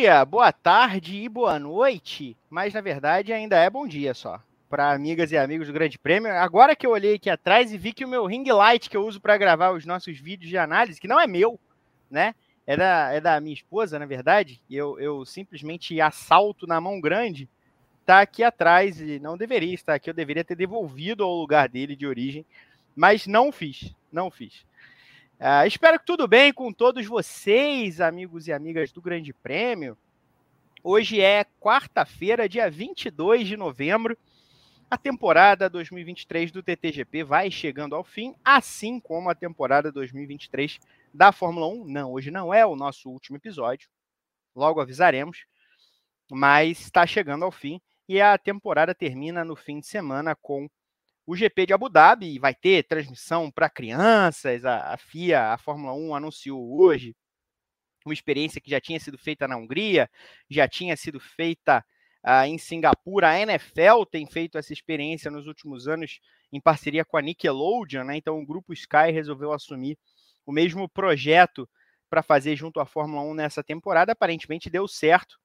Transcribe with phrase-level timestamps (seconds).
[0.00, 4.40] dia, boa tarde e boa noite, mas na verdade ainda é bom dia só.
[4.66, 6.32] Para amigas e amigos do Grande Prêmio.
[6.32, 9.06] Agora que eu olhei aqui atrás e vi que o meu ring light que eu
[9.06, 11.60] uso para gravar os nossos vídeos de análise, que não é meu,
[12.10, 12.34] né?
[12.66, 17.46] É da, é da minha esposa, na verdade, eu, eu simplesmente assalto na mão grande,
[18.06, 21.94] tá aqui atrás e não deveria estar aqui, eu deveria ter devolvido ao lugar dele
[21.94, 22.46] de origem,
[22.96, 24.64] mas não fiz, não fiz.
[25.40, 29.96] Uh, espero que tudo bem com todos vocês, amigos e amigas do Grande Prêmio.
[30.84, 34.18] Hoje é quarta-feira, dia 22 de novembro.
[34.90, 40.78] A temporada 2023 do TTGP vai chegando ao fim, assim como a temporada 2023
[41.14, 41.86] da Fórmula 1.
[41.86, 43.88] Não, hoje não é o nosso último episódio,
[44.54, 45.46] logo avisaremos,
[46.30, 50.68] mas está chegando ao fim e a temporada termina no fim de semana com
[51.30, 54.64] o GP de Abu Dhabi vai ter transmissão para crianças.
[54.64, 57.14] A, a, FIA, a Fórmula 1, anunciou hoje
[58.04, 60.10] uma experiência que já tinha sido feita na Hungria,
[60.50, 61.84] já tinha sido feita
[62.26, 63.28] uh, em Singapura.
[63.28, 66.18] A NFL tem feito essa experiência nos últimos anos
[66.52, 68.16] em parceria com a Nickelodeon, né?
[68.16, 69.96] Então o grupo Sky resolveu assumir
[70.44, 71.68] o mesmo projeto
[72.08, 74.10] para fazer junto à Fórmula 1 nessa temporada.
[74.10, 75.38] Aparentemente deu certo.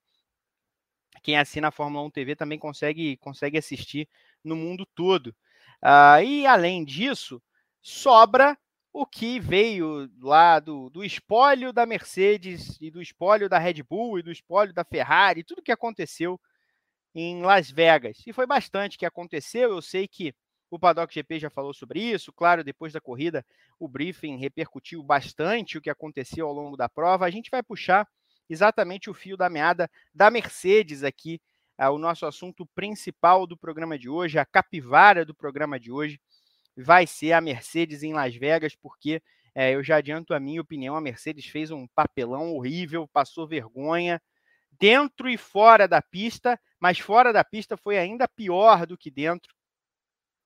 [1.21, 4.09] Quem assina a Fórmula 1 TV também consegue, consegue assistir
[4.43, 5.35] no mundo todo.
[5.85, 7.39] Uh, e além disso,
[7.79, 8.57] sobra
[8.91, 14.17] o que veio lá do, do espólio da Mercedes e do espólio da Red Bull
[14.17, 16.41] e do espólio da Ferrari, tudo que aconteceu
[17.13, 18.17] em Las Vegas.
[18.25, 19.69] E foi bastante que aconteceu.
[19.69, 20.33] Eu sei que
[20.71, 22.33] o Paddock GP já falou sobre isso.
[22.33, 23.45] Claro, depois da corrida,
[23.79, 27.27] o briefing repercutiu bastante o que aconteceu ao longo da prova.
[27.27, 28.07] A gente vai puxar
[28.49, 31.39] exatamente o fio da meada da Mercedes aqui
[31.77, 36.19] é o nosso assunto principal do programa de hoje, a capivara do programa de hoje,
[36.75, 39.21] vai ser a Mercedes em Las Vegas, porque
[39.53, 44.21] é, eu já adianto a minha opinião: a Mercedes fez um papelão horrível, passou vergonha
[44.79, 49.53] dentro e fora da pista, mas fora da pista foi ainda pior do que dentro.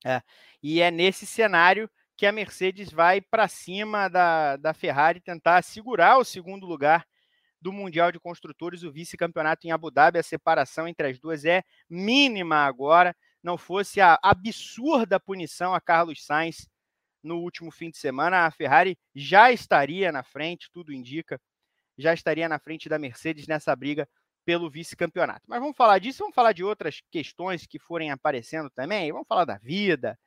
[0.06, 0.22] É,
[0.62, 6.18] e é nesse cenário que a Mercedes vai para cima da, da Ferrari tentar segurar
[6.18, 7.06] o segundo lugar
[7.62, 10.20] do Mundial de Construtores, o vice-campeonato em Abu Dhabi.
[10.20, 13.16] A separação entre as duas é mínima agora.
[13.42, 16.68] Não fosse a absurda punição a Carlos Sainz
[17.24, 21.40] no último fim de semana, a Ferrari já estaria na frente, tudo indica,
[21.98, 24.08] já estaria na frente da Mercedes nessa briga
[24.46, 25.42] pelo vice-campeonato.
[25.48, 29.46] Mas vamos falar disso, vamos falar de outras questões que forem aparecendo também, vamos falar
[29.46, 30.18] da vida,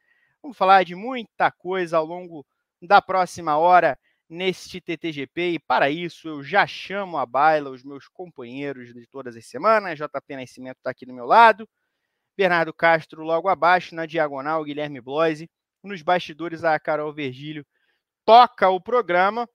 [0.43, 2.47] vamos falar de muita coisa ao longo
[2.81, 3.99] da próxima hora
[4.33, 5.51] neste TTGP.
[5.51, 9.99] E para isso eu já chamo a baila os meus companheiros de todas as semanas.
[9.99, 11.69] JP Nascimento está aqui do meu lado.
[12.37, 15.51] Bernardo Castro logo abaixo, na diagonal, Guilherme Bloise.
[15.85, 17.67] Nos bastidores, a Carol Vergílio
[18.25, 19.49] toca o programa.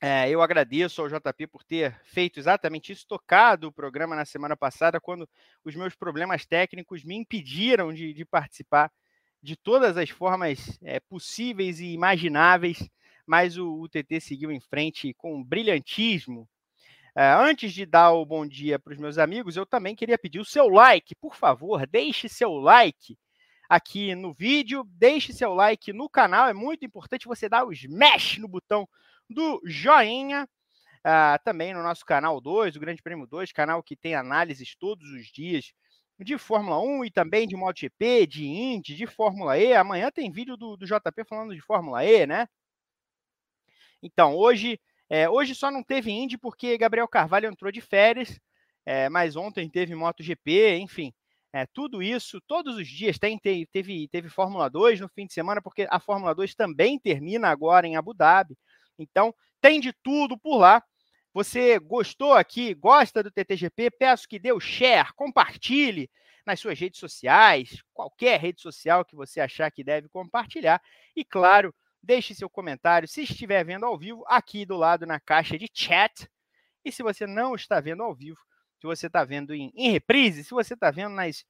[0.00, 4.56] É, eu agradeço ao JP por ter feito exatamente isso, tocado o programa na semana
[4.56, 5.28] passada, quando
[5.64, 8.90] os meus problemas técnicos me impediram de, de participar
[9.40, 12.88] de todas as formas é, possíveis e imagináveis
[13.26, 16.48] mas o, TT seguiu em frente com brilhantismo.
[17.16, 20.40] Uh, antes de dar o bom dia para os meus amigos, eu também queria pedir
[20.40, 23.18] o seu like, por favor, deixe seu like
[23.68, 28.38] aqui no vídeo, deixe seu like no canal, é muito importante você dar o smash
[28.38, 28.88] no botão
[29.28, 30.48] do joinha.
[31.04, 35.10] Uh, também no nosso canal 2, o Grande Prêmio 2, canal que tem análises todos
[35.10, 35.72] os dias
[36.22, 39.74] de Fórmula 1 e também de MotoGP, de Indy, de Fórmula E.
[39.74, 42.46] Amanhã tem vídeo do, do JP falando de Fórmula E, né?
[44.02, 48.38] Então, hoje, é, hoje só não teve Indy porque Gabriel Carvalho entrou de férias,
[48.84, 51.12] é, mas ontem teve MotoGP, enfim.
[51.54, 55.60] É, tudo isso, todos os dias tem, teve, teve Fórmula 2 no fim de semana,
[55.60, 58.56] porque a Fórmula 2 também termina agora em Abu Dhabi.
[58.98, 60.82] Então, tem de tudo por lá.
[61.34, 63.90] Você gostou aqui, gosta do TTGP?
[63.90, 66.10] Peço que dê o share, compartilhe
[66.46, 70.80] nas suas redes sociais, qualquer rede social que você achar que deve compartilhar.
[71.14, 75.56] E claro, Deixe seu comentário se estiver vendo ao vivo aqui do lado na caixa
[75.56, 76.28] de chat.
[76.84, 78.38] E se você não está vendo ao vivo,
[78.80, 81.44] se você está vendo em, em reprise, se você está vendo nas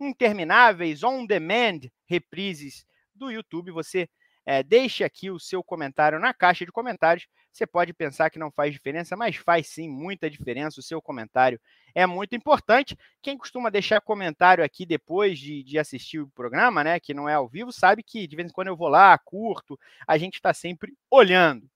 [0.00, 4.08] intermináveis on-demand reprises do YouTube, você
[4.48, 7.26] é, deixe aqui o seu comentário na caixa de comentários.
[7.52, 10.80] Você pode pensar que não faz diferença, mas faz sim muita diferença.
[10.80, 11.60] O seu comentário
[11.94, 12.96] é muito importante.
[13.20, 17.34] Quem costuma deixar comentário aqui depois de, de assistir o programa, né, que não é
[17.34, 20.54] ao vivo, sabe que de vez em quando eu vou lá, curto, a gente está
[20.54, 21.68] sempre olhando.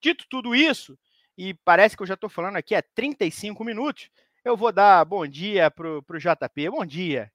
[0.00, 0.98] Dito tudo isso,
[1.36, 4.08] e parece que eu já estou falando aqui há 35 minutos,
[4.42, 6.70] eu vou dar bom dia para o JP.
[6.70, 7.30] Bom dia.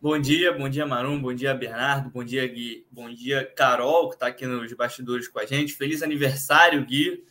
[0.00, 4.14] Bom dia, bom dia Marum, bom dia Bernardo, bom dia Gui, bom dia Carol, que
[4.14, 5.72] está aqui nos bastidores com a gente.
[5.72, 7.24] Feliz aniversário, Gui.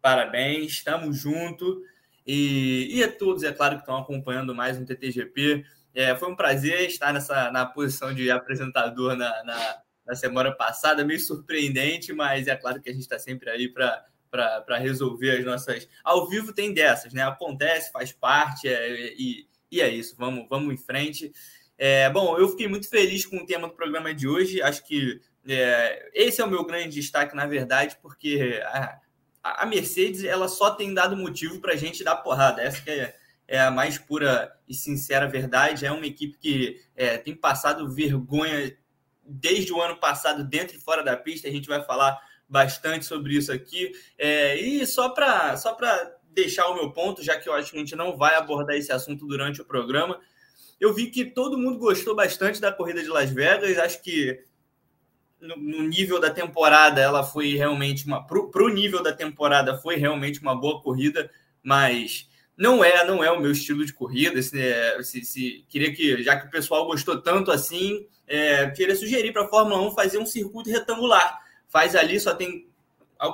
[0.00, 1.82] parabéns, estamos junto.
[2.24, 5.64] E, e a todos, é claro, que estão acompanhando mais um TTGP.
[5.92, 11.04] É, foi um prazer estar nessa, na posição de apresentador na, na, na semana passada,
[11.04, 15.88] meio surpreendente, mas é claro que a gente está sempre aí para resolver as nossas.
[16.04, 17.22] Ao vivo tem dessas, né?
[17.24, 21.32] Acontece, faz parte, é, e, e é isso, vamos, vamos em frente.
[21.78, 24.62] É, bom, eu fiquei muito feliz com o tema do programa de hoje.
[24.62, 28.98] Acho que é, esse é o meu grande destaque, na verdade, porque a,
[29.42, 32.62] a Mercedes ela só tem dado motivo para a gente dar porrada.
[32.62, 33.14] Essa é
[33.48, 35.86] é a mais pura e sincera verdade.
[35.86, 38.76] É uma equipe que é, tem passado vergonha
[39.24, 41.48] desde o ano passado, dentro e fora da pista.
[41.48, 42.18] A gente vai falar
[42.48, 43.92] bastante sobre isso aqui.
[44.18, 45.76] É, e só para só
[46.30, 48.92] deixar o meu ponto, já que eu acho que a gente não vai abordar esse
[48.92, 50.20] assunto durante o programa,
[50.80, 53.78] eu vi que todo mundo gostou bastante da corrida de Las Vegas.
[53.78, 54.42] Acho que
[55.40, 58.26] no, no nível da temporada, ela foi realmente uma.
[58.26, 61.30] Para o nível da temporada, foi realmente uma boa corrida,
[61.62, 64.40] mas não é, não é o meu estilo de corrida.
[64.42, 68.96] Se, é, se, se queria que, já que o pessoal gostou tanto assim, é, queria
[68.96, 71.40] sugerir para a Fórmula 1 fazer um circuito retangular.
[71.68, 72.68] Faz ali, só tem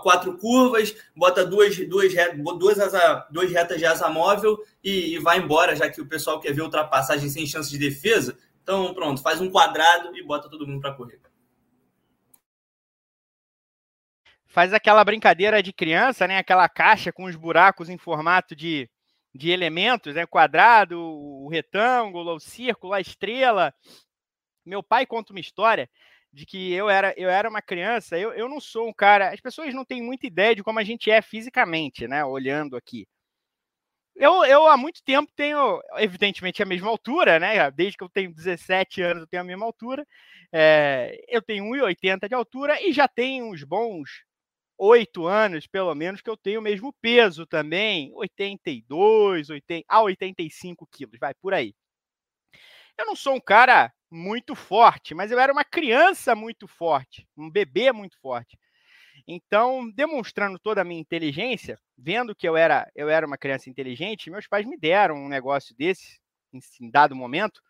[0.02, 2.12] quatro curvas, bota duas, duas,
[2.58, 6.40] duas, asa, duas retas de asa móvel e, e, vai embora, já que o pessoal
[6.40, 8.38] quer ver ultrapassagem sem chance de defesa.
[8.62, 11.20] Então, pronto, faz um quadrado e bota todo mundo para correr.
[14.46, 16.36] Faz aquela brincadeira de criança, né?
[16.36, 18.88] Aquela caixa com os buracos em formato de,
[19.34, 20.26] de elementos, né?
[20.26, 23.74] Quadrado, o retângulo, o círculo, a estrela.
[24.64, 25.88] Meu pai conta uma história
[26.32, 29.32] de que eu era, eu era uma criança, eu, eu não sou um cara.
[29.32, 32.24] As pessoas não têm muita ideia de como a gente é fisicamente, né?
[32.24, 33.06] Olhando aqui.
[34.14, 37.70] Eu, eu há muito tempo tenho, evidentemente, a mesma altura, né?
[37.70, 40.06] Desde que eu tenho 17 anos, eu tenho a mesma altura.
[40.52, 44.24] É, eu tenho 1,80 de altura e já tenho uns bons
[44.78, 50.86] oito anos, pelo menos, que eu tenho o mesmo peso também, 82, 80, a 85
[50.90, 51.74] quilos, vai por aí.
[52.98, 57.50] Eu não sou um cara muito forte, mas eu era uma criança muito forte, um
[57.50, 58.58] bebê muito forte.
[59.26, 64.30] Então, demonstrando toda a minha inteligência, vendo que eu era, eu era uma criança inteligente,
[64.30, 66.20] meus pais me deram um negócio desse,
[66.52, 67.60] em, dado momento.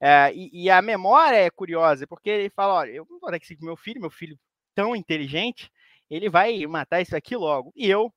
[0.00, 3.38] É, e, e, a memória é curiosa, porque ele fala: olha, eu não vou dar
[3.38, 4.38] que meu filho, meu filho
[4.74, 5.70] tão inteligente,
[6.10, 7.72] ele vai matar isso aqui logo.
[7.76, 8.12] E eu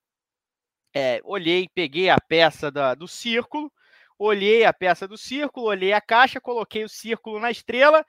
[0.95, 3.71] é, olhei, peguei a peça da, do círculo,
[4.17, 8.05] olhei a peça do círculo, olhei a caixa, coloquei o círculo na estrela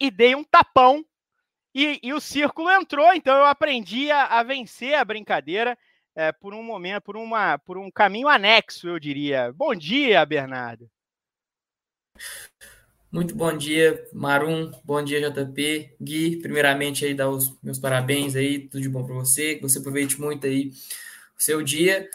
[0.00, 1.04] e dei um tapão.
[1.74, 5.78] E, e o círculo entrou, então eu aprendi a, a vencer a brincadeira
[6.14, 9.52] é, por um momento, por, uma, por um caminho anexo, eu diria.
[9.52, 10.90] Bom dia, Bernardo.
[13.10, 14.72] Muito bom dia, Marum.
[14.84, 15.94] Bom dia, JP.
[16.00, 19.78] Gui, primeiramente aí dar os meus parabéns aí, tudo de bom para você, que você
[19.78, 20.72] aproveite muito aí
[21.38, 22.08] o seu dia.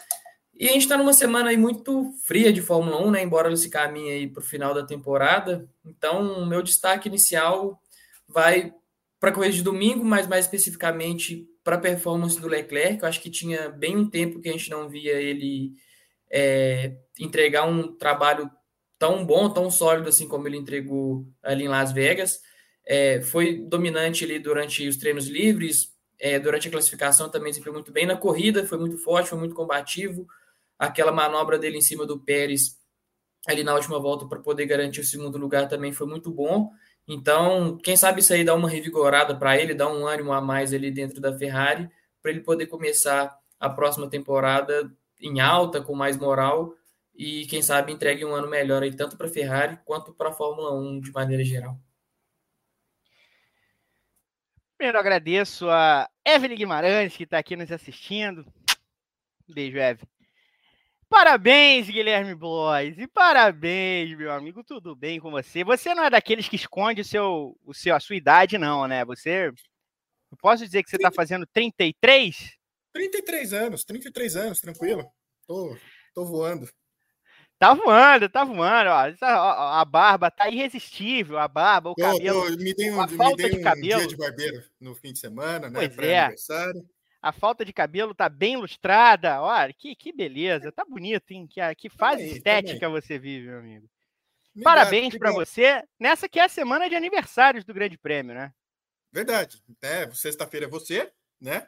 [0.56, 3.22] E a gente está numa semana aí muito fria de Fórmula 1, né?
[3.22, 5.68] Embora ela se caminhe aí para o final da temporada.
[5.84, 7.80] Então, meu destaque inicial
[8.28, 8.72] vai
[9.18, 13.02] para a corrida de domingo, mas mais especificamente para a performance do Leclerc.
[13.02, 15.72] Eu acho que tinha bem um tempo que a gente não via ele
[16.30, 18.50] é, entregar um trabalho
[18.98, 22.40] tão bom, tão sólido assim como ele entregou ali em Las Vegas.
[22.86, 27.90] É, foi dominante ali durante os treinos livres, é, durante a classificação também foi muito
[27.90, 28.06] bem.
[28.06, 30.26] Na corrida foi muito forte, foi muito combativo.
[30.78, 32.78] Aquela manobra dele em cima do Pérez
[33.46, 36.70] ali na última volta para poder garantir o segundo lugar também foi muito bom.
[37.06, 40.72] Então, quem sabe isso aí dá uma revigorada para ele, dá um ânimo a mais
[40.72, 41.88] ali dentro da Ferrari,
[42.22, 44.90] para ele poder começar a próxima temporada
[45.20, 46.74] em alta, com mais moral
[47.14, 50.32] e quem sabe entregue um ano melhor aí tanto para a Ferrari quanto para a
[50.32, 51.78] Fórmula 1 de maneira geral.
[54.76, 58.44] Primeiro agradeço a Evelyn Guimarães que está aqui nos assistindo.
[59.48, 60.13] Beijo, Evelyn.
[61.08, 62.98] Parabéns, Guilherme Blois.
[62.98, 64.64] E parabéns, meu amigo.
[64.64, 65.64] Tudo bem com você?
[65.64, 69.04] Você não é daqueles que esconde o seu, o seu, a sua idade, não, né?
[69.04, 69.48] Você.
[69.48, 72.56] Eu posso dizer que você está fazendo 33?
[72.92, 75.04] 33 anos, 33 anos, tranquilo.
[75.46, 75.76] Tô,
[76.14, 76.68] tô voando.
[77.58, 79.06] Tá voando, tá voando, ó.
[79.06, 82.44] Essa, a barba tá irresistível, a barba, o cabelo.
[82.56, 84.00] me dei um, a falta de um cabelo.
[84.00, 85.88] dia de barbeiro no fim de semana, né?
[85.88, 86.18] Pois é.
[86.18, 86.84] Aniversário.
[87.24, 89.40] A falta de cabelo tá bem lustrada.
[89.40, 90.70] Olha, que, que beleza.
[90.70, 91.46] Tá bonito, hein?
[91.46, 93.00] Que, que fase também, estética também.
[93.00, 93.88] você vive, meu amigo.
[94.54, 98.52] Me Parabéns para você nessa que é a semana de aniversários do Grande Prêmio, né?
[99.10, 99.64] Verdade.
[99.80, 101.66] É, Sexta-feira é você, né?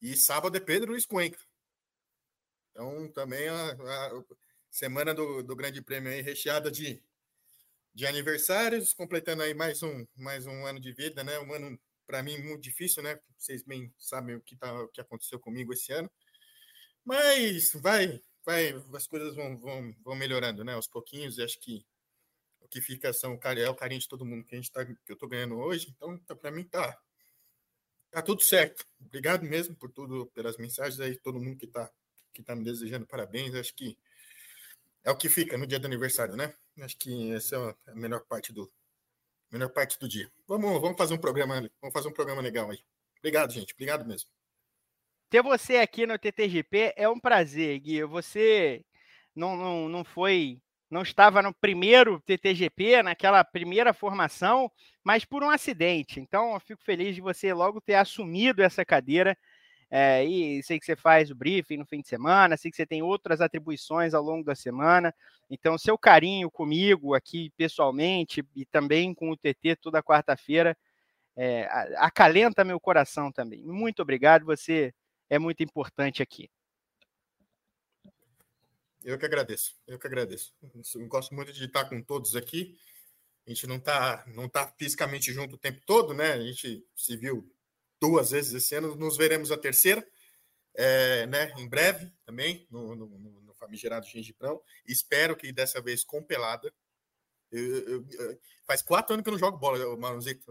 [0.00, 1.38] E sábado é Pedro Luiz Cuenca.
[2.72, 4.22] Então, também a, a,
[4.68, 7.00] semana do, do Grande Prêmio aí recheada de,
[7.94, 11.38] de aniversários, completando aí mais um, mais um ano de vida, né?
[11.38, 11.78] Um ano,
[12.12, 13.18] para mim, muito difícil, né?
[13.38, 16.10] Vocês bem sabem o que, tá, o que aconteceu comigo esse ano.
[17.02, 20.74] Mas vai, vai, as coisas vão, vão, vão melhorando, né?
[20.74, 21.86] Aos pouquinhos, e acho que
[22.60, 24.94] o que fica são, é o carinho de todo mundo que a gente tá, que
[25.08, 25.88] eu tô ganhando hoje.
[25.88, 27.00] Então, tá, para mim, tá,
[28.10, 28.84] tá tudo certo.
[29.00, 31.90] Obrigado mesmo por tudo, pelas mensagens aí, todo mundo que tá,
[32.34, 33.54] que tá me desejando parabéns.
[33.54, 33.98] Acho que
[35.02, 36.54] é o que fica no dia do aniversário, né?
[36.80, 38.70] Acho que essa é a melhor parte do
[39.52, 40.30] melhor parte do dia.
[40.48, 42.78] Vamos, vamos fazer um programa, vamos fazer um programa legal aí.
[43.18, 43.74] Obrigado, gente.
[43.74, 44.28] Obrigado mesmo.
[45.30, 48.02] Ter você aqui no TTGP é um prazer, Gui.
[48.04, 48.84] Você
[49.34, 54.70] não, não, não foi, não estava no primeiro TTGP, naquela primeira formação,
[55.04, 56.20] mas por um acidente.
[56.20, 59.36] Então, eu fico feliz de você logo ter assumido essa cadeira
[59.94, 62.86] é, e sei que você faz o briefing no fim de semana, sei que você
[62.86, 65.14] tem outras atribuições ao longo da semana.
[65.50, 70.74] Então, seu carinho comigo aqui pessoalmente e também com o TT toda quarta-feira
[71.36, 71.68] é,
[71.98, 73.62] acalenta meu coração também.
[73.66, 74.94] Muito obrigado, você
[75.28, 76.48] é muito importante aqui.
[79.04, 80.54] Eu que agradeço, eu que agradeço.
[80.94, 82.78] Eu gosto muito de estar com todos aqui.
[83.46, 86.32] A gente não está não tá fisicamente junto o tempo todo, né?
[86.32, 87.51] A gente se viu
[88.02, 90.04] duas vezes esse ano, nos veremos a terceira,
[90.74, 94.60] é, né, em breve também, no, no, no famigerado Gengibrão.
[94.84, 96.74] Espero que dessa vez com pelada.
[97.52, 100.50] Eu, eu, eu, faz quatro anos que eu não jogo bola, Marunzito.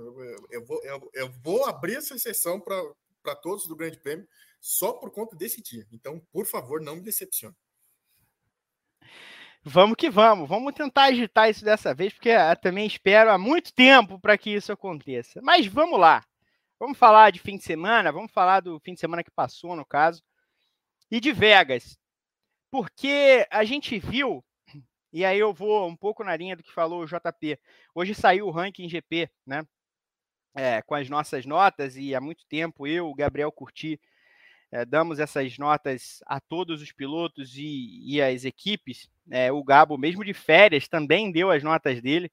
[0.50, 0.82] Eu, vou,
[1.14, 4.26] eu, vou abrir essa sessão para todos do Grande Prêmio
[4.62, 5.86] só por conta desse dia.
[5.92, 7.56] Então, por favor, não me decepcione.
[9.64, 12.32] Vamos que vamos, vamos tentar agitar isso dessa vez, porque
[12.62, 15.42] também espero há muito tempo para que isso aconteça.
[15.42, 16.24] Mas vamos lá.
[16.82, 19.86] Vamos falar de fim de semana, vamos falar do fim de semana que passou, no
[19.86, 20.24] caso,
[21.12, 21.96] e de Vegas.
[22.72, 24.44] Porque a gente viu,
[25.14, 27.60] e aí eu vou um pouco na linha do que falou o JP.
[27.94, 29.64] Hoje saiu o ranking GP, né?
[30.56, 34.02] É, com as nossas notas, e há muito tempo eu, o Gabriel Curti,
[34.72, 39.08] é, damos essas notas a todos os pilotos e, e as equipes.
[39.30, 42.32] É, o Gabo, mesmo de férias, também deu as notas dele.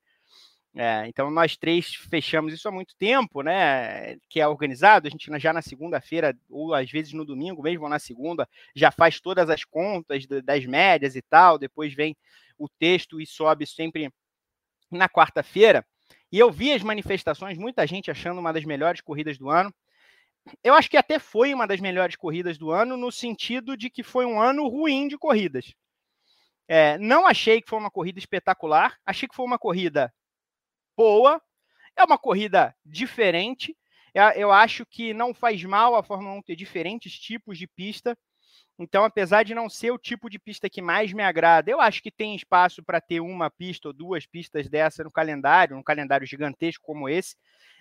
[0.74, 4.16] É, então nós três fechamos isso há muito tempo, né?
[4.28, 7.98] Que é organizado, a gente já na segunda-feira, ou às vezes no domingo mesmo, na
[7.98, 12.16] segunda, já faz todas as contas das médias e tal, depois vem
[12.58, 14.10] o texto e sobe sempre
[14.90, 15.84] na quarta-feira.
[16.30, 19.72] E eu vi as manifestações, muita gente achando uma das melhores corridas do ano.
[20.62, 24.02] Eu acho que até foi uma das melhores corridas do ano, no sentido de que
[24.02, 25.72] foi um ano ruim de corridas.
[26.66, 30.12] É, não achei que foi uma corrida espetacular, achei que foi uma corrida
[30.98, 31.40] boa.
[31.96, 33.76] É uma corrida diferente.
[34.12, 38.18] É, eu acho que não faz mal a Fórmula 1 ter diferentes tipos de pista.
[38.76, 42.02] Então, apesar de não ser o tipo de pista que mais me agrada, eu acho
[42.02, 46.26] que tem espaço para ter uma pista ou duas pistas dessa no calendário, um calendário
[46.26, 47.36] gigantesco como esse.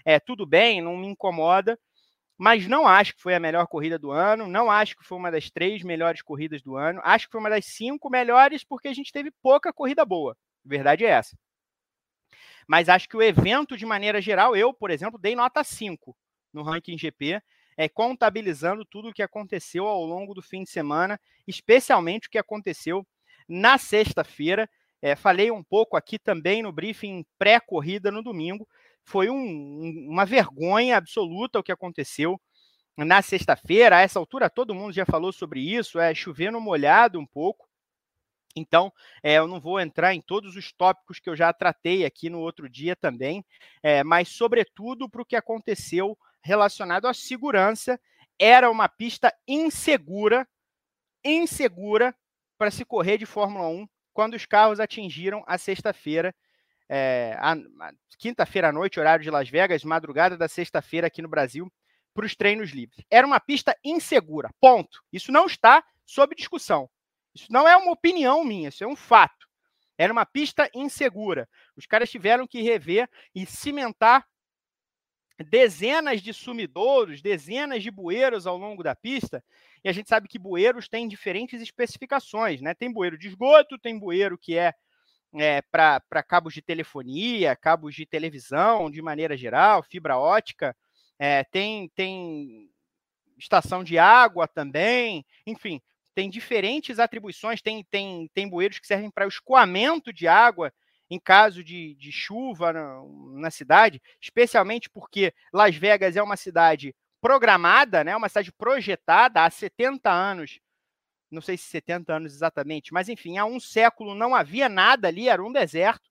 [0.06, 1.78] É tudo bem, não me incomoda,
[2.38, 5.32] mas não acho que foi a melhor corrida do ano, não acho que foi uma
[5.32, 8.94] das três melhores corridas do ano, acho que foi uma das cinco melhores porque a
[8.94, 10.36] gente teve pouca corrida boa.
[10.66, 11.38] A verdade é essa.
[12.68, 16.16] Mas acho que o evento, de maneira geral, eu, por exemplo, dei nota 5
[16.54, 17.42] no ranking GP,
[17.78, 22.38] é, contabilizando tudo o que aconteceu ao longo do fim de semana, especialmente o que
[22.38, 23.06] aconteceu
[23.48, 24.70] na sexta-feira.
[25.02, 28.68] É, falei um pouco aqui também no briefing pré-corrida no domingo.
[29.06, 32.42] Foi um, uma vergonha absoluta o que aconteceu
[32.98, 33.98] na sexta-feira.
[33.98, 37.67] A essa altura, todo mundo já falou sobre isso, é chovendo molhado um pouco.
[38.56, 42.30] Então, é, eu não vou entrar em todos os tópicos que eu já tratei aqui
[42.30, 43.46] no outro dia também,
[43.84, 48.00] é, mas, sobretudo, para o que aconteceu relacionado à segurança.
[48.40, 50.48] Era uma pista insegura,
[51.24, 52.16] insegura
[52.58, 56.34] para se correr de Fórmula 1 quando os carros atingiram a sexta-feira,
[56.90, 57.38] é,
[58.18, 61.72] quinta-feira à noite, horário de Las Vegas, madrugada da sexta-feira aqui no Brasil,
[62.16, 63.06] para os treinos livres.
[63.12, 65.04] Era uma pista insegura, ponto.
[65.14, 66.90] Isso não está sob discussão.
[67.38, 69.48] Isso não é uma opinião minha, isso é um fato.
[69.98, 71.50] Era uma pista insegura.
[71.76, 74.26] Os caras tiveram que rever e cimentar
[75.50, 79.44] dezenas de sumidouros, dezenas de bueiros ao longo da pista.
[79.84, 82.74] E a gente sabe que bueiros têm diferentes especificações, né?
[82.74, 84.74] Tem bueiro de esgoto, tem bueiro que é,
[85.36, 90.76] é para cabos de telefonia, cabos de televisão, de maneira geral, fibra ótica.
[91.20, 92.70] É, tem, tem
[93.38, 95.82] estação de água também, enfim,
[96.18, 100.74] tem diferentes atribuições, tem, tem, tem bueiros que servem para o escoamento de água
[101.12, 103.04] em caso de, de chuva na,
[103.40, 109.50] na, cidade, especialmente porque Las Vegas é uma cidade programada, né, uma cidade projetada há
[109.52, 110.60] 70 anos,
[111.30, 115.30] não sei se 70 anos exatamente, mas enfim, há um século não havia nada ali,
[115.30, 116.10] era um deserto,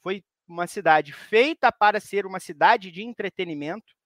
[0.00, 3.96] foi uma cidade feita para ser uma cidade de entretenimento,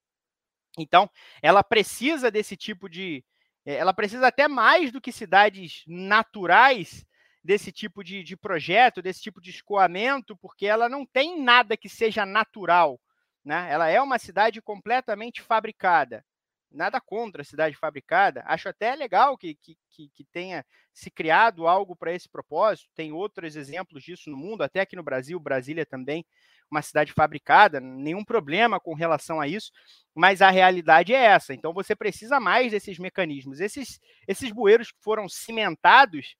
[0.78, 1.06] então
[1.42, 3.22] ela precisa desse tipo de,
[3.64, 7.04] ela precisa até mais do que cidades naturais
[7.42, 11.88] desse tipo de, de projeto, desse tipo de escoamento, porque ela não tem nada que
[11.88, 13.00] seja natural.
[13.44, 13.70] Né?
[13.70, 16.24] Ela é uma cidade completamente fabricada.
[16.70, 18.42] Nada contra a cidade fabricada.
[18.46, 19.76] Acho até legal que, que,
[20.08, 22.90] que tenha se criado algo para esse propósito.
[22.94, 26.24] Tem outros exemplos disso no mundo, até aqui no Brasil, Brasília também,
[26.70, 29.70] uma cidade fabricada, nenhum problema com relação a isso,
[30.14, 31.54] mas a realidade é essa.
[31.54, 33.60] Então você precisa mais desses mecanismos.
[33.60, 36.36] Esses, esses bueiros que foram cimentados,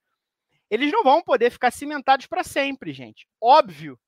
[0.71, 3.28] eles não vão poder ficar cimentados para sempre, gente.
[3.40, 3.99] Óbvio.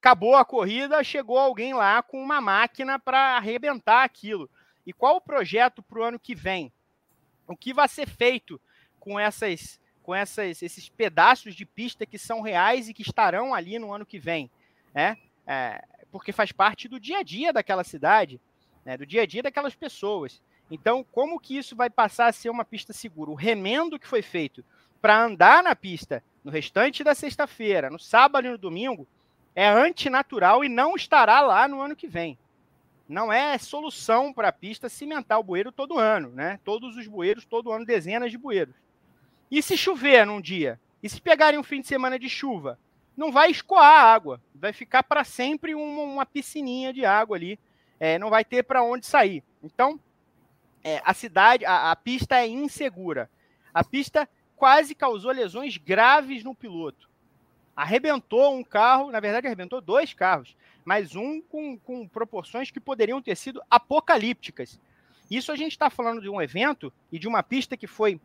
[0.00, 4.48] Acabou a corrida, chegou alguém lá com uma máquina para arrebentar aquilo.
[4.86, 6.72] E qual o projeto para o ano que vem?
[7.48, 8.60] O que vai ser feito
[9.00, 13.76] com essas com essas, esses pedaços de pista que são reais e que estarão ali
[13.76, 14.48] no ano que vem,
[14.94, 15.18] né?
[15.46, 18.40] É, porque faz parte do dia a dia daquela cidade,
[18.84, 18.96] né?
[18.96, 20.42] do dia a dia daquelas pessoas.
[20.70, 23.30] Então, como que isso vai passar a ser uma pista segura?
[23.30, 24.64] O remendo que foi feito
[25.00, 29.06] para andar na pista no restante da sexta-feira, no sábado e no domingo,
[29.54, 32.38] é antinatural e não estará lá no ano que vem.
[33.08, 36.58] Não é solução para a pista cimentar o bueiro todo ano, né?
[36.64, 38.74] Todos os bueiros, todo ano, dezenas de bueiros.
[39.50, 40.80] E se chover num dia?
[41.02, 42.78] E se pegarem um fim de semana de chuva?
[43.16, 47.58] Não vai escoar a água, vai ficar para sempre uma, uma, piscininha de água ali,
[47.98, 49.42] é, não vai ter para onde sair.
[49.62, 49.98] Então,
[50.84, 53.30] é, a cidade, a, a pista é insegura.
[53.72, 57.08] A pista quase causou lesões graves no piloto.
[57.74, 63.20] Arrebentou um carro, na verdade, arrebentou dois carros, mas um com, com proporções que poderiam
[63.20, 64.78] ter sido apocalípticas.
[65.30, 68.20] Isso a gente está falando de um evento e de uma pista que foi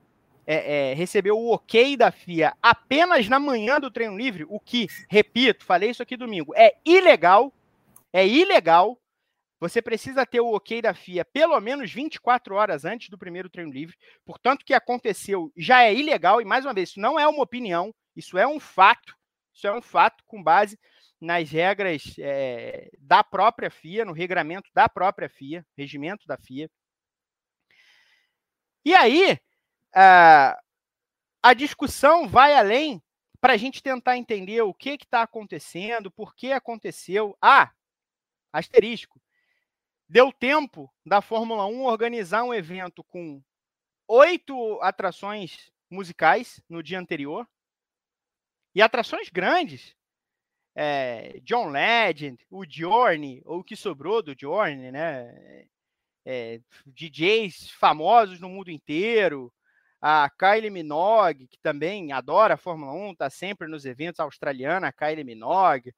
[0.52, 4.88] é, é, recebeu o ok da FIA apenas na manhã do treino livre, o que,
[5.10, 7.54] repito, falei isso aqui domingo, é ilegal.
[8.14, 9.02] É ilegal
[9.62, 13.72] você precisa ter o ok da FIA pelo menos 24 horas antes do primeiro treino
[13.72, 13.96] livre.
[14.26, 17.44] Portanto, o que aconteceu já é ilegal, e mais uma vez, isso não é uma
[17.44, 19.16] opinião, isso é um fato.
[19.54, 20.80] Isso é um fato com base
[21.20, 26.68] nas regras é, da própria FIA, no regramento da própria FIA, regimento da FIA.
[28.84, 29.38] E aí,
[29.94, 30.62] a,
[31.42, 33.02] a discussão vai além
[33.40, 37.36] para a gente tentar entender o que está acontecendo, por que aconteceu.
[37.42, 37.72] Ah,
[38.54, 39.20] asterisco
[40.12, 43.42] deu tempo da Fórmula 1 organizar um evento com
[44.10, 47.48] oito atrações musicais no dia anterior
[48.76, 49.96] e atrações grandes.
[50.76, 55.66] É, John Legend, o Journey, ou o que sobrou do Journey, né?
[56.26, 59.52] É, DJs famosos no mundo inteiro,
[60.02, 64.92] a Kylie Minogue, que também adora a Fórmula 1, está sempre nos eventos australiana, a
[64.92, 65.94] Kylie Minogue,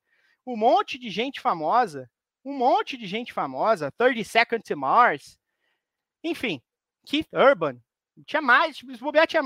[0.45, 2.09] um monte de gente famosa
[2.43, 5.39] um monte de gente famosa, 30 Seconds to Mars,
[6.23, 6.61] enfim,
[7.05, 7.77] Keith Urban,
[8.25, 9.41] tinha mais, se bobear tinha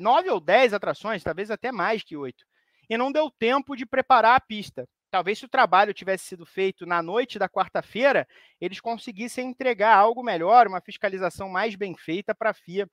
[0.00, 2.44] nove ou dez atrações, talvez até mais que oito,
[2.88, 4.86] e não deu tempo de preparar a pista.
[5.10, 8.26] Talvez se o trabalho tivesse sido feito na noite da quarta-feira,
[8.58, 12.54] eles conseguissem entregar algo melhor, uma fiscalização mais bem feita para a.
[12.54, 12.88] FIA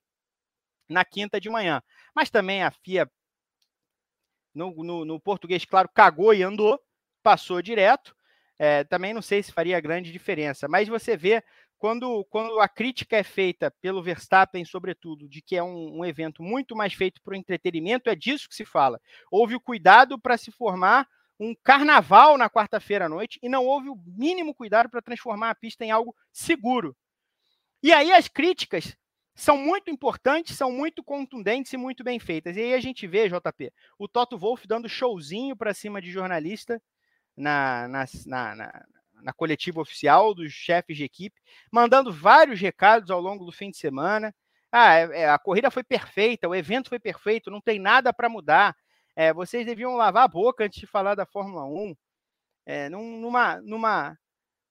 [0.90, 1.82] na quinta de manhã.
[2.14, 3.10] Mas também a FIA,
[4.54, 6.82] no, no, no português, claro, cagou e andou,
[7.22, 8.16] passou direto.
[8.58, 11.42] É, também não sei se faria grande diferença, mas você vê
[11.78, 16.44] quando, quando a crítica é feita pelo Verstappen, sobretudo, de que é um, um evento
[16.44, 19.00] muito mais feito para o entretenimento, é disso que se fala.
[19.32, 21.08] Houve o cuidado para se formar
[21.40, 25.56] um carnaval na quarta-feira à noite e não houve o mínimo cuidado para transformar a
[25.56, 26.96] pista em algo seguro.
[27.82, 28.98] E aí as críticas
[29.40, 32.58] são muito importantes, são muito contundentes e muito bem feitas.
[32.58, 36.82] E aí a gente vê, JP, o Toto Wolff dando showzinho para cima de jornalista,
[37.38, 38.86] na, na, na,
[39.22, 41.40] na coletiva oficial dos chefes de equipe,
[41.72, 44.36] mandando vários recados ao longo do fim de semana.
[44.70, 48.28] Ah, é, é, a corrida foi perfeita, o evento foi perfeito, não tem nada para
[48.28, 48.76] mudar.
[49.16, 51.96] É, vocês deviam lavar a boca antes de falar da Fórmula 1.
[52.66, 54.18] É, numa, numa,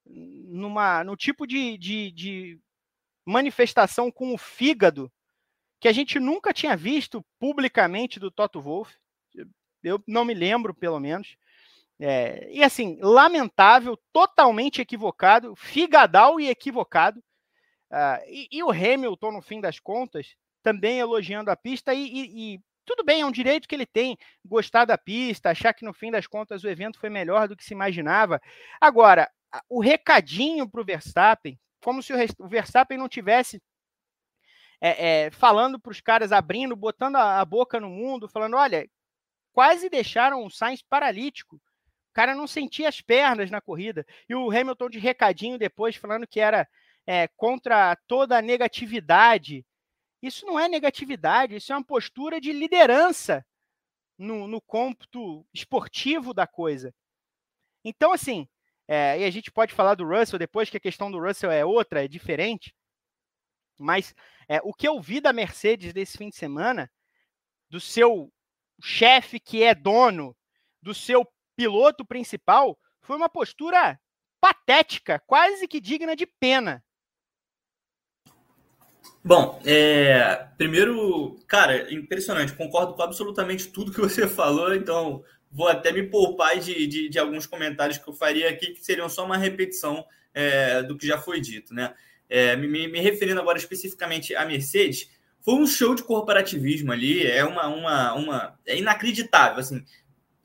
[0.07, 2.61] numa, no tipo de, de, de
[3.29, 5.13] manifestação com o fígado
[5.81, 8.97] que a gente nunca tinha visto publicamente do Toto Wolff.
[9.83, 11.37] Eu não me lembro, pelo menos.
[12.01, 17.21] É, e assim, lamentável, totalmente equivocado, figadal e equivocado.
[17.91, 22.55] Uh, e, e, o Hamilton, no fim das contas, também elogiando a pista, e, e,
[22.55, 25.95] e, tudo bem, é um direito que ele tem, gostar da pista, achar que no
[25.95, 28.41] fim das contas o evento foi melhor do que se imaginava.
[28.81, 29.31] Agora,
[29.69, 33.63] o recadinho para o Verstappen, como se o, Verstappen não tivesse
[34.81, 38.89] é, é, falando para os caras, abrindo, botando a, a boca no mundo, falando: olha,
[39.53, 41.61] quase deixaram o Sainz paralítico
[42.19, 44.05] cara não sentia as pernas na corrida.
[44.29, 46.69] E o Hamilton de recadinho depois, falando que era
[47.07, 49.65] é, contra toda a negatividade
[50.21, 53.47] Isso não é negatividade, isso é uma postura de liderança
[54.19, 56.93] no, no cômputo esportivo da coisa.
[57.85, 58.49] Então, assim,
[58.89, 61.63] é, e a gente pode falar do Russell depois, que a questão do Russell é
[61.63, 62.75] outra, é diferente.
[63.79, 64.15] Mas
[64.49, 66.91] é, o que eu vi da Mercedes desse fim de semana,
[67.69, 68.33] do seu
[68.83, 70.35] chefe que é dono,
[70.81, 74.01] do seu piloto principal, foi uma postura
[74.41, 76.83] patética, quase que digna de pena.
[79.23, 85.93] Bom, é, primeiro, cara, impressionante, concordo com absolutamente tudo que você falou, então vou até
[85.93, 89.37] me poupar de, de, de alguns comentários que eu faria aqui, que seriam só uma
[89.37, 91.95] repetição é, do que já foi dito, né?
[92.29, 97.43] É, me, me, referindo agora especificamente à Mercedes, foi um show de corporativismo ali, é
[97.45, 99.83] uma, uma, uma é inacreditável, assim,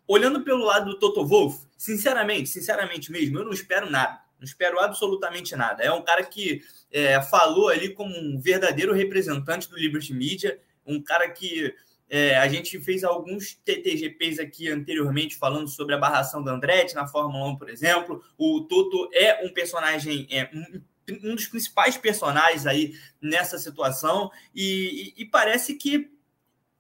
[0.08, 4.22] olhando pelo lado do Toto Wolff, sinceramente, sinceramente mesmo, eu não espero nada.
[4.39, 5.84] Não espero absolutamente nada.
[5.84, 6.62] É um cara que
[6.92, 11.74] é, falou ali como um verdadeiro representante do Liberty Media, um cara que
[12.15, 17.08] é, a gente fez alguns TTGPs aqui anteriormente falando sobre a barração da Andretti na
[17.08, 18.23] Fórmula 1, por exemplo.
[18.38, 20.80] O Toto é um personagem, é, um,
[21.23, 26.12] um dos principais personagens aí nessa situação e, e, e parece que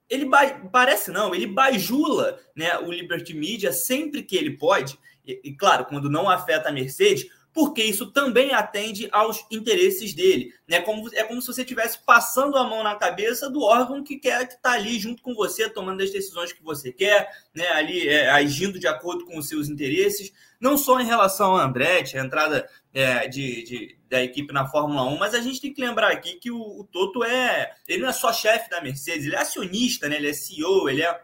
[0.07, 0.29] ele
[0.71, 5.85] parece não, ele bajula né, o Liberty Media sempre que ele pode, e, e claro,
[5.85, 10.53] quando não afeta a Mercedes, porque isso também atende aos interesses dele.
[10.67, 10.81] Né?
[10.81, 14.47] Como, é como se você estivesse passando a mão na cabeça do órgão que quer
[14.47, 17.67] que está ali junto com você, tomando as decisões que você quer, né?
[17.73, 22.17] ali é, agindo de acordo com os seus interesses, não só em relação a Andretti,
[22.17, 25.81] a entrada é, de, de, da equipe na Fórmula 1, mas a gente tem que
[25.81, 27.75] lembrar aqui que o, o Toto é.
[27.87, 30.15] Ele não é só chefe da Mercedes, ele é acionista, né?
[30.15, 31.21] ele é CEO, ele é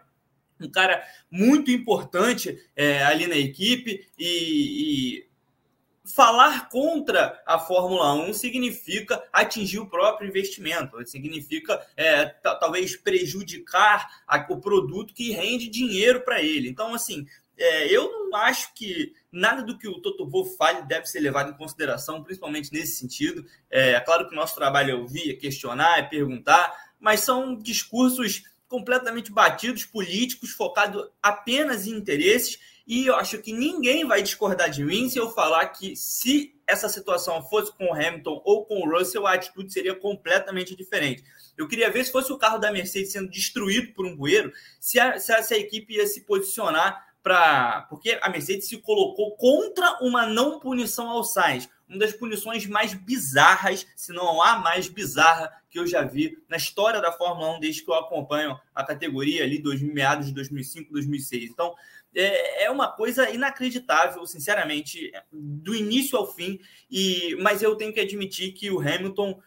[0.60, 5.29] um cara muito importante é, ali na equipe e, e
[6.14, 14.44] falar contra a Fórmula 1 significa atingir o próprio investimento, significa é, talvez prejudicar a,
[14.50, 16.68] o produto que rende dinheiro para ele.
[16.68, 21.06] Então, assim, é, eu não acho que nada do que o Toto Wolff fale deve
[21.06, 23.44] ser levado em consideração, principalmente nesse sentido.
[23.70, 27.54] É, é claro que o nosso trabalho é ouvir, é questionar, é perguntar, mas são
[27.54, 32.58] discursos completamente batidos, políticos, focados apenas em interesses
[32.90, 36.88] e eu acho que ninguém vai discordar de mim se eu falar que se essa
[36.88, 41.22] situação fosse com o Hamilton ou com o Russell, a atitude seria completamente diferente.
[41.56, 44.98] Eu queria ver se fosse o carro da Mercedes sendo destruído por um bueiro, se
[44.98, 47.82] a, se a, se a equipe ia se posicionar para.
[47.88, 51.68] Porque a Mercedes se colocou contra uma não punição ao Sainz.
[51.90, 56.56] Uma das punições mais bizarras, se não a mais bizarra que eu já vi na
[56.56, 60.92] história da Fórmula 1 desde que eu acompanho a categoria ali, 2000, meados de 2005,
[60.92, 61.50] 2006.
[61.50, 61.74] Então,
[62.14, 66.60] é, é uma coisa inacreditável, sinceramente, do início ao fim.
[66.88, 69.40] E mas eu tenho que admitir que o Hamilton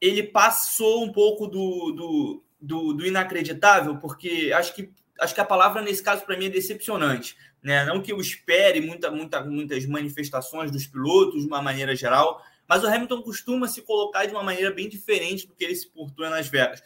[0.00, 5.44] ele passou um pouco do, do, do, do inacreditável, porque acho que acho que a
[5.44, 7.84] palavra nesse caso para mim é decepcionante, né?
[7.84, 12.84] Não que eu espere muita, muita, muitas manifestações dos pilotos de uma maneira geral, mas
[12.84, 16.30] o Hamilton costuma se colocar de uma maneira bem diferente do que ele se portou
[16.30, 16.80] nas Vegas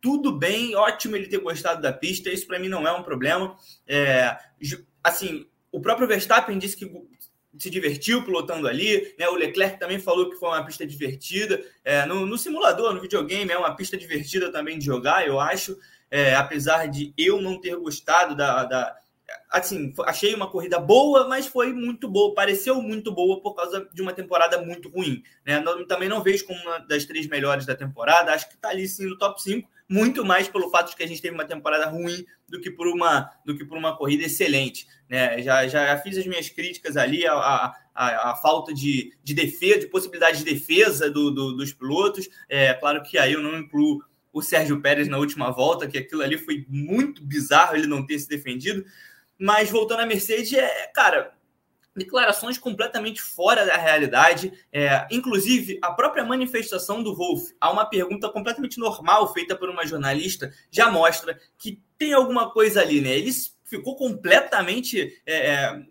[0.00, 3.56] tudo bem, ótimo ele ter gostado da pista, isso para mim não é um problema.
[3.86, 4.36] É,
[5.04, 6.90] assim, o próprio Verstappen disse que
[7.58, 9.28] se divertiu pilotando ali, né?
[9.28, 11.62] O Leclerc também falou que foi uma pista divertida.
[11.84, 15.76] É, no, no, simulador, no videogame, é uma pista divertida também de jogar, eu acho.
[16.10, 18.96] É, apesar de eu não ter gostado da, da,
[19.50, 24.00] assim, achei uma corrida boa, mas foi muito boa, pareceu muito boa por causa de
[24.00, 25.22] uma temporada muito ruim.
[25.44, 25.62] Né?
[25.88, 29.06] também não vejo como uma das três melhores da temporada, acho que está ali sim
[29.06, 32.24] no top 5, muito mais pelo fato de que a gente teve uma temporada ruim
[32.48, 34.86] do que por uma, do que por uma corrida excelente.
[35.08, 35.42] Né?
[35.42, 39.86] Já, já fiz as minhas críticas ali, a, a, a falta de, de defesa, de
[39.88, 42.28] possibilidade de defesa do, do, dos pilotos.
[42.48, 44.00] É claro que aí eu não incluo
[44.32, 48.18] o Sérgio Pérez na última volta, que aquilo ali foi muito bizarro ele não ter
[48.18, 48.84] se defendido.
[49.40, 51.32] Mas voltando à Mercedes, é, cara,
[51.96, 54.52] declarações completamente fora da realidade.
[54.72, 59.86] É, inclusive, a própria manifestação do Wolff a uma pergunta completamente normal feita por uma
[59.86, 63.16] jornalista já mostra que tem alguma coisa ali, né?
[63.16, 63.30] Ele
[63.64, 65.20] ficou completamente.
[65.26, 65.82] É, é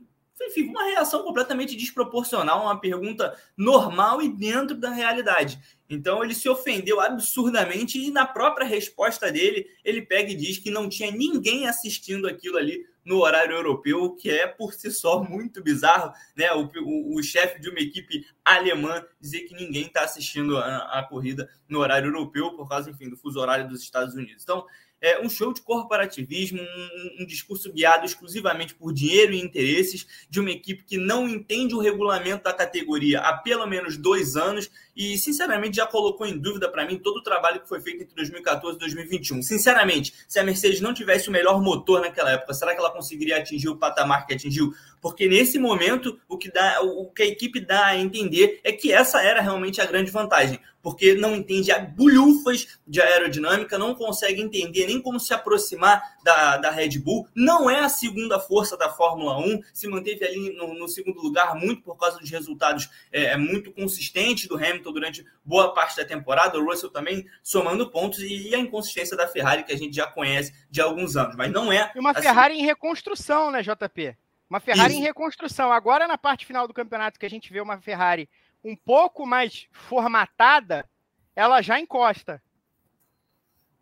[0.41, 5.59] enfim, uma reação completamente desproporcional, uma pergunta normal e dentro da realidade.
[5.89, 10.71] Então ele se ofendeu absurdamente e na própria resposta dele, ele pega e diz que
[10.71, 15.63] não tinha ninguém assistindo aquilo ali no horário europeu, que é por si só muito
[15.63, 16.53] bizarro, né?
[16.53, 21.03] O, o, o chefe de uma equipe alemã dizer que ninguém está assistindo a, a,
[21.03, 24.43] corrida no horário europeu por causa, enfim, do fuso horário dos Estados Unidos.
[24.43, 24.63] Então,
[25.01, 30.39] é, um show de corporativismo, um, um, discurso guiado exclusivamente por dinheiro e interesses de
[30.39, 35.17] uma equipe que não entende o regulamento da categoria há pelo menos dois anos e,
[35.17, 38.75] sinceramente, já colocou em dúvida para mim todo o trabalho que foi feito entre 2014
[38.75, 39.41] e 2021.
[39.41, 43.37] Sinceramente, se a Mercedes não tivesse o melhor motor naquela época, será que ela conseguiria
[43.37, 44.73] atingir o patamar que atingiu?
[45.01, 48.91] Porque nesse momento, o que, dá, o que a equipe dá a entender é que
[48.91, 54.87] essa era realmente a grande vantagem porque não entende bulhufas de aerodinâmica, não consegue entender
[54.87, 59.37] nem como se aproximar da, da Red Bull, não é a segunda força da Fórmula
[59.37, 63.37] 1, se manteve ali no, no segundo lugar muito por causa dos resultados é, é,
[63.37, 68.49] muito consistentes do Hamilton durante boa parte da temporada, o Russell também somando pontos e,
[68.49, 71.71] e a inconsistência da Ferrari que a gente já conhece de alguns anos, mas não
[71.71, 71.91] é...
[71.95, 72.21] E uma assim...
[72.21, 74.15] Ferrari em reconstrução, né, JP?
[74.49, 75.01] Uma Ferrari Isso.
[75.01, 75.71] em reconstrução.
[75.71, 78.27] Agora, na parte final do campeonato, que a gente vê uma Ferrari
[78.63, 80.87] um pouco mais formatada,
[81.35, 82.41] ela já encosta.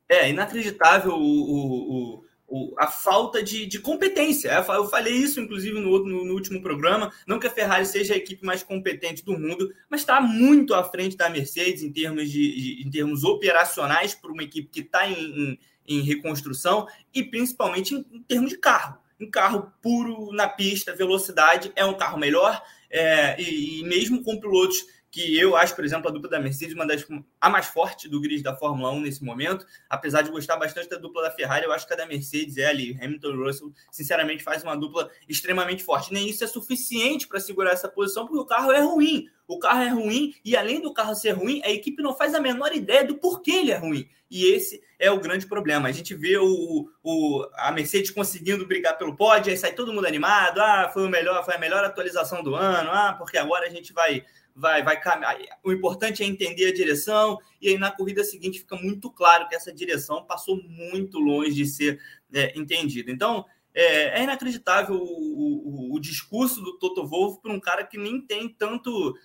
[0.09, 4.49] É inacreditável o, o, o, a falta de, de, competência.
[4.51, 7.11] Eu falei isso, inclusive, no, no, no, último programa.
[7.27, 10.83] Não que a Ferrari seja a equipe mais competente do mundo, mas está muito à
[10.83, 15.09] frente da Mercedes em termos, de, de em termos operacionais para uma equipe que está
[15.09, 18.97] em, em, em, reconstrução e principalmente em, em termos de carro.
[19.19, 24.39] Um carro puro na pista, velocidade, é um carro melhor, é, e, e, mesmo com
[24.39, 24.85] pilotos
[25.17, 27.03] que eu acho, por exemplo, a dupla da Mercedes uma das
[27.41, 30.95] a mais forte do grid da Fórmula 1 nesse momento, apesar de gostar bastante da
[30.95, 34.43] dupla da Ferrari, eu acho que a da Mercedes é ali, Hamilton e Russell, sinceramente
[34.43, 36.13] faz uma dupla extremamente forte.
[36.13, 39.27] Nem isso é suficiente para segurar essa posição, porque o carro é ruim.
[39.47, 42.39] O carro é ruim e além do carro ser ruim, a equipe não faz a
[42.39, 44.07] menor ideia do porquê ele é ruim.
[44.29, 45.87] E esse é o grande problema.
[45.87, 50.05] A gente vê o, o, a Mercedes conseguindo brigar pelo pódio, aí sai todo mundo
[50.05, 50.59] animado.
[50.59, 52.91] Ah, foi o melhor, foi a melhor atualização do ano.
[52.91, 54.23] Ah, porque agora a gente vai
[54.57, 55.37] vai vai caminhar.
[55.63, 59.55] O importante é entender a direção e aí na corrida seguinte fica muito claro que
[59.55, 61.99] essa direção passou muito longe de ser
[62.33, 63.11] é, entendida.
[63.11, 67.97] Então é, é inacreditável o, o, o, discurso do Toto Wolff para um cara que
[67.97, 69.15] nem tem tanto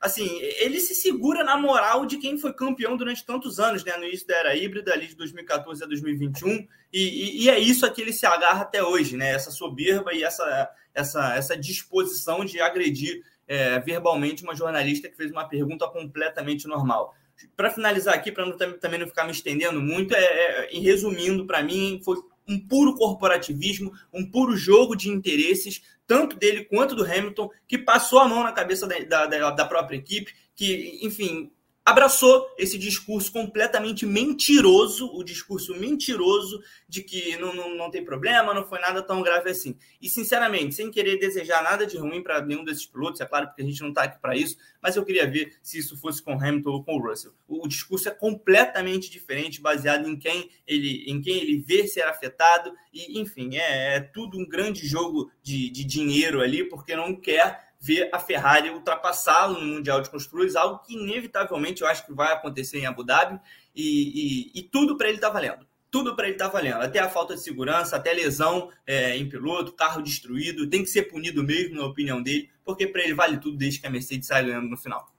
[0.00, 0.26] assim,
[0.58, 3.96] ele se segura na moral de quem foi campeão durante tantos anos, né?
[3.96, 7.84] No início da era híbrida, ali de 2014 a 2021, e, e, e, é isso
[7.84, 9.30] a que ele se agarra até hoje, né?
[9.30, 15.32] Essa soberba e essa, essa, essa disposição de agredir é, verbalmente uma jornalista que fez
[15.32, 17.12] uma pergunta completamente normal.
[17.56, 22.00] Para finalizar aqui, para também não ficar me estendendo muito, é, é resumindo, para mim,
[22.04, 27.76] foi um puro corporativismo, um puro jogo de interesses, tanto dele quanto do Hamilton, que
[27.76, 31.50] passou a mão na cabeça da, da, da própria equipe, que, enfim,
[31.84, 38.52] abraçou esse discurso completamente mentiroso, o discurso mentiroso de que não, não, não tem problema,
[38.52, 39.76] não foi nada tão grave assim.
[40.00, 43.62] E, sinceramente, sem querer desejar nada de ruim para nenhum desses pilotos, é claro, porque
[43.62, 46.32] a gente não está aqui para isso, mas eu queria ver se isso fosse com
[46.32, 47.32] Hamilton ou com Russell.
[47.48, 52.02] O, o, discurso é completamente diferente, baseado em quem ele, em quem ele vê ser
[52.02, 57.16] afetado, e, enfim, é, é tudo um grande jogo de, de dinheiro ali, porque não
[57.16, 62.12] quer ver a Ferrari ultrapassá-lo no Mundial de Construtores, algo que inevitavelmente eu acho que
[62.12, 63.40] vai acontecer em Abu Dhabi,
[63.74, 65.66] e, e, e tudo para ele está valendo.
[65.90, 69.72] Tudo para ele está valendo, até a falta de segurança, até lesão é, em piloto,
[69.72, 73.56] carro destruído, tem que ser punido mesmo, na opinião dele, porque para ele vale tudo
[73.56, 75.10] desde que a Mercedes saia ganhando no final.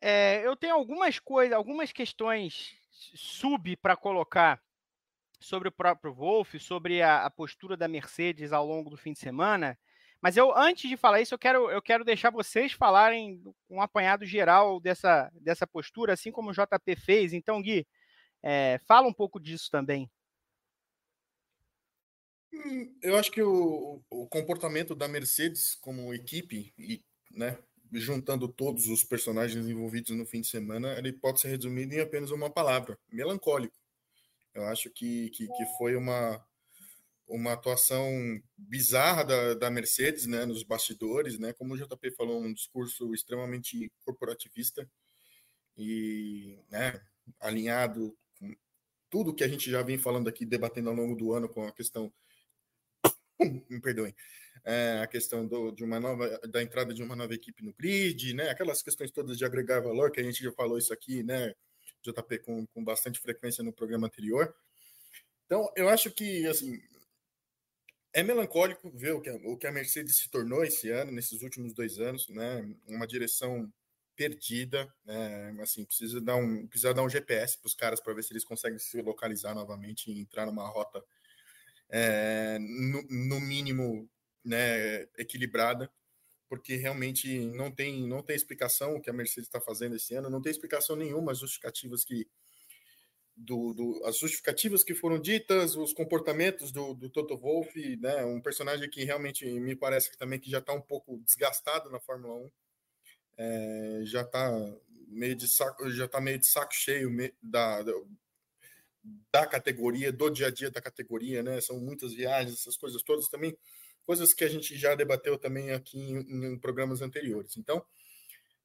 [0.00, 2.74] É, eu tenho algumas coisas, algumas questões
[3.14, 4.60] sub para colocar
[5.38, 9.18] sobre o próprio Wolff, sobre a, a, postura da Mercedes ao longo do fim de
[9.18, 9.78] semana.
[10.20, 14.24] Mas eu, antes de falar isso, eu quero, eu quero deixar vocês falarem um apanhado
[14.24, 17.32] geral dessa, dessa postura, assim como o JP fez.
[17.32, 17.86] Então, Gui,
[18.42, 20.10] é, fala um pouco disso também.
[22.52, 27.58] Hum, eu acho que o, o comportamento da Mercedes como equipe, e, né,
[27.92, 32.30] juntando todos os personagens envolvidos no fim de semana, ele pode ser resumido em apenas
[32.30, 33.76] uma palavra: melancólico.
[34.56, 36.42] Eu acho que, que, que foi uma,
[37.28, 38.10] uma atuação
[38.56, 43.92] bizarra da, da Mercedes, né, nos bastidores, né, como o JP falou, um discurso extremamente
[44.02, 44.88] corporativista
[45.76, 46.98] e, né,
[47.38, 48.56] alinhado com
[49.10, 51.72] tudo que a gente já vem falando aqui, debatendo ao longo do ano com a
[51.72, 52.10] questão,
[53.68, 54.14] me perdoem,
[54.64, 58.32] é, a questão do, de uma nova, da entrada de uma nova equipe no grid,
[58.32, 61.54] né, aquelas questões todas de agregar valor, que a gente já falou isso aqui, né,
[62.02, 64.54] JP com, com bastante frequência no programa anterior.
[65.46, 66.80] Então, eu acho que, assim,
[68.12, 71.72] é melancólico ver o que, o que a Mercedes se tornou esse ano, nesses últimos
[71.72, 72.68] dois anos, né?
[72.88, 73.72] Uma direção
[74.16, 75.54] perdida, né?
[75.60, 78.44] Assim, precisa dar um, precisa dar um GPS para os caras para ver se eles
[78.44, 81.04] conseguem se localizar novamente e entrar numa rota,
[81.88, 84.08] é, no, no mínimo,
[84.44, 85.90] né, equilibrada
[86.48, 90.30] porque realmente não tem, não tem explicação o que a Mercedes está fazendo esse ano,
[90.30, 92.28] não tem explicação nenhuma as justificativas que,
[93.36, 98.40] do, do, as justificativas que foram ditas, os comportamentos do, do Toto Wolff, né, um
[98.40, 102.34] personagem que realmente me parece que também que já está um pouco desgastado na Fórmula
[102.34, 102.50] 1,
[103.38, 104.50] é, já está
[105.08, 107.10] meio de saco, já tá meio de saco cheio
[107.42, 107.92] da, da,
[109.32, 111.60] da categoria, do dia a dia da categoria, né?
[111.60, 113.56] São muitas viagens, essas coisas todas também,
[114.06, 117.56] coisas que a gente já debateu também aqui em, em programas anteriores.
[117.56, 117.84] Então,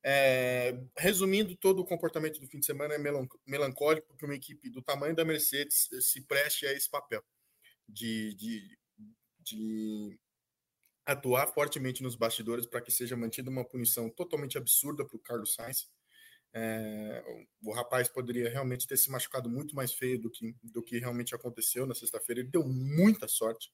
[0.03, 4.81] é, resumindo, todo o comportamento do fim de semana é melancólico, porque uma equipe do
[4.81, 7.23] tamanho da Mercedes se preste a esse papel
[7.87, 8.77] de, de,
[9.39, 10.19] de
[11.05, 15.53] atuar fortemente nos bastidores para que seja mantida uma punição totalmente absurda para o Carlos
[15.53, 15.89] Sainz.
[16.53, 17.23] É,
[17.63, 21.33] o rapaz poderia realmente ter se machucado muito mais feio do que, do que realmente
[21.33, 22.41] aconteceu na sexta-feira.
[22.41, 23.71] Ele deu muita sorte,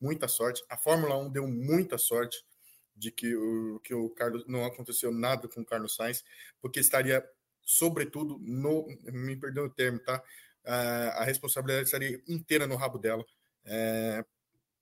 [0.00, 0.62] muita sorte.
[0.68, 2.44] A Fórmula 1 deu muita sorte
[2.96, 6.24] de que o, que o Carlos não aconteceu nada com o Carlos Sainz,
[6.60, 7.24] porque estaria,
[7.62, 8.86] sobretudo, no.
[9.04, 10.22] Me perdoe o termo, tá?
[10.62, 13.24] a responsabilidade estaria inteira no rabo dela.
[13.64, 14.24] É,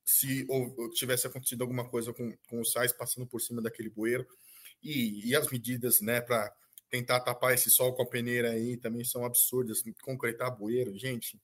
[0.04, 4.26] se ou, tivesse acontecido alguma coisa com, com o Sainz passando por cima daquele bueiro.
[4.82, 6.52] E, e as medidas né, para
[6.90, 9.82] tentar tapar esse sol com a peneira aí também são absurdas.
[10.02, 11.40] Concretar bueiro, gente.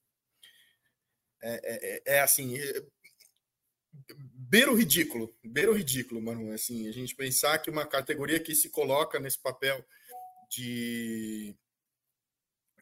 [1.42, 2.86] É, é, é assim, é,
[4.54, 6.52] beira o ridículo, beira o ridículo, mano.
[6.52, 9.84] Assim, a gente pensar que uma categoria que se coloca nesse papel
[10.48, 11.56] de,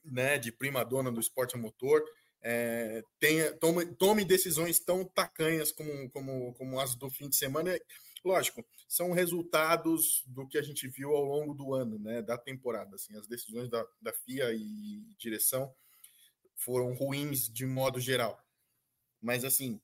[0.04, 2.04] né, de prima dona do esporte a motor,
[2.42, 7.78] é, tenha, tome, tome decisões tão tacanhas como, como, como as do fim de semana.
[8.24, 12.96] Lógico, são resultados do que a gente viu ao longo do ano, né, da temporada.
[12.96, 15.72] Assim, as decisões da, da FIA e direção
[16.54, 18.38] foram ruins de modo geral.
[19.20, 19.80] Mas, assim,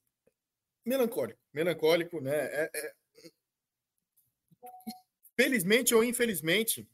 [0.89, 2.35] melancólico, melancólico, né?
[2.35, 2.95] É, é...
[5.37, 6.89] Felizmente ou infelizmente,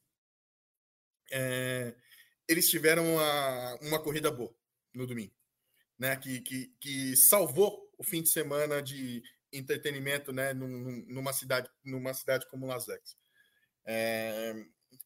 [1.30, 1.94] é...
[2.48, 4.54] eles tiveram uma, uma corrida boa
[4.92, 5.34] no domingo,
[5.98, 6.16] né?
[6.16, 10.52] Que, que, que salvou o fim de semana de entretenimento, né?
[10.52, 13.16] Num, numa cidade, numa cidade como Las Vegas.
[13.86, 14.54] É...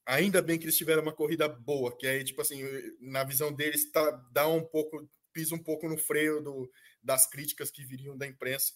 [0.07, 2.63] Ainda bem que eles tiveram uma corrida boa, que aí, tipo assim,
[3.01, 6.71] na visão deles, tá, dá um pouco, pisa um pouco no freio do,
[7.03, 8.75] das críticas que viriam da imprensa,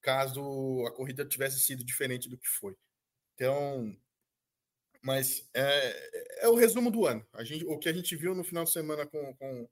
[0.00, 2.76] caso a corrida tivesse sido diferente do que foi.
[3.34, 3.96] Então,
[5.02, 7.26] mas é, é o resumo do ano.
[7.32, 9.68] A gente, o que a gente viu no final de semana com, com,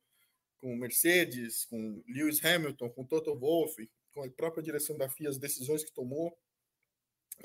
[0.59, 5.39] com Mercedes, com Lewis Hamilton, com Toto Wolff, com a própria direção da FIA, as
[5.39, 6.37] decisões que tomou,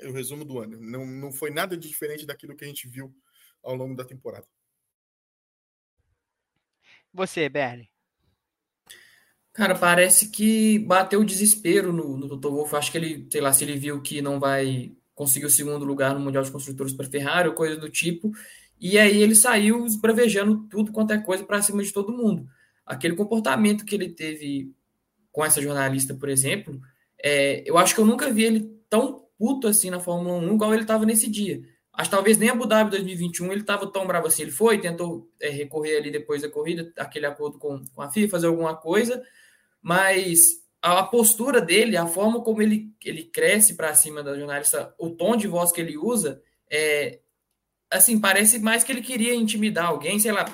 [0.00, 0.78] é o resumo do ano.
[0.80, 3.14] Não, não foi nada de diferente daquilo que a gente viu
[3.62, 4.46] ao longo da temporada.
[7.12, 7.90] Você, Bernie.
[9.56, 12.76] Cara, parece que bateu o desespero no, no Toto Wolff.
[12.76, 16.12] Acho que ele, sei lá, se ele viu que não vai conseguir o segundo lugar
[16.12, 18.30] no Mundial de Construtores para Ferrari ou coisa do tipo.
[18.78, 22.46] E aí ele saiu esbravejando tudo quanto é coisa para cima de todo mundo.
[22.84, 24.70] Aquele comportamento que ele teve
[25.32, 26.78] com essa jornalista, por exemplo,
[27.18, 30.74] é, eu acho que eu nunca vi ele tão puto assim na Fórmula 1 igual
[30.74, 31.62] ele estava nesse dia.
[31.94, 34.42] Acho que talvez nem a Abu Dhabi 2021 ele estava tão bravo assim.
[34.42, 38.28] Ele foi, tentou é, recorrer ali depois da corrida, aquele acordo com, com a FIA,
[38.28, 39.22] fazer alguma coisa,
[39.86, 40.40] mas
[40.82, 45.36] a postura dele, a forma como ele, ele cresce para cima da jornalista, o tom
[45.36, 47.20] de voz que ele usa, é
[47.88, 50.44] assim, parece mais que ele queria intimidar alguém, sei lá,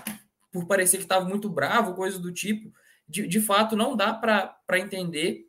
[0.52, 2.70] por parecer que estava muito bravo, coisa do tipo.
[3.08, 5.46] De, de fato, não dá para entender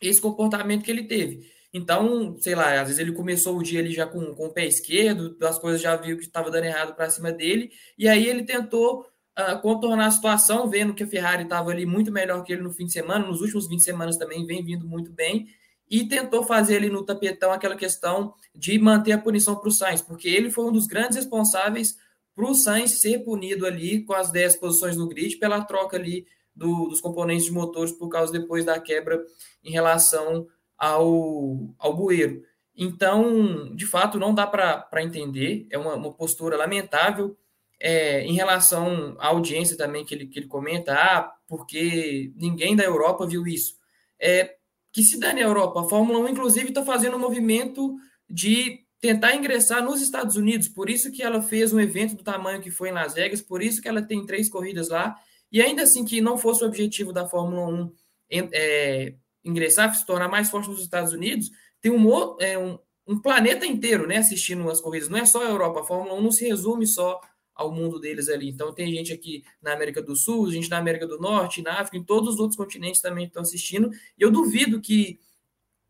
[0.00, 1.48] esse comportamento que ele teve.
[1.72, 4.66] Então, sei lá, às vezes ele começou o dia ele já com, com o pé
[4.66, 8.42] esquerdo, as coisas já viu que estava dando errado para cima dele, e aí ele
[8.42, 9.06] tentou
[9.38, 12.72] uh, contornar a situação, vendo que a Ferrari estava ali muito melhor que ele no
[12.72, 15.46] fim de semana, nos últimos 20 semanas também vem vindo muito bem,
[15.90, 20.00] e tentou fazer ali no tapetão aquela questão de manter a punição para o Sainz,
[20.00, 21.96] porque ele foi um dos grandes responsáveis
[22.34, 26.26] para o Sainz ser punido ali com as 10 posições no grid pela troca ali
[26.54, 29.22] do, dos componentes de motores por causa depois da quebra
[29.62, 30.46] em relação
[30.78, 32.42] ao, ao bueiro.
[32.74, 37.36] Então, de fato, não dá para entender, é uma, uma postura lamentável.
[37.84, 42.84] É, em relação à audiência também que ele, que ele comenta, ah, porque ninguém da
[42.84, 43.74] Europa viu isso.
[44.20, 44.54] É,
[44.92, 45.80] que se dane a Europa.
[45.80, 47.96] A Fórmula 1, inclusive, está fazendo um movimento
[48.30, 50.68] de tentar ingressar nos Estados Unidos.
[50.68, 53.60] Por isso que ela fez um evento do tamanho que foi em Las Vegas, por
[53.62, 55.16] isso que ela tem três corridas lá.
[55.50, 57.92] E ainda assim que não fosse o objetivo da Fórmula 1
[58.30, 59.14] é,
[59.44, 64.06] ingressar, se tornar mais forte nos Estados Unidos, tem um, é, um, um planeta inteiro
[64.06, 65.08] né, assistindo as corridas.
[65.08, 65.80] Não é só a Europa.
[65.80, 67.20] A Fórmula 1 não se resume só
[67.54, 68.48] ao mundo deles ali.
[68.48, 71.96] Então tem gente aqui na América do Sul, gente na América do Norte, na África,
[71.96, 73.90] em todos os outros continentes também estão assistindo.
[74.18, 75.20] E eu duvido que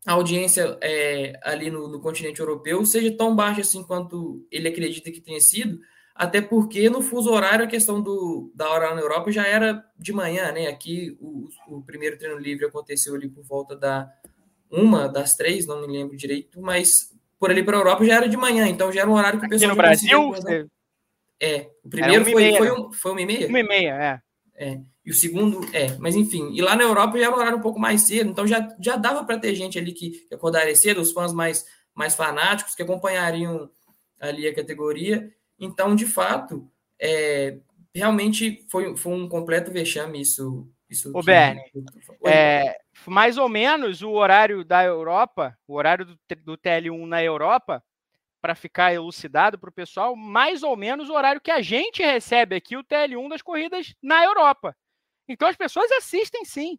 [0.05, 5.11] a audiência é, ali no, no, continente europeu seja tão baixa assim quanto ele acredita
[5.11, 5.79] que tenha sido.
[6.13, 10.11] até porque no fuso horário a questão do, da hora na Europa já era de
[10.11, 10.67] manhã, né?
[10.67, 14.11] Aqui o, o primeiro treino livre aconteceu ali por volta da
[14.69, 18.27] uma das três, não me lembro direito, mas por ali para a Europa já era
[18.27, 19.71] de manhã, então já era um horário que o pessoal.
[19.71, 20.65] Aqui no Brasil?
[21.41, 23.47] É, o primeiro foi, foi, um, foi uma e meia?
[23.47, 24.21] Uma e meia,
[24.55, 24.71] é.
[24.71, 24.79] é.
[25.05, 27.61] E o segundo, é, mas enfim, e lá na Europa já era um horário um
[27.61, 31.01] pouco mais cedo, então já, já dava para ter gente ali que, que acordaria cedo,
[31.01, 33.69] os fãs mais, mais fanáticos que acompanhariam
[34.19, 35.29] ali a categoria.
[35.59, 36.69] Então, de fato,
[36.99, 37.57] é,
[37.93, 40.69] realmente foi, foi um completo vexame isso.
[40.89, 41.63] isso o Bernie,
[42.25, 47.83] é, mais ou menos o horário da Europa, o horário do, do TL1 na Europa,
[48.43, 52.57] para ficar elucidado para o pessoal, mais ou menos o horário que a gente recebe
[52.57, 54.75] aqui o TL1 das corridas na Europa.
[55.29, 56.77] Então as pessoas assistem sim.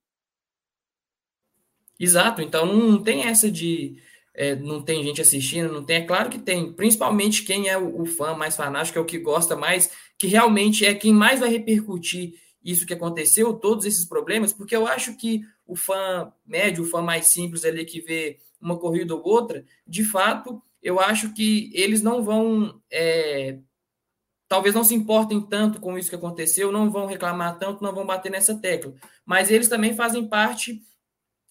[1.98, 3.96] Exato, então não tem essa de
[4.34, 8.02] é, não tem gente assistindo, não tem, é claro que tem, principalmente quem é o,
[8.02, 11.48] o fã mais fanático, é o que gosta mais, que realmente é quem mais vai
[11.48, 16.86] repercutir isso que aconteceu, todos esses problemas, porque eu acho que o fã médio, o
[16.86, 21.70] fã mais simples ali que vê uma corrida ou outra, de fato, eu acho que
[21.74, 23.58] eles não vão é,
[24.46, 28.06] talvez não se importem tanto com isso que aconteceu, não vão reclamar tanto, não vão
[28.06, 28.94] bater nessa tecla.
[29.24, 30.80] Mas eles também fazem parte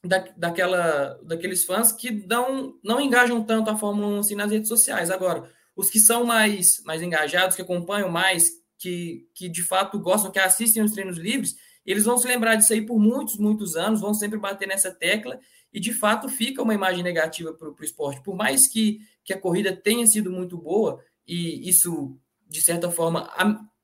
[0.03, 4.69] da, daquela, daqueles fãs que não, não engajam tanto a Fórmula 1 assim nas redes
[4.69, 5.09] sociais.
[5.09, 10.31] Agora, os que são mais, mais engajados, que acompanham mais, que, que de fato gostam,
[10.31, 11.55] que assistem os treinos livres,
[11.85, 15.39] eles vão se lembrar disso aí por muitos, muitos anos, vão sempre bater nessa tecla
[15.73, 18.21] e de fato fica uma imagem negativa para o esporte.
[18.21, 22.17] Por mais que, que a corrida tenha sido muito boa, e isso
[22.53, 23.27] de certa forma,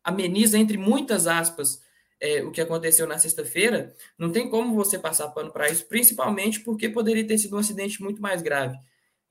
[0.03, 1.81] ameniza, entre muitas aspas,
[2.21, 6.59] é, o que aconteceu na sexta-feira, não tem como você passar pano para isso, principalmente
[6.59, 8.77] porque poderia ter sido um acidente muito mais grave.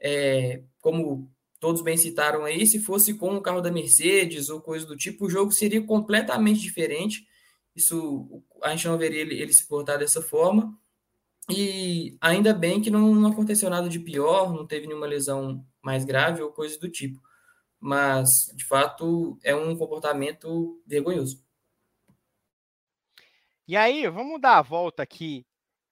[0.00, 1.30] É, como
[1.60, 5.26] todos bem citaram aí, se fosse com o carro da Mercedes ou coisa do tipo,
[5.26, 7.26] o jogo seria completamente diferente.
[7.76, 10.76] Isso a gente não veria ele, ele se portar dessa forma.
[11.50, 16.04] E ainda bem que não, não aconteceu nada de pior, não teve nenhuma lesão mais
[16.04, 17.20] grave ou coisa do tipo
[17.80, 21.44] mas de fato é um comportamento vergonhoso.
[23.66, 25.46] E aí, vamos dar a volta aqui.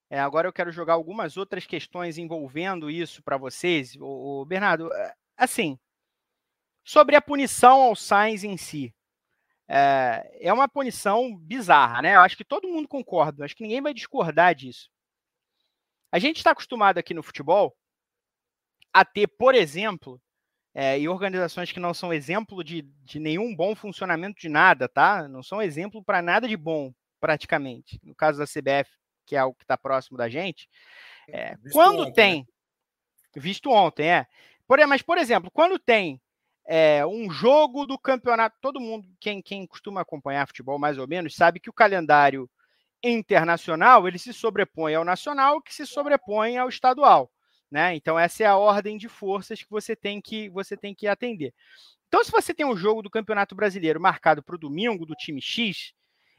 [0.09, 3.97] É, agora eu quero jogar algumas outras questões envolvendo isso para vocês.
[3.97, 5.79] O, o, Bernardo, é, assim,
[6.85, 8.95] sobre a punição ao Sainz em si.
[9.69, 12.17] É, é uma punição bizarra, né?
[12.17, 14.89] Eu acho que todo mundo concorda, acho que ninguém vai discordar disso.
[16.11, 17.77] A gente está acostumado aqui no futebol
[18.97, 20.19] a ter, por exemplo,
[20.75, 25.29] é, e organizações que não são exemplo de, de nenhum bom funcionamento de nada, tá?
[25.29, 28.01] Não são exemplo para nada de bom, praticamente.
[28.03, 28.91] No caso da CBF,
[29.27, 30.67] que é algo que está próximo da gente,
[31.29, 32.13] é, quando ontem, né?
[32.15, 33.43] tem, né?
[33.43, 34.27] visto ontem, é.
[34.67, 36.19] Por, mas, por exemplo, quando tem
[36.67, 41.37] é, um jogo do campeonato, todo mundo, quem, quem costuma acompanhar futebol mais ou menos,
[41.37, 42.49] sabe que o calendário
[43.05, 47.31] internacional ele se sobrepõe ao nacional, que se sobrepõe ao estadual.
[47.71, 47.97] Né?
[47.97, 51.53] Então essa é a ordem de forças que você tem que você tem que atender.
[52.09, 55.43] Então se você tem um jogo do Campeonato Brasileiro marcado para o domingo do time
[55.43, 55.93] X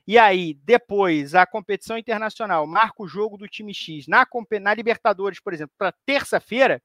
[0.07, 4.25] e aí depois a competição internacional marca o jogo do time X na,
[4.61, 6.81] na Libertadores, por exemplo, para terça-feira,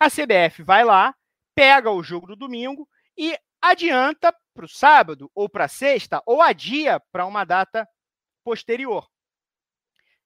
[0.00, 1.14] a CBF vai lá,
[1.54, 7.00] pega o jogo do domingo e adianta para o sábado ou para sexta ou adia
[7.12, 7.86] para uma data
[8.42, 9.08] posterior.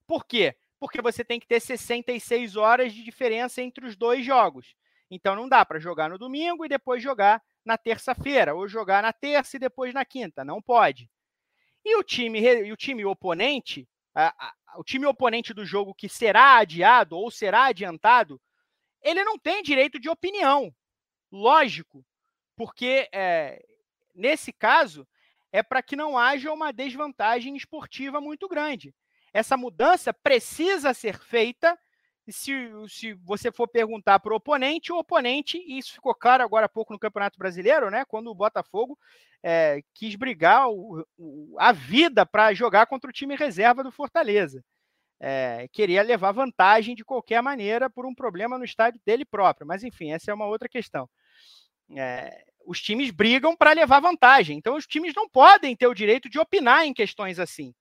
[0.06, 0.56] Por quê?
[0.78, 4.74] Porque você tem que ter 66 horas de diferença entre os dois jogos.
[5.10, 9.12] Então não dá para jogar no domingo e depois jogar na terça-feira, ou jogar na
[9.12, 10.44] terça e depois na quinta.
[10.44, 11.10] Não pode.
[11.84, 16.08] E o time, e o time oponente, a, a, o time oponente do jogo que
[16.08, 18.40] será adiado ou será adiantado,
[19.02, 20.74] ele não tem direito de opinião.
[21.30, 22.04] Lógico,
[22.56, 23.62] porque é,
[24.14, 25.06] nesse caso
[25.52, 28.94] é para que não haja uma desvantagem esportiva muito grande.
[29.32, 31.78] Essa mudança precisa ser feita.
[32.28, 32.52] Se,
[32.88, 36.68] se você for perguntar para o oponente, o oponente, e isso ficou claro agora há
[36.68, 38.04] pouco no Campeonato Brasileiro, né?
[38.04, 38.98] Quando o Botafogo
[39.42, 44.62] é, quis brigar o, o, a vida para jogar contra o time reserva do Fortaleza.
[45.20, 49.66] É, queria levar vantagem de qualquer maneira por um problema no estádio dele próprio.
[49.66, 51.08] Mas, enfim, essa é uma outra questão.
[51.96, 54.58] É, os times brigam para levar vantagem.
[54.58, 57.74] Então, os times não podem ter o direito de opinar em questões assim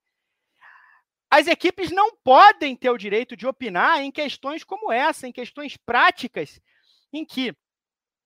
[1.29, 5.75] as equipes não podem ter o direito de opinar em questões como essa, em questões
[5.77, 6.59] práticas,
[7.11, 7.55] em que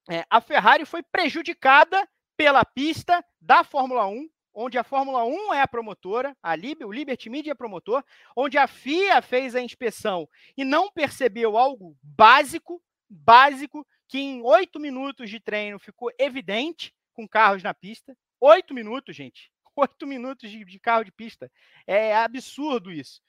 [0.09, 5.61] é, a Ferrari foi prejudicada pela pista da Fórmula 1, onde a Fórmula 1 é
[5.61, 8.03] a promotora, a Lib, o Liberty Media é promotor,
[8.35, 10.27] onde a FIA fez a inspeção
[10.57, 17.27] e não percebeu algo básico, básico, que em oito minutos de treino ficou evidente, com
[17.27, 18.15] carros na pista.
[18.39, 19.51] Oito minutos, gente.
[19.75, 21.51] Oito minutos de, de carro de pista.
[21.87, 23.21] É absurdo isso.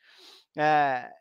[0.56, 1.12] É,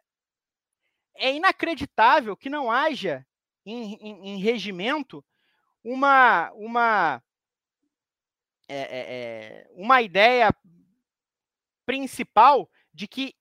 [1.15, 3.25] é inacreditável que não haja
[3.65, 5.23] em, em, em regimento
[5.83, 7.23] uma, uma,
[8.67, 10.53] é, é, uma ideia
[11.85, 13.35] principal de que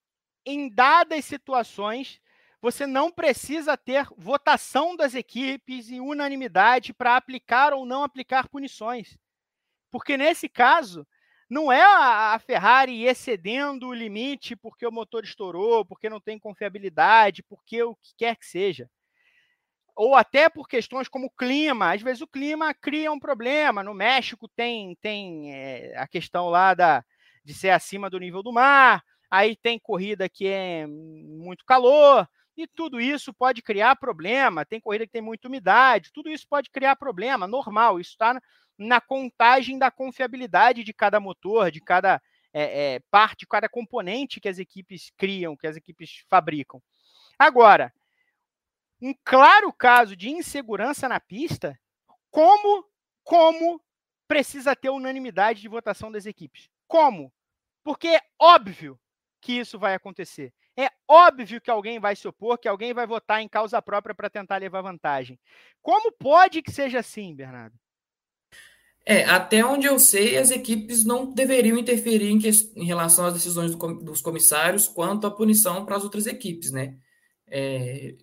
[0.44, 2.20] em dadas situações
[2.60, 9.16] você não precisa ter votação das equipes e unanimidade para aplicar ou não aplicar punições.
[9.90, 11.06] Porque nesse caso,
[11.50, 17.42] não é a Ferrari excedendo o limite porque o motor estourou, porque não tem confiabilidade,
[17.42, 18.88] porque o que quer que seja.
[19.96, 21.92] Ou até por questões como o clima.
[21.92, 23.82] Às vezes o clima cria um problema.
[23.82, 27.04] No México tem, tem é, a questão lá da,
[27.44, 29.02] de ser acima do nível do mar.
[29.28, 32.28] Aí tem corrida que é muito calor.
[32.60, 34.66] E tudo isso pode criar problema.
[34.66, 37.98] Tem corrida que tem muita umidade, tudo isso pode criar problema, normal.
[37.98, 38.38] Isso está
[38.76, 42.20] na contagem da confiabilidade de cada motor, de cada
[42.52, 46.82] é, é, parte, cada componente que as equipes criam, que as equipes fabricam.
[47.38, 47.90] Agora,
[49.00, 51.80] um claro caso de insegurança na pista,
[52.30, 52.84] como,
[53.24, 53.80] como
[54.28, 56.68] precisa ter unanimidade de votação das equipes?
[56.86, 57.32] Como?
[57.82, 59.00] Porque é óbvio
[59.40, 60.52] que isso vai acontecer.
[60.80, 64.30] É óbvio que alguém vai se opor, que alguém vai votar em causa própria para
[64.30, 65.38] tentar levar vantagem.
[65.82, 67.76] Como pode que seja assim, Bernardo?
[69.04, 73.34] É, até onde eu sei, as equipes não deveriam interferir em, que, em relação às
[73.34, 76.96] decisões do, dos comissários quanto à punição para as outras equipes, né?
[77.46, 78.14] É,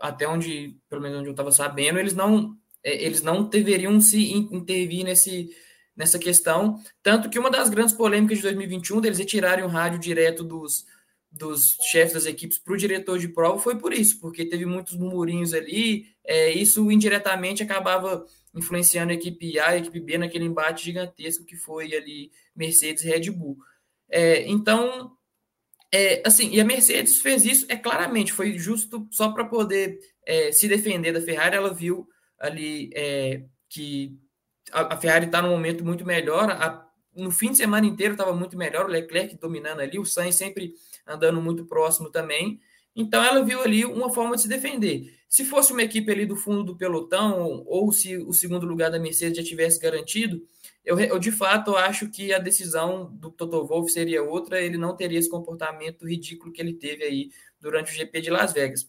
[0.00, 4.32] até onde, pelo menos onde eu estava sabendo, eles não, é, eles não deveriam se
[4.32, 5.54] intervir nesse,
[5.96, 6.76] nessa questão.
[7.04, 10.86] Tanto que uma das grandes polêmicas de 2021 deles retirarem o rádio direto dos,
[11.30, 14.96] dos chefes das equipes para o diretor de prova foi por isso, porque teve muitos
[14.96, 20.44] murmurinhos ali, é, isso indiretamente acabava influenciando a equipe A e a equipe B naquele
[20.44, 23.56] embate gigantesco que foi ali Mercedes e Red Bull.
[24.08, 25.12] É, então,
[25.92, 30.50] é, assim, e a Mercedes fez isso, é claramente, foi justo só para poder é,
[30.50, 32.08] se defender da Ferrari, ela viu
[32.38, 34.18] ali é, que
[34.72, 38.32] a, a Ferrari está num momento muito melhor, a, no fim de semana inteiro estava
[38.32, 40.74] muito melhor, o Leclerc dominando ali, o Sainz sempre
[41.10, 42.60] andando muito próximo também.
[42.94, 45.14] Então ela viu ali uma forma de se defender.
[45.28, 48.98] Se fosse uma equipe ali do fundo do pelotão, ou se o segundo lugar da
[48.98, 50.42] Mercedes já tivesse garantido,
[50.84, 54.96] eu, eu de fato acho que a decisão do Toto Wolff seria outra, ele não
[54.96, 57.30] teria esse comportamento ridículo que ele teve aí
[57.60, 58.88] durante o GP de Las Vegas.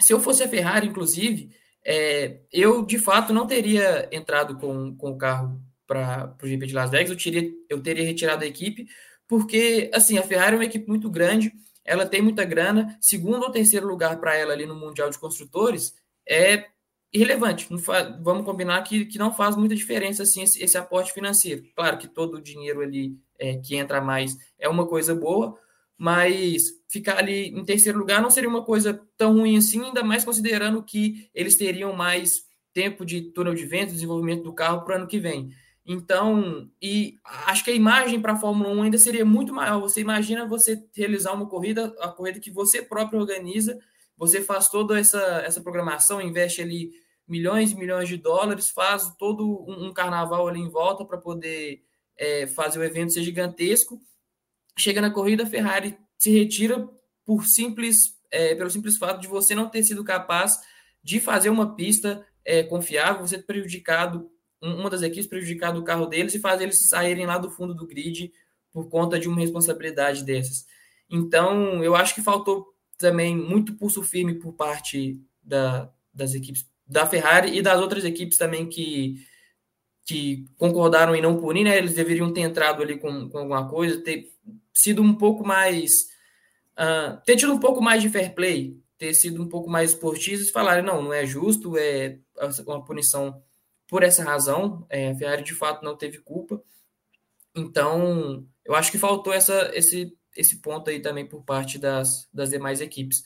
[0.00, 1.50] Se eu fosse a Ferrari, inclusive,
[1.84, 6.74] é, eu de fato não teria entrado com, com o carro para o GP de
[6.74, 8.86] Las Vegas, eu, teria, eu teria retirado a equipe,
[9.28, 11.52] porque assim, a Ferrari é uma equipe muito grande,
[11.84, 15.94] ela tem muita grana, segundo ou terceiro lugar para ela ali no Mundial de Construtores
[16.26, 16.66] é
[17.12, 17.68] irrelevante.
[17.78, 21.62] Faz, vamos combinar que, que não faz muita diferença assim esse, esse aporte financeiro.
[21.76, 25.56] Claro que todo o dinheiro ali é, que entra mais é uma coisa boa,
[25.96, 30.24] mas ficar ali em terceiro lugar não seria uma coisa tão ruim assim, ainda mais
[30.24, 34.96] considerando que eles teriam mais tempo de túnel de vento, desenvolvimento do carro para o
[34.98, 35.50] ano que vem.
[35.86, 39.80] Então, e acho que a imagem para a Fórmula 1 ainda seria muito maior.
[39.80, 43.78] Você imagina você realizar uma corrida, a corrida que você próprio organiza,
[44.16, 46.92] você faz toda essa, essa programação, investe ali
[47.28, 51.82] milhões e milhões de dólares, faz todo um, um carnaval ali em volta para poder
[52.16, 54.00] é, fazer o evento ser gigantesco.
[54.78, 56.88] Chega na corrida, a Ferrari se retira
[57.26, 60.60] por simples, é, pelo simples fato de você não ter sido capaz
[61.02, 64.30] de fazer uma pista é, confiável, você ter prejudicado
[64.64, 67.86] uma das equipes prejudicado o carro deles e fazer eles saírem lá do fundo do
[67.86, 68.32] grid
[68.72, 70.66] por conta de uma responsabilidade dessas.
[71.08, 72.66] Então, eu acho que faltou
[72.98, 78.38] também muito pulso firme por parte da, das equipes da Ferrari e das outras equipes
[78.38, 79.16] também que,
[80.04, 81.76] que concordaram em não punir, né?
[81.76, 84.32] Eles deveriam ter entrado ali com, com alguma coisa, ter
[84.72, 86.12] sido um pouco mais.
[86.76, 90.48] Uh, ter tido um pouco mais de fair play, ter sido um pouco mais esportistas
[90.48, 92.18] e falarem, não, não é justo, é
[92.66, 93.40] uma punição
[93.88, 96.62] por essa razão, é, a Ferrari de fato não teve culpa.
[97.54, 102.50] Então, eu acho que faltou essa, esse, esse ponto aí também por parte das, das
[102.50, 103.24] demais equipes.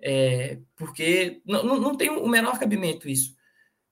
[0.00, 3.34] É, porque não, não tem o menor cabimento isso.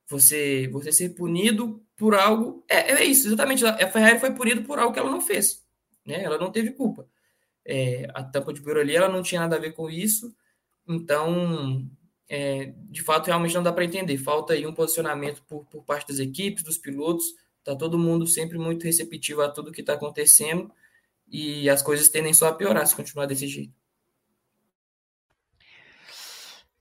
[0.09, 2.65] Você, você ser punido por algo.
[2.69, 3.65] É, é isso, exatamente.
[3.65, 5.65] A Ferrari foi punida por algo que ela não fez.
[6.07, 6.23] Né?
[6.23, 7.09] Ela não teve culpa.
[7.65, 10.35] É, a tampa de ali ela não tinha nada a ver com isso.
[10.87, 11.89] Então,
[12.29, 14.17] é, de fato, realmente não dá para entender.
[14.17, 17.25] Falta aí um posicionamento por, por parte das equipes, dos pilotos.
[17.59, 20.71] Está todo mundo sempre muito receptivo a tudo que está acontecendo
[21.29, 23.73] e as coisas tendem só a piorar se continuar desse jeito.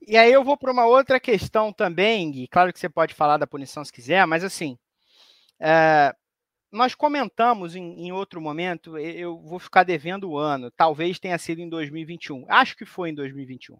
[0.06, 2.48] E aí eu vou para uma outra questão também, Gui.
[2.48, 4.78] Claro que você pode falar da punição se quiser, mas assim,
[5.58, 6.14] é,
[6.70, 11.60] nós comentamos em, em, outro momento, eu vou ficar devendo o ano, talvez tenha sido
[11.60, 13.78] em 2021, acho que foi em 2021.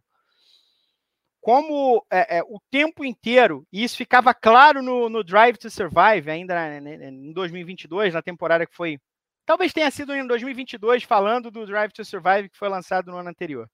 [1.45, 6.30] Como é, é, o tempo inteiro, e isso ficava claro no, no Drive to Survive,
[6.30, 8.99] ainda né, né, em 2022, na temporada que foi.
[9.45, 13.28] Talvez tenha sido em 2022, falando do Drive to Survive que foi lançado no ano
[13.28, 13.68] anterior.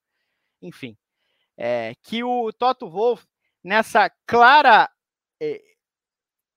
[0.61, 0.97] Enfim,
[1.55, 3.25] é, que o Toto Wolff,
[3.63, 4.89] nessa clara
[5.41, 5.61] é,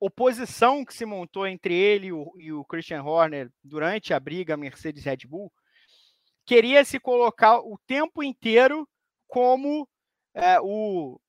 [0.00, 4.56] oposição que se montou entre ele e o, e o Christian Horner durante a briga
[4.56, 5.52] Mercedes-Red Bull,
[6.44, 8.84] queria se colocar o tempo inteiro
[9.28, 9.88] como
[10.34, 11.20] é, o,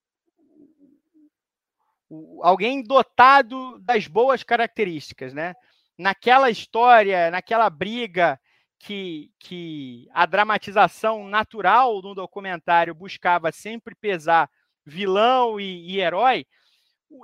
[2.09, 5.53] o, alguém dotado das boas características, né?
[5.97, 8.39] Naquela história, naquela briga
[8.79, 14.49] que, que a dramatização natural do documentário buscava sempre pesar
[14.85, 16.45] vilão e, e herói,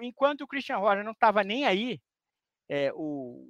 [0.02, 2.00] enquanto o Christian Horner não estava nem aí,
[2.70, 3.46] é, o,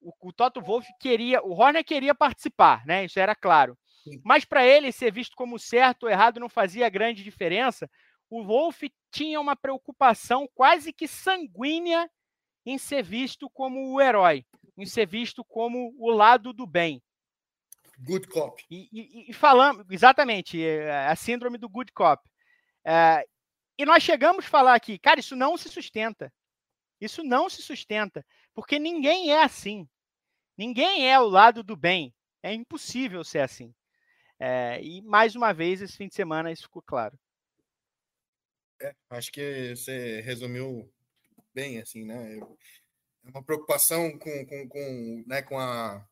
[0.00, 3.04] o, o, Toto Wolff queria, o Horner queria participar, né?
[3.04, 3.78] Isso era claro.
[4.24, 7.90] Mas para ele ser visto como certo ou errado não fazia grande diferença.
[8.28, 12.08] O Wolff tinha uma preocupação quase que sanguínea
[12.64, 14.44] em ser visto como o herói,
[14.78, 17.02] em ser visto como o lado do bem.
[17.98, 18.64] Good cop.
[18.70, 22.22] E, e, e falando, exatamente, é, a síndrome do good cop.
[22.84, 23.24] É,
[23.76, 26.32] e nós chegamos a falar aqui, cara, isso não se sustenta.
[27.00, 28.24] Isso não se sustenta,
[28.54, 29.88] porque ninguém é assim.
[30.56, 32.14] Ninguém é o lado do bem.
[32.42, 33.74] É impossível ser assim.
[34.42, 37.18] É, e mais uma vez, esse fim de semana, isso ficou claro.
[38.80, 40.90] É, acho que você resumiu
[41.54, 42.38] bem, assim, né?
[42.38, 46.08] É uma preocupação com, com, com, né, com a.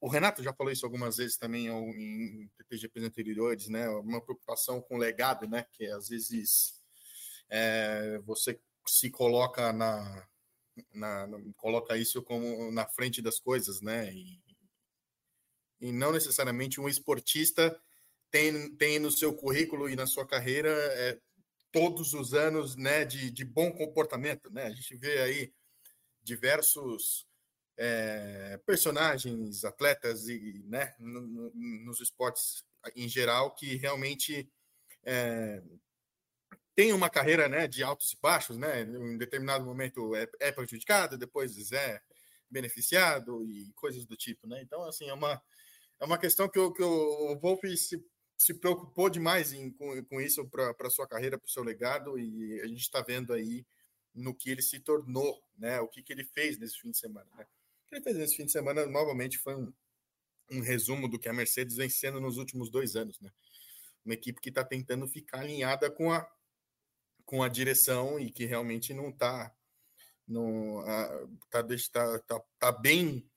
[0.00, 3.88] O Renato já falou isso algumas vezes também em TTGPs anteriores, né?
[3.88, 5.66] Uma preocupação com o legado, né?
[5.72, 6.80] Que às vezes
[7.50, 10.28] é, você se coloca na,
[10.94, 14.12] na, coloca isso como na frente das coisas, né?
[14.12, 14.40] E,
[15.80, 17.78] e não necessariamente um esportista
[18.30, 21.18] tem, tem no seu currículo e na sua carreira é,
[21.72, 24.50] todos os anos né, de, de bom comportamento.
[24.50, 24.64] Né?
[24.64, 25.52] A gente vê aí
[26.22, 27.26] diversos
[27.76, 32.64] é, personagens, atletas e né, no, no, nos esportes
[32.94, 34.50] em geral que realmente
[35.04, 35.62] é,
[36.74, 38.82] tem uma carreira né, de altos e baixos, né?
[38.82, 42.00] Em determinado momento é, é prejudicado, depois é
[42.48, 44.60] beneficiado e coisas do tipo, né?
[44.62, 45.42] Então, assim, é uma,
[46.00, 48.04] é uma questão que o, que o Wolf se,
[48.36, 52.18] se preocupou demais em, com, com isso para a sua carreira, para o seu legado,
[52.18, 53.66] e a gente está vendo aí
[54.14, 55.80] no que ele se tornou, né?
[55.80, 57.44] O que, que ele fez nesse fim de semana, né?
[57.44, 59.72] O que ele fez nesse fim de semana, novamente, foi um,
[60.50, 63.30] um resumo do que a Mercedes vem sendo nos últimos dois anos, né?
[64.04, 66.28] Uma equipe que está tentando ficar alinhada com a
[67.24, 69.54] com a direção e que realmente não está
[70.26, 70.82] não
[71.50, 73.28] tá, tá, tá, tá bem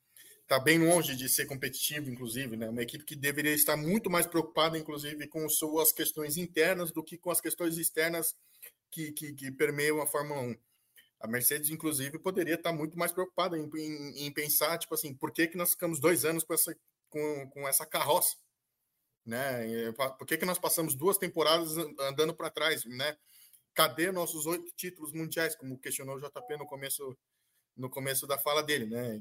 [0.51, 2.67] tá bem longe de ser competitivo, inclusive, né?
[2.67, 7.17] Uma equipe que deveria estar muito mais preocupada, inclusive, com suas questões internas do que
[7.17, 8.35] com as questões externas
[8.91, 10.55] que, que, que permeiam a Fórmula 1.
[11.21, 15.31] A Mercedes, inclusive, poderia estar muito mais preocupada em, em, em, pensar, tipo assim, por
[15.31, 16.77] que, que nós ficamos dois anos com essa,
[17.07, 18.35] com, com essa carroça?
[19.25, 19.93] Né?
[20.17, 23.15] Por que, que nós passamos duas temporadas andando para trás, né?
[23.73, 27.17] cadê nossos oito títulos mundiais, como questionou o JP no começo,
[27.77, 29.17] no começo da fala dele, né?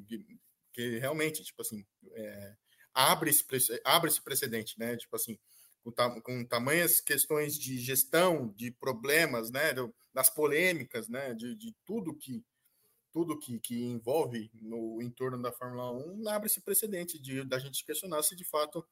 [0.73, 2.55] Que, realmente, tipo assim, é,
[2.95, 3.45] abre, esse,
[3.85, 4.97] abre esse precedente, né?
[4.97, 5.39] Tipo assim,
[5.83, 9.75] com, com tamanhas questões de gestão, de problemas, né?
[10.12, 11.35] Das polêmicas, né?
[11.35, 12.45] De, de tudo que
[13.12, 17.85] tudo que, que envolve no entorno da Fórmula 1, abre esse precedente de da gente
[17.85, 18.87] questionar se de fato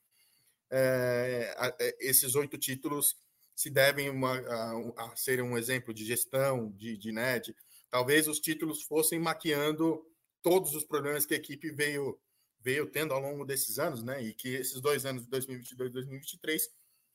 [0.71, 3.17] é, é esses oito títulos
[3.55, 7.55] se devem uma, a, a ser um exemplo de gestão, de, de, né, de
[7.91, 10.05] talvez os títulos fossem maquiando
[10.49, 12.19] todos os problemas que a equipe veio
[12.61, 14.23] veio tendo ao longo desses anos, né?
[14.23, 16.71] E que esses dois anos, 2022 e 2023,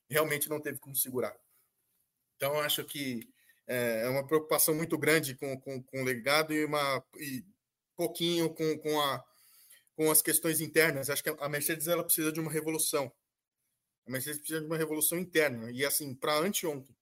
[0.09, 1.35] realmente não teve como segurar.
[2.37, 3.27] Então, acho que
[3.67, 7.45] é, é uma preocupação muito grande com, com, com o legado e uma e
[7.95, 9.23] pouquinho com, com, a,
[9.95, 11.09] com as questões internas.
[11.09, 13.11] Acho que a Mercedes ela precisa de uma revolução
[14.05, 15.71] a Mercedes precisa de uma revolução interna.
[15.71, 16.95] E assim, para anteontem,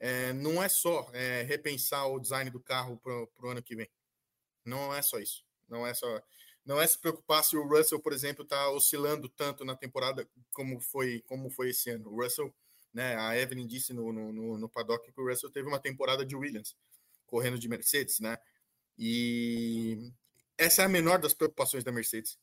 [0.00, 3.88] é, não é só é, repensar o design do carro para o ano que vem.
[4.64, 5.44] Não é só isso.
[5.72, 6.22] Não é só.
[6.64, 10.80] Não é se preocupar se o Russell, por exemplo, está oscilando tanto na temporada como
[10.80, 12.10] foi como foi esse ano.
[12.10, 12.54] O Russell,
[12.94, 13.16] né?
[13.16, 16.76] A Evelyn disse no, no, no paddock que o Russell teve uma temporada de Williams
[17.26, 18.38] correndo de Mercedes, né?
[18.98, 20.12] E
[20.58, 22.38] essa é a menor das preocupações da Mercedes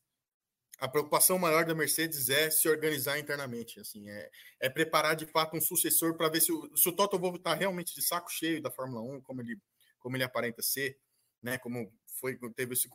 [0.80, 4.30] a preocupação maior da Mercedes é se organizar internamente, assim, é,
[4.62, 7.54] é preparar de fato um sucessor para ver se o, se o Toto Wolff está
[7.54, 9.60] realmente de saco cheio da Fórmula 1, como ele,
[10.00, 10.98] como ele aparenta ser,
[11.44, 12.90] né, como foi teve esse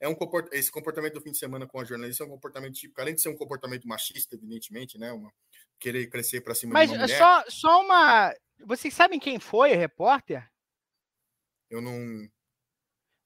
[0.00, 0.16] é um
[0.52, 3.22] esse comportamento do fim de semana com a jornalista é um comportamento típico, além de
[3.22, 5.12] ser um comportamento machista, evidentemente, né?
[5.12, 5.32] Uma,
[5.78, 7.18] querer crescer para cima Mas de uma mulher.
[7.18, 8.34] só só uma,
[8.64, 10.48] vocês sabem quem foi o repórter?
[11.70, 12.28] Eu não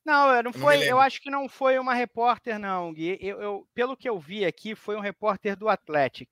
[0.04, 0.78] não, eu não eu foi.
[0.78, 3.18] Não eu acho que não foi uma repórter, não, Gui.
[3.20, 6.28] Eu, eu, pelo que eu vi aqui, foi um repórter do Athletic.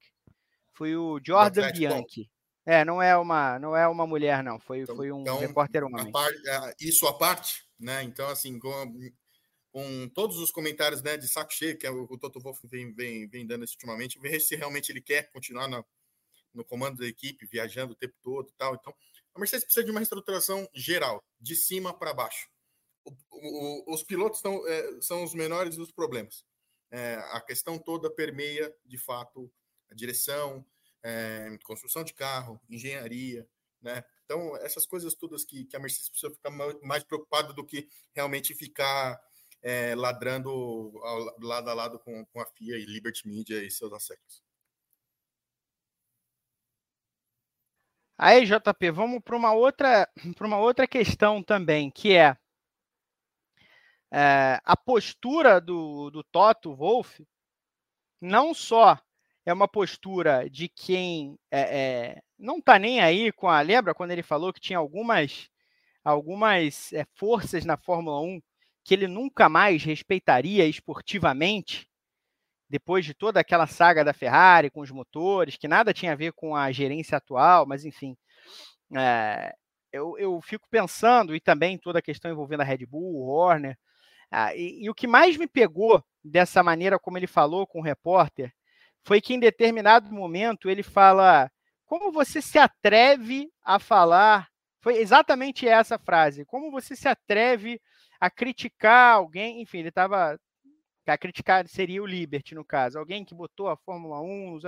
[0.73, 2.29] Foi o Jordan Bianchi.
[2.67, 4.59] É, não é uma, não é uma mulher, não.
[4.59, 6.11] Foi, então, foi um então, repórter homem.
[6.13, 8.03] Par, é, isso à parte, né?
[8.03, 9.11] Então, assim, com,
[9.73, 13.27] com, todos os comentários né, de saco cheio que o, o Toto Wolff vem, vem,
[13.29, 15.85] vem dando ultimamente, ver se realmente ele quer continuar no,
[16.53, 18.75] no comando da equipe, viajando o tempo todo e tal.
[18.75, 18.95] Então,
[19.35, 22.49] a Mercedes precisa de uma reestruturação geral, de cima para baixo
[23.05, 23.13] o,
[23.91, 26.45] o, os pilotos são, é, são os menores dos problemas.
[26.91, 29.51] É, a questão toda permeia, de fato,
[29.91, 30.65] a direção,
[31.03, 33.49] é, construção de carro, engenharia,
[33.81, 34.05] né?
[34.25, 36.51] Então, essas coisas todas que, que a Mercedes precisa ficar
[36.83, 39.21] mais preocupada do que realmente ficar
[39.63, 43.93] é, ladrando ao, lado a lado com, com a FIA e Liberty Media e seus
[43.93, 44.43] assecos.
[48.17, 52.37] Aí, JP, vamos para uma outra para uma outra questão também, que é
[54.13, 57.25] é, a postura do, do Toto Wolff
[58.21, 59.01] não só
[59.45, 63.61] é uma postura de quem é, é, não está nem aí com a.
[63.61, 65.49] Lembra quando ele falou que tinha algumas,
[66.05, 68.41] algumas forças na Fórmula 1
[68.85, 71.91] que ele nunca mais respeitaria esportivamente?
[72.71, 76.33] depois de toda aquela saga da Ferrari com os motores, que nada tinha a ver
[76.33, 78.17] com a gerência atual, mas enfim,
[78.97, 79.53] é,
[79.93, 83.77] eu, eu fico pensando, e também toda a questão envolvendo a Red Bull, o Horner,
[84.31, 87.83] ah, e, e, o que mais me pegou dessa maneira como ele falou com o
[87.83, 88.55] repórter
[89.05, 91.51] foi que em determinado momento ele fala:
[91.85, 94.49] Como você se atreve a falar?
[94.81, 96.45] Foi exatamente essa frase.
[96.45, 97.81] Como você se atreve
[98.19, 99.61] a criticar alguém?
[99.63, 100.39] Enfim, ele estava.
[101.07, 102.99] A criticar seria o Liberty, no caso.
[102.99, 104.61] Alguém que botou a Fórmula 1.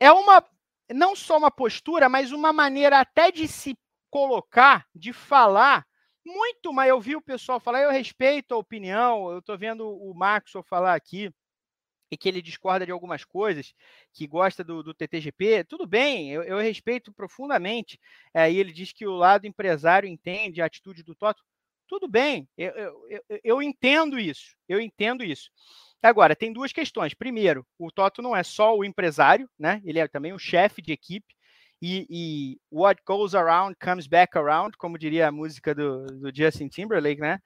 [0.00, 0.44] É uma.
[0.92, 3.76] Não só uma postura, mas uma maneira até de se
[4.10, 5.86] colocar, de falar
[6.24, 10.14] muito, mas eu vi o pessoal falar, eu respeito a opinião, eu estou vendo o
[10.14, 11.30] Maxwell falar aqui,
[12.10, 13.74] e que ele discorda de algumas coisas,
[14.12, 17.98] que gosta do, do TTGP, tudo bem, eu, eu respeito profundamente.
[18.32, 21.42] É, e ele diz que o lado empresário entende a atitude do Toto.
[21.86, 25.50] Tudo bem, eu, eu, eu, entendo isso, eu entendo isso.
[26.02, 27.14] Agora, tem duas questões.
[27.14, 29.80] Primeiro, o Toto não é só o empresário, né?
[29.84, 31.34] Ele é também o chefe de equipe.
[31.80, 36.68] E, e, what goes around comes back around, como diria a música do, do Justin
[36.68, 37.38] Timberlake, né?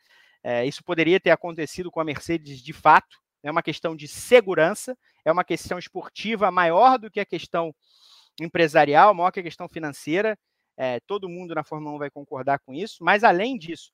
[0.43, 3.17] É, isso poderia ter acontecido com a Mercedes de fato.
[3.43, 7.75] É uma questão de segurança, é uma questão esportiva maior do que a questão
[8.41, 10.39] empresarial, maior que a questão financeira.
[10.77, 13.03] É, todo mundo na Fórmula 1 vai concordar com isso.
[13.03, 13.91] Mas além disso,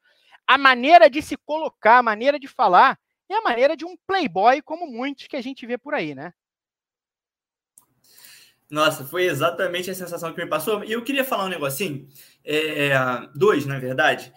[0.47, 4.61] a maneira de se colocar, a maneira de falar, é a maneira de um playboy
[4.63, 6.33] como muitos que a gente vê por aí, né?
[8.71, 10.85] Nossa, foi exatamente a sensação que me passou.
[10.85, 12.09] E eu queria falar um negocinho,
[12.45, 12.93] é,
[13.35, 14.33] dois, na verdade,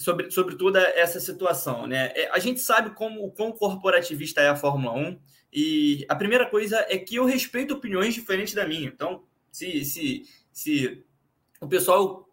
[0.00, 1.86] sobre, sobre toda essa situação.
[1.86, 2.12] Né?
[2.14, 5.18] É, a gente sabe como o quão corporativista é a Fórmula 1,
[5.52, 8.88] e a primeira coisa é que eu respeito opiniões diferentes da minha.
[8.88, 11.04] Então, se, se, se
[11.60, 12.28] o pessoal,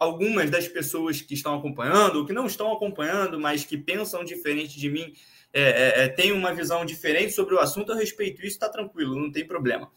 [0.00, 4.78] algumas das pessoas que estão acompanhando, ou que não estão acompanhando, mas que pensam diferente
[4.78, 5.12] de mim,
[5.52, 9.14] é, é, é têm uma visão diferente sobre o assunto, eu respeito isso, está tranquilo,
[9.14, 9.90] não tem problema.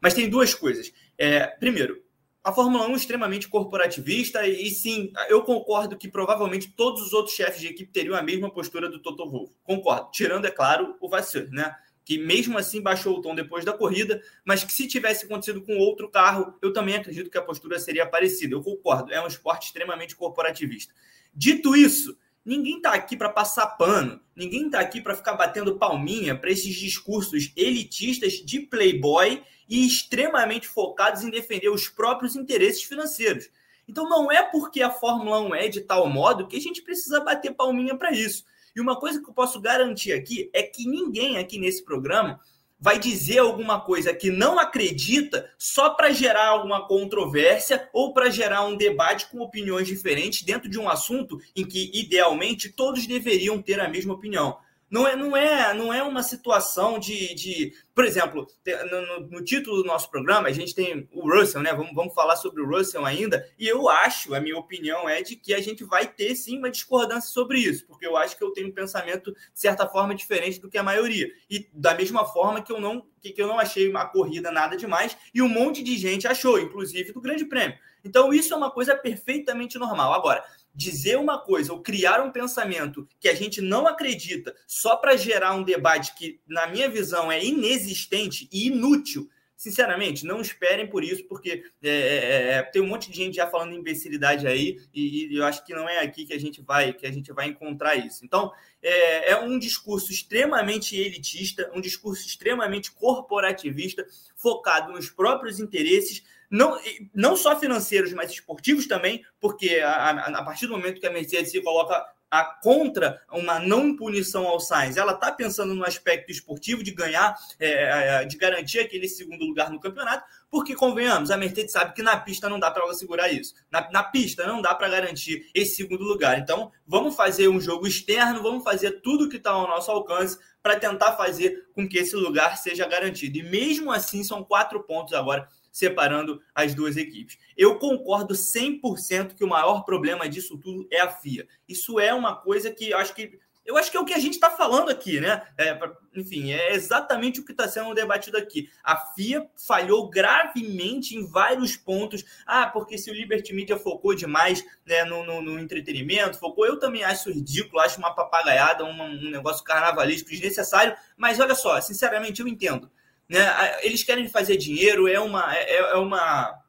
[0.00, 0.92] Mas tem duas coisas.
[1.18, 2.02] É, primeiro,
[2.42, 7.34] a Fórmula 1 é extremamente corporativista e, sim, eu concordo que provavelmente todos os outros
[7.34, 9.52] chefes de equipe teriam a mesma postura do Toto Wolff.
[9.62, 10.10] Concordo.
[10.10, 11.74] Tirando, é claro, o Vasseur, né?
[12.02, 15.76] Que mesmo assim baixou o tom depois da corrida, mas que se tivesse acontecido com
[15.76, 18.54] outro carro, eu também acredito que a postura seria parecida.
[18.54, 19.12] Eu concordo.
[19.12, 20.94] É um esporte extremamente corporativista.
[21.34, 26.34] Dito isso, Ninguém está aqui para passar pano, ninguém está aqui para ficar batendo palminha
[26.34, 33.48] para esses discursos elitistas de playboy e extremamente focados em defender os próprios interesses financeiros.
[33.88, 37.20] Então não é porque a Fórmula 1 é de tal modo que a gente precisa
[37.20, 38.44] bater palminha para isso.
[38.74, 42.40] E uma coisa que eu posso garantir aqui é que ninguém aqui nesse programa
[42.80, 48.64] vai dizer alguma coisa que não acredita só para gerar alguma controvérsia ou para gerar
[48.64, 53.78] um debate com opiniões diferentes dentro de um assunto em que idealmente todos deveriam ter
[53.80, 54.56] a mesma opinião.
[54.90, 58.46] Não é, não é, não é uma situação de, de por exemplo,
[58.90, 61.72] no, no, título do nosso programa, a gente tem o Russell, né?
[61.72, 63.46] Vamos, vamos falar sobre o Russell ainda.
[63.58, 66.70] E eu acho, a minha opinião é de que a gente vai ter sim uma
[66.70, 70.58] discordância sobre isso, porque eu acho que eu tenho um pensamento, de certa forma, diferente
[70.58, 71.28] do que a maioria.
[71.48, 74.76] E da mesma forma que eu não, que, que eu não achei a corrida nada
[74.76, 77.78] demais, e um monte de gente achou, inclusive do Grande Prêmio.
[78.04, 80.14] Então, isso é uma coisa perfeitamente normal.
[80.14, 80.42] Agora,
[80.74, 85.54] dizer uma coisa ou criar um pensamento que a gente não acredita só para gerar
[85.54, 91.22] um debate que, na minha visão, é inexistente e inútil, sinceramente, não esperem por isso,
[91.28, 95.36] porque é, é, é, tem um monte de gente já falando imbecilidade aí, e, e,
[95.36, 97.94] eu acho que não é aqui que a gente vai que a gente vai encontrar
[97.94, 98.24] isso.
[98.24, 98.50] Então,
[98.82, 106.76] é, é um discurso extremamente elitista, um discurso extremamente corporativista, focado nos próprios interesses, não,
[107.14, 111.52] não só financeiros, mas esportivos também, porque a, a, partir do momento que a Mercedes
[111.52, 116.82] se coloca a contra uma não punição ao Sainz, ela está pensando no aspecto esportivo
[116.82, 121.72] de ganhar, é, é, de garantir aquele segundo lugar no campeonato, porque, convenhamos, a Mercedes
[121.72, 123.54] sabe que na pista não dá para ela segurar isso.
[123.70, 126.38] Na, na pista não dá para garantir esse segundo lugar.
[126.38, 130.78] Então, vamos fazer um jogo externo, vamos fazer tudo que está ao nosso alcance para
[130.78, 133.38] tentar fazer com que esse lugar seja garantido.
[133.38, 137.38] E mesmo assim, são quatro pontos agora separando as duas equipes.
[137.56, 141.46] Eu concordo 100% que o maior problema disso tudo é a FIA.
[141.68, 144.34] Isso é uma coisa que acho que eu acho que é o que a gente
[144.34, 145.42] está falando aqui, né?
[145.56, 145.78] É,
[146.16, 148.68] enfim, é exatamente o que está sendo debatido aqui.
[148.82, 152.24] A FIA falhou gravemente em vários pontos.
[152.46, 156.66] Ah, porque se o Liberty Media focou demais né, no, no, no entretenimento, focou.
[156.66, 160.96] Eu também acho ridículo, acho uma papagaiada, um, um negócio carnavalesco desnecessário.
[161.16, 162.90] Mas olha só, sinceramente, eu entendo.
[163.30, 163.46] Né?
[163.82, 166.60] Eles querem fazer dinheiro, é uma, é, é, uma,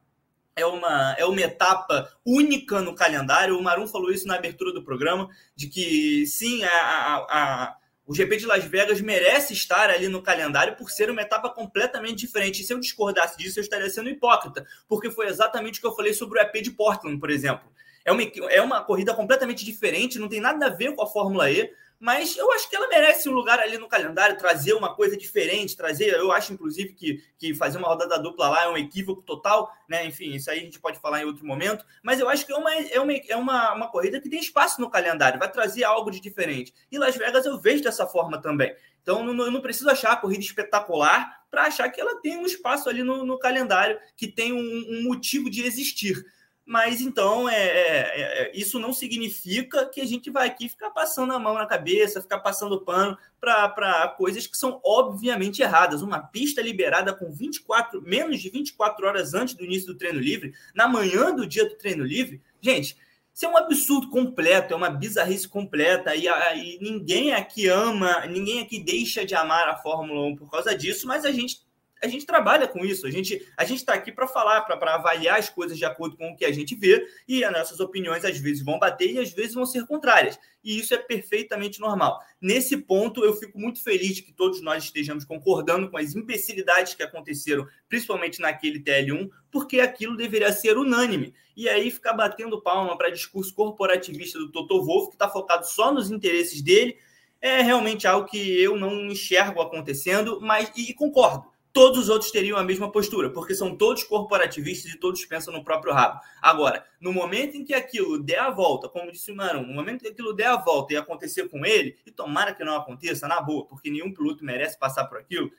[0.55, 3.57] é, uma, é uma etapa única no calendário.
[3.57, 8.13] O Marum falou isso na abertura do programa, de que sim, a, a, a o
[8.13, 12.61] GP de Las Vegas merece estar ali no calendário por ser uma etapa completamente diferente.
[12.61, 15.95] E se eu discordasse disso, eu estaria sendo hipócrita, porque foi exatamente o que eu
[15.95, 17.71] falei sobre o EP de Portland, por exemplo.
[18.03, 21.49] É uma, é uma corrida completamente diferente, não tem nada a ver com a Fórmula
[21.49, 21.71] E,
[22.01, 25.77] mas eu acho que ela merece um lugar ali no calendário, trazer uma coisa diferente,
[25.77, 26.11] trazer.
[26.15, 30.03] Eu acho, inclusive, que, que fazer uma rodada dupla lá é um equívoco total, né?
[30.07, 31.85] Enfim, isso aí a gente pode falar em outro momento.
[32.01, 34.81] Mas eu acho que é uma, é uma, é uma, uma corrida que tem espaço
[34.81, 36.73] no calendário, vai trazer algo de diferente.
[36.91, 38.75] E Las Vegas eu vejo dessa forma também.
[39.03, 42.47] Então, não, eu não preciso achar a corrida espetacular para achar que ela tem um
[42.47, 46.25] espaço ali no, no calendário, que tem um, um motivo de existir.
[46.65, 51.33] Mas então, é, é, é, isso não significa que a gente vai aqui ficar passando
[51.33, 56.01] a mão na cabeça, ficar passando pano para coisas que são obviamente erradas.
[56.01, 60.53] Uma pista liberada com 24, menos de 24 horas antes do início do treino livre,
[60.73, 62.95] na manhã do dia do treino livre, gente,
[63.33, 66.15] isso é um absurdo completo, é uma bizarrice completa.
[66.15, 70.75] E, e ninguém aqui ama, ninguém aqui deixa de amar a Fórmula 1 por causa
[70.75, 71.61] disso, mas a gente
[72.01, 73.05] a gente trabalha com isso.
[73.05, 76.35] A gente a está aqui para falar, para avaliar as coisas de acordo com o
[76.35, 79.53] que a gente vê e as nossas opiniões às vezes vão bater e às vezes
[79.53, 80.39] vão ser contrárias.
[80.63, 82.19] E isso é perfeitamente normal.
[82.41, 86.95] Nesse ponto, eu fico muito feliz de que todos nós estejamos concordando com as imbecilidades
[86.95, 91.33] que aconteceram, principalmente naquele TL1, porque aquilo deveria ser unânime.
[91.55, 95.93] E aí ficar batendo palma para discurso corporativista do Toto Wolff, que está focado só
[95.93, 96.97] nos interesses dele,
[97.39, 102.57] é realmente algo que eu não enxergo acontecendo, mas e concordo todos os outros teriam
[102.57, 106.19] a mesma postura, porque são todos corporativistas e todos pensam no próprio rabo.
[106.41, 110.01] Agora, no momento em que aquilo der a volta, como disse o Mano, no momento
[110.01, 113.27] em que aquilo der a volta e acontecer com ele, e tomara que não aconteça,
[113.27, 115.51] na boa, porque nenhum piloto merece passar por aquilo,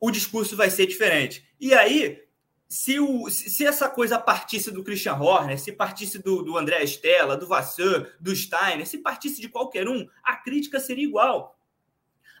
[0.00, 1.46] o discurso vai ser diferente.
[1.60, 2.22] E aí,
[2.66, 7.36] se, o, se essa coisa partisse do Christian Horner, se partisse do, do André Stella,
[7.36, 11.59] do Vassan, do Steiner, se partisse de qualquer um, a crítica seria igual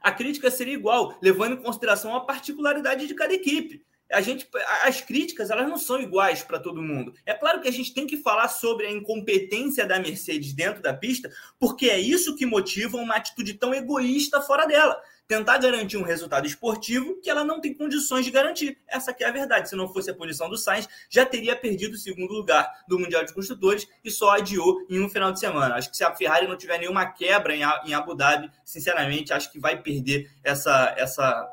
[0.00, 3.84] a crítica seria igual, levando em consideração a particularidade de cada equipe.
[4.10, 4.48] A gente,
[4.82, 7.14] as críticas elas não são iguais para todo mundo.
[7.24, 10.92] É claro que a gente tem que falar sobre a incompetência da Mercedes dentro da
[10.92, 11.30] pista,
[11.60, 15.00] porque é isso que motiva uma atitude tão egoísta fora dela
[15.30, 18.76] tentar garantir um resultado esportivo que ela não tem condições de garantir.
[18.88, 19.68] Essa é a verdade.
[19.68, 23.24] Se não fosse a punição do Sainz, já teria perdido o segundo lugar do Mundial
[23.24, 25.76] de Construtores e só adiou em um final de semana.
[25.76, 29.60] Acho que se a Ferrari não tiver nenhuma quebra em Abu Dhabi, sinceramente, acho que
[29.60, 31.48] vai perder essa, essa,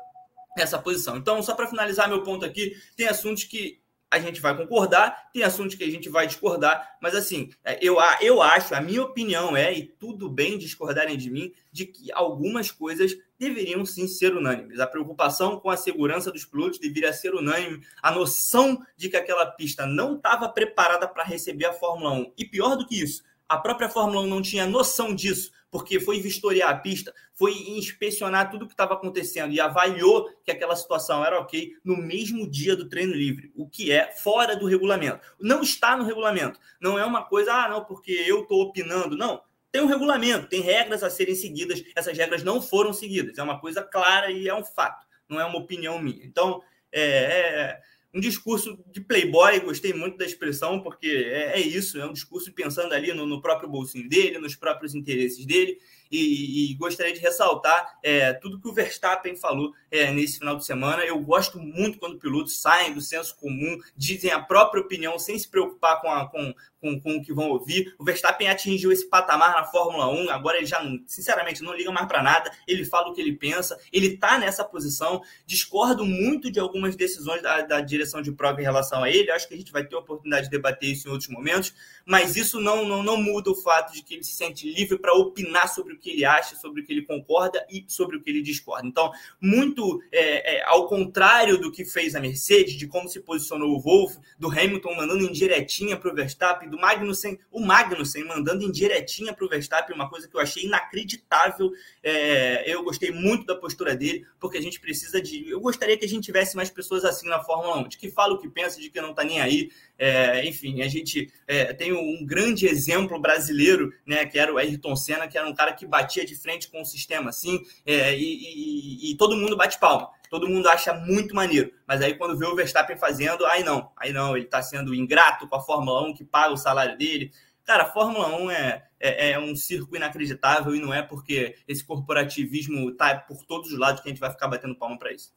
[0.58, 1.16] essa posição.
[1.16, 3.77] Então, só para finalizar meu ponto aqui, tem assuntos que
[4.10, 7.96] a gente vai concordar, tem assuntos que a gente vai discordar, mas assim, é, eu,
[8.20, 12.70] eu acho, a minha opinião é, e tudo bem discordarem de mim, de que algumas
[12.70, 14.80] coisas deveriam sim ser unânimes.
[14.80, 19.46] A preocupação com a segurança dos pilotos deveria ser unânime, a noção de que aquela
[19.46, 22.32] pista não estava preparada para receber a Fórmula 1.
[22.36, 26.20] E pior do que isso, a própria Fórmula 1 não tinha noção disso porque foi
[26.20, 31.24] vistoriar a pista, foi inspecionar tudo o que estava acontecendo e avaliou que aquela situação
[31.24, 35.20] era ok no mesmo dia do treino livre, o que é fora do regulamento.
[35.40, 36.58] Não está no regulamento.
[36.80, 39.16] Não é uma coisa, ah, não, porque eu estou opinando.
[39.16, 39.42] Não.
[39.70, 41.84] Tem um regulamento, tem regras a serem seguidas.
[41.94, 43.36] Essas regras não foram seguidas.
[43.36, 45.06] É uma coisa clara e é um fato.
[45.28, 46.24] Não é uma opinião minha.
[46.24, 47.80] Então, é, é
[48.14, 52.52] um discurso de playboy, gostei muito da expressão, porque é, é isso, é um discurso
[52.52, 55.78] pensando ali no, no, próprio bolsinho dele, nos próprios interesses dele,
[56.10, 60.64] e, e gostaria de ressaltar é, tudo que o Verstappen falou é, nesse final de
[60.64, 61.04] semana.
[61.04, 65.48] Eu gosto muito quando pilotos saem do senso comum, dizem a própria opinião sem se
[65.48, 67.94] preocupar com, a, com, com, com o que vão ouvir.
[67.98, 72.06] O Verstappen atingiu esse patamar na Fórmula 1, agora ele já, sinceramente, não liga mais
[72.06, 75.22] para nada, ele fala o que ele pensa, ele está nessa posição.
[75.46, 79.48] Discordo muito de algumas decisões da, da direção de prova em relação a ele, acho
[79.48, 81.74] que a gente vai ter a oportunidade de debater isso em outros momentos,
[82.04, 85.14] mas isso não, não, não muda o fato de que ele se sente livre para
[85.14, 88.30] opinar sobre o que ele acha, sobre o que ele concorda e sobre o que
[88.30, 88.86] ele discorda.
[88.86, 89.10] Então,
[89.40, 93.80] muito é, é, ao contrário do que fez a Mercedes, de como se posicionou o
[93.80, 98.70] Wolff, do Hamilton mandando em diretinha para o Verstappen, do Magnussen, o Magnussen mandando em
[98.70, 101.72] diretinha para o Verstappen, uma coisa que eu achei inacreditável.
[102.02, 105.48] É, eu gostei muito da postura dele, porque a gente precisa de.
[105.48, 108.34] Eu gostaria que a gente tivesse mais pessoas assim na Fórmula 1, de que fala
[108.34, 109.70] o que pensa, de que não está nem aí.
[109.98, 114.94] É, enfim, a gente é, tem um grande exemplo brasileiro, né, que era o Ayrton
[114.94, 118.22] Senna, que era um cara que batia de frente com o sistema assim, é, e,
[118.22, 121.72] e, e todo mundo bate palma todo mundo acha muito maneiro.
[121.86, 125.48] Mas aí quando vê o Verstappen fazendo, aí não, aí não, ele está sendo ingrato
[125.48, 127.32] com a Fórmula 1 que paga o salário dele.
[127.64, 131.84] Cara, a Fórmula 1 é, é, é, um circo inacreditável e não é porque esse
[131.84, 135.34] corporativismo tá por todos os lados que a gente vai ficar batendo palma para isso.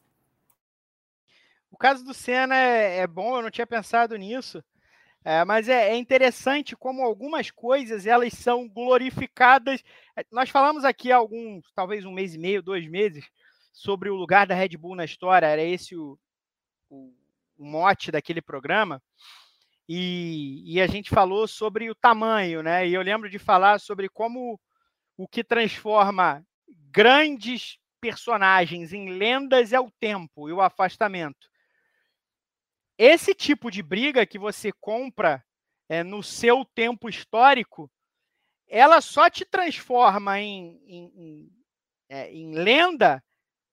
[1.70, 4.64] O caso do Senna é, é, bom, eu não tinha pensado nisso.
[5.24, 9.84] É, mas é, é, interessante como algumas coisas elas são glorificadas.
[10.18, 13.30] É, nós falamos aqui há alguns, talvez um mês e meio, dois meses,
[13.72, 15.47] sobre o lugar da Red Bull na história.
[15.47, 16.17] Era esse o,
[16.89, 17.13] o,
[17.57, 19.01] o mote daquele programa.
[19.88, 22.88] E, e, a gente falou sobre o tamanho, né?
[22.88, 24.59] E eu lembro de falar sobre como
[25.17, 26.45] o que transforma
[26.91, 31.49] grandes personagens em lendas é o tempo e o afastamento.
[32.97, 35.43] Esse tipo de briga que você compra
[35.89, 37.91] é, no seu tempo histórico,
[38.67, 41.51] ela só te transforma em, em, em,
[42.07, 43.24] é, em lenda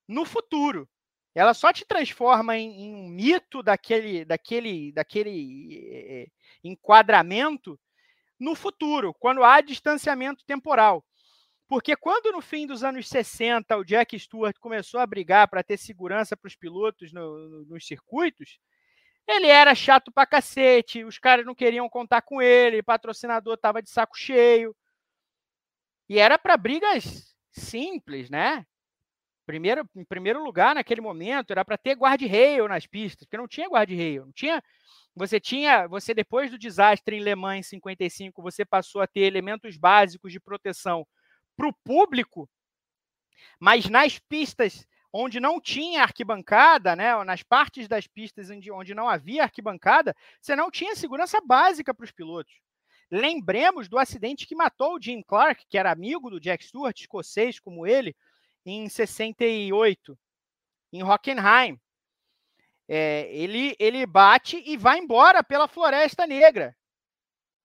[0.09, 0.89] no futuro.
[1.35, 6.27] Ela só te transforma em, em um mito daquele, daquele, daquele é,
[6.65, 7.79] enquadramento
[8.41, 11.05] no futuro, quando há distanciamento temporal.
[11.69, 15.77] Porque quando no fim dos anos 60 o Jack Stewart começou a brigar para ter
[15.77, 18.59] segurança para os pilotos no, no, nos circuitos,
[19.27, 23.83] ele era chato pra cacete, os caras não queriam contar com ele, o patrocinador estava
[23.83, 24.75] de saco cheio.
[26.09, 28.67] E era para brigas simples, né?
[29.49, 33.67] Primeiro, em primeiro lugar, naquele momento, era para ter guarda-rail nas pistas, porque não tinha
[33.67, 34.63] guarda-rail, não tinha.
[35.17, 39.21] Você tinha, você depois do desastre em Le Mans em 55, você passou a ter
[39.21, 41.07] elementos básicos de proteção
[41.57, 42.47] para o público,
[43.59, 49.09] mas nas pistas onde não tinha arquibancada, né, nas partes das pistas onde, onde não
[49.09, 52.53] havia arquibancada, você não tinha segurança básica para os pilotos.
[53.11, 57.59] Lembremos do acidente que matou o Jim Clark, que era amigo do Jack Stewart, escocês
[57.59, 58.15] como ele,
[58.71, 60.19] em 68,
[60.93, 61.81] em Hockenheim.
[62.89, 66.75] É, ele, ele bate e vai embora pela Floresta Negra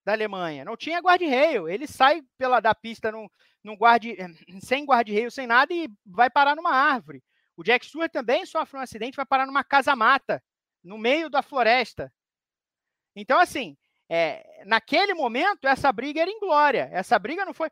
[0.03, 0.65] da Alemanha.
[0.65, 1.69] Não tinha guarda-reio.
[1.69, 3.27] Ele sai pela da pista num,
[3.63, 3.77] num
[4.61, 7.23] sem guarda-reio, sem nada e vai parar numa árvore.
[7.55, 10.43] O Jack Stewart também sofre um acidente, vai parar numa casa-mata,
[10.83, 12.11] no meio da floresta.
[13.15, 13.77] Então, assim,
[14.09, 16.89] é, naquele momento, essa briga era inglória.
[16.91, 17.69] Essa briga não foi.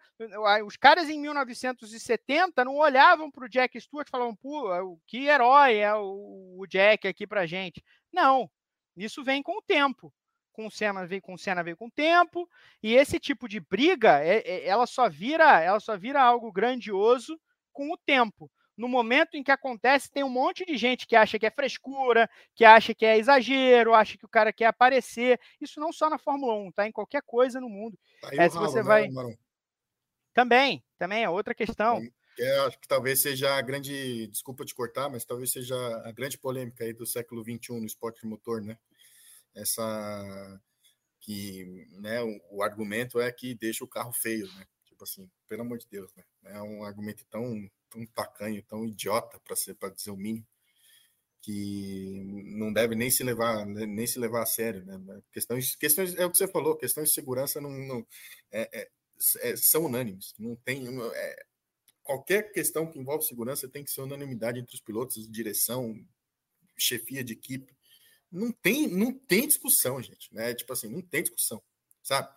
[0.65, 5.77] Os caras em 1970 não olhavam para o Jack Stewart e falavam, pô, que herói
[5.77, 7.83] é o, o Jack aqui para gente.
[8.11, 8.49] Não.
[8.95, 10.13] Isso vem com o tempo.
[10.53, 12.49] Com o Senna veio com o Senna veio com o tempo.
[12.81, 17.39] E esse tipo de briga, é, é, ela só vira, ela só vira algo grandioso
[17.71, 21.37] com o tempo no momento em que acontece, tem um monte de gente que acha
[21.37, 25.39] que é frescura, que acha que é exagero, acha que o cara quer aparecer.
[25.59, 26.87] Isso não só na Fórmula 1, tá?
[26.87, 27.97] Em qualquer coisa no mundo.
[28.21, 29.07] Tá é, se você vai.
[29.07, 29.35] Né,
[30.33, 32.01] também, também é outra questão.
[32.39, 36.37] É, acho que talvez seja a grande, desculpa te cortar, mas talvez seja a grande
[36.37, 38.77] polêmica aí do século XXI no esporte motor, né?
[39.53, 40.61] Essa
[41.19, 44.65] que, né, o, o argumento é que deixa o carro feio, né?
[44.85, 46.23] Tipo assim, pelo amor de Deus, né?
[46.45, 50.47] É um argumento tão tão tacanho, tão idiota para ser para dizer o mínimo,
[51.41, 52.23] que
[52.55, 55.21] não deve nem se levar né, nem se levar a sério, né?
[55.31, 58.07] Questões, questões é o que você falou, questões de segurança não, não
[58.51, 58.89] é, é,
[59.41, 61.45] é, são unânimes, não tem é,
[62.03, 65.95] qualquer questão que envolve segurança tem que ser unanimidade entre os pilotos, direção,
[66.77, 67.75] chefia de equipe,
[68.31, 70.53] não tem não tem discussão, gente, né?
[70.53, 71.61] Tipo assim, não tem discussão,
[72.03, 72.29] sabe?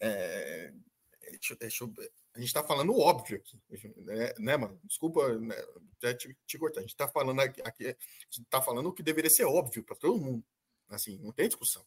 [0.00, 0.72] É,
[1.30, 1.94] deixa, deixa eu
[2.38, 3.60] a gente está falando óbvio aqui,
[3.96, 4.80] né, né mano?
[4.84, 5.56] Desculpa né,
[6.14, 6.78] te, te, cortar.
[6.78, 7.96] A gente está falando aqui, aqui
[8.30, 10.44] está falando o que deveria ser óbvio para todo mundo,
[10.88, 11.84] Assim, não tem discussão.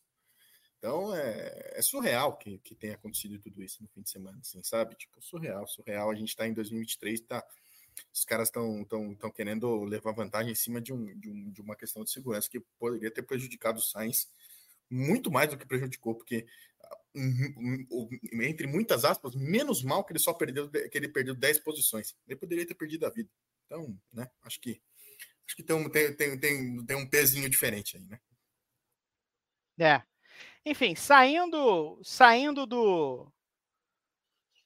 [0.77, 4.61] Então é, é surreal que, que tenha acontecido tudo isso no fim de semana, assim,
[4.61, 4.95] sabe?
[4.95, 6.11] Tipo, surreal, surreal.
[6.11, 7.43] A gente está em 2023, tá?
[8.13, 11.61] Os caras estão tão, tão querendo levar vantagem em cima de, um, de, um, de
[11.61, 14.29] uma questão de segurança que poderia ter prejudicado o Sainz
[14.89, 16.45] muito mais do que prejudicou, porque
[17.13, 22.15] entre muitas aspas, menos mal que ele só perdeu que ele perdeu 10 posições.
[22.27, 23.29] Ele poderia ter perdido a vida.
[23.65, 24.29] Então, né?
[24.43, 24.81] Acho que
[25.45, 28.19] acho que tem um, tem, tem, tem, tem um pezinho diferente aí, né?
[29.79, 30.01] É.
[30.65, 33.31] Enfim, saindo, saindo do,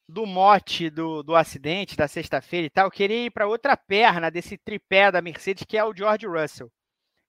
[0.08, 4.30] do mote do, do acidente da sexta-feira e tal, eu queria ir para outra perna
[4.30, 6.72] desse tripé da Mercedes, que é o George Russell.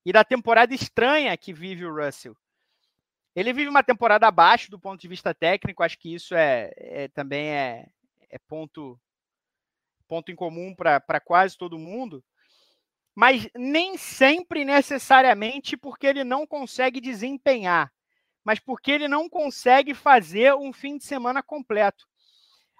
[0.04, 2.36] E da temporada estranha que vive o Russell.
[3.36, 7.08] Ele vive uma temporada abaixo do ponto de vista técnico, acho que isso é, é
[7.08, 7.86] também é,
[8.30, 8.98] é, ponto,
[10.08, 12.24] ponto em comum para quase todo mundo,
[13.14, 17.92] mas nem sempre necessariamente porque ele não consegue desempenhar
[18.46, 22.06] mas porque ele não consegue fazer um fim de semana completo.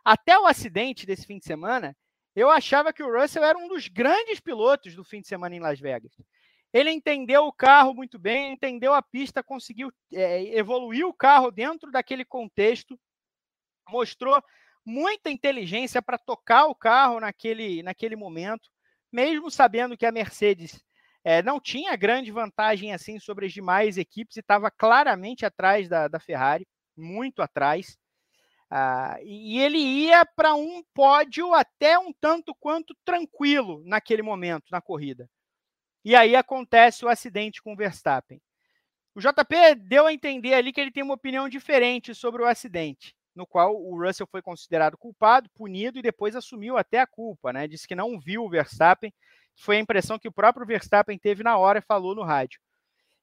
[0.05, 1.97] Até o acidente desse fim de semana,
[2.37, 5.59] eu achava que o Russell era um dos grandes pilotos do fim de semana em
[5.59, 6.13] Las Vegas.
[6.77, 11.91] Ele entendeu o carro muito bem, entendeu a pista, conseguiu é, evoluir o carro dentro
[11.91, 13.01] daquele contexto,
[13.89, 14.43] mostrou
[14.85, 18.69] muita inteligência para tocar o carro naquele, naquele momento,
[19.11, 20.79] mesmo sabendo que a Mercedes
[21.25, 26.09] é, não tinha grande vantagem assim sobre as demais equipes e estava claramente atrás da,
[26.09, 27.97] da, Ferrari, muito atrás.
[28.71, 34.83] Ah, e ele ia para um pódio até um tanto quanto tranquilo naquele momento na
[34.83, 35.27] corrida.
[36.07, 38.41] E aí acontece o acidente com o Verstappen.
[39.13, 43.13] O JP deu a entender ali que ele tem uma opinião diferente sobre o acidente,
[43.35, 47.67] no qual o Russell foi considerado culpado, punido e depois assumiu até a culpa, né?
[47.67, 49.13] Disse que não viu o Verstappen
[49.57, 52.61] foi a impressão que o próprio Verstappen teve na hora e falou no rádio.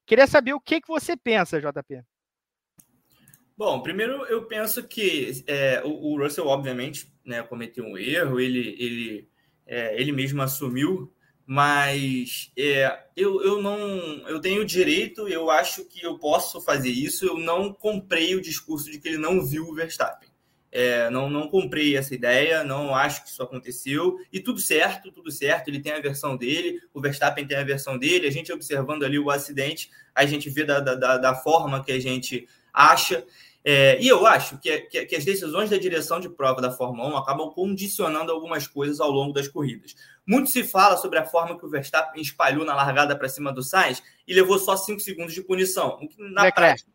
[0.04, 2.02] Queria saber o que, que você pensa, JP.
[3.56, 8.76] Bom, primeiro eu penso que é, o, o, Russell, obviamente, né, cometeu um erro, ele,
[8.78, 9.30] ele,
[9.64, 11.13] é, ele mesmo assumiu,
[11.46, 13.76] mas é, eu, eu não
[14.28, 17.26] eu tenho direito, eu acho que eu posso fazer isso.
[17.26, 20.28] Eu não comprei o discurso de que ele não viu o Verstappen.
[20.72, 24.18] É, não, não comprei essa ideia, não acho que isso aconteceu.
[24.32, 25.68] E tudo certo, tudo certo.
[25.68, 28.26] Ele tem a versão dele, o Verstappen tem a versão dele.
[28.26, 32.00] A gente observando ali o acidente, a gente vê da, da, da forma que a
[32.00, 33.24] gente acha.
[33.66, 37.08] É, e eu acho que, que, que, as decisões da direção de prova da Fórmula
[37.08, 39.94] 1 acabam condicionando algumas coisas ao longo das corridas.
[40.26, 43.62] Muito se fala sobre a forma que o Verstappen espalhou na largada para cima do
[43.62, 45.98] Sainz e levou só 5 segundos de punição.
[46.18, 46.90] Na prática,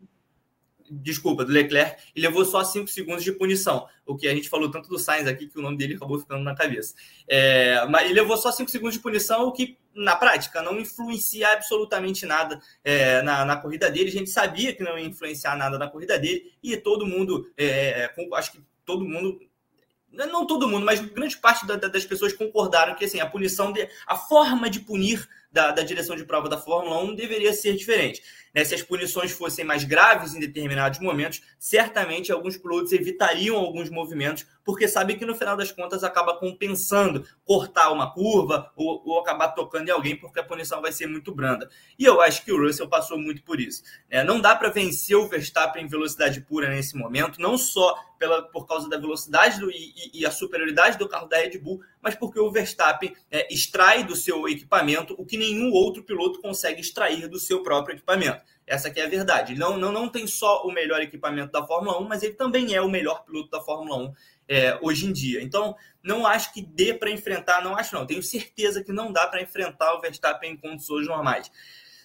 [0.89, 3.87] desculpa, do Leclerc, e levou só 5 segundos de punição.
[4.05, 6.43] O que a gente falou tanto do Sainz aqui, que o nome dele acabou ficando
[6.43, 6.93] na cabeça.
[7.27, 11.51] É, mas ele levou só 5 segundos de punição, o que, na prática, não influencia
[11.53, 14.09] absolutamente nada é, na, na, corrida dele.
[14.09, 18.11] A gente sabia que não ia influenciar nada na corrida dele, e todo mundo, é,
[18.33, 19.39] acho que todo mundo
[20.11, 23.87] não todo mundo, mas grande parte da, das pessoas concordaram que assim, a punição, de,
[24.07, 28.21] a forma de punir da, da, direção de prova da Fórmula 1 deveria ser diferente.
[28.53, 28.63] Né?
[28.63, 34.45] Se as punições fossem mais graves em determinados momentos, certamente alguns pilotos evitariam alguns movimentos,
[34.63, 39.49] porque sabem que no final das contas acaba compensando cortar uma curva ou, ou acabar
[39.49, 41.69] tocando em alguém, porque a punição vai ser muito branda.
[41.97, 43.83] E eu acho que o Russell passou muito por isso.
[44.09, 44.23] Né?
[44.23, 48.67] Não dá para vencer o Verstappen em velocidade pura nesse momento, não só pela, por
[48.67, 52.39] causa da velocidade do, e, e, a superioridade do carro da Red Bull, mas porque
[52.39, 57.39] o Verstappen é, extrai do seu equipamento o que nenhum outro piloto consegue extrair do
[57.39, 58.43] seu próprio equipamento.
[58.69, 59.53] Essa aqui é a verdade.
[59.53, 62.75] Ele não, não, não tem só o melhor equipamento da Fórmula 1, mas ele também
[62.75, 64.13] é o melhor piloto da Fórmula 1
[64.47, 65.41] é, hoje em dia.
[65.41, 68.05] Então, não acho que dê para enfrentar, não acho não.
[68.05, 71.51] Tenho certeza que não dá para enfrentar o Verstappen em condições normais.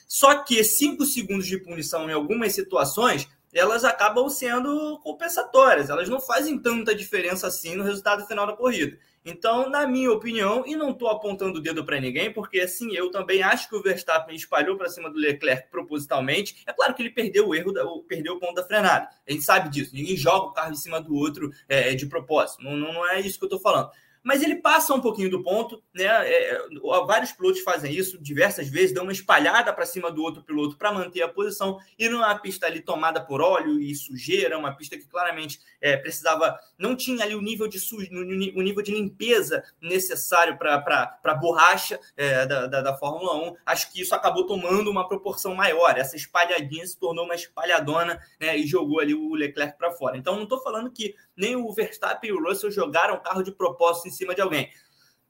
[0.08, 6.20] Só que cinco segundos de punição em algumas situações elas acabam sendo compensatórias, elas não
[6.20, 8.98] fazem tanta diferença assim no resultado final da corrida.
[9.24, 13.10] Então, na minha opinião, e não estou apontando o dedo para ninguém, porque assim, eu
[13.10, 16.62] também acho que o Verstappen espalhou para cima do Leclerc propositalmente.
[16.66, 19.08] É claro que ele perdeu o erro, da, perdeu o ponto da frenada.
[19.26, 19.94] A gente sabe disso.
[19.94, 22.62] Ninguém joga o carro em cima do outro é, de propósito.
[22.62, 23.90] Não, não, não é isso que eu estou falando
[24.24, 26.04] mas ele passa um pouquinho do ponto, né?
[26.06, 26.58] É,
[27.06, 30.90] vários pilotos fazem isso diversas vezes, dão uma espalhada para cima do outro piloto para
[30.90, 34.74] manter a posição, e não é uma pista ali tomada por óleo e sujeira, uma
[34.74, 38.92] pista que claramente é, precisava, não tinha ali o nível de sujo, o nível de
[38.92, 43.56] limpeza necessário para a borracha é, da, da, da, Fórmula 1.
[43.66, 45.98] Acho que isso acabou tomando uma proporção maior.
[45.98, 50.16] Essa espalhadinha se tornou uma espalhadona né, e jogou ali o Leclerc para fora.
[50.16, 53.52] Então, não estou falando que nem o Verstappen e o Russell jogaram o carro de
[53.52, 54.70] propósito cima de alguém.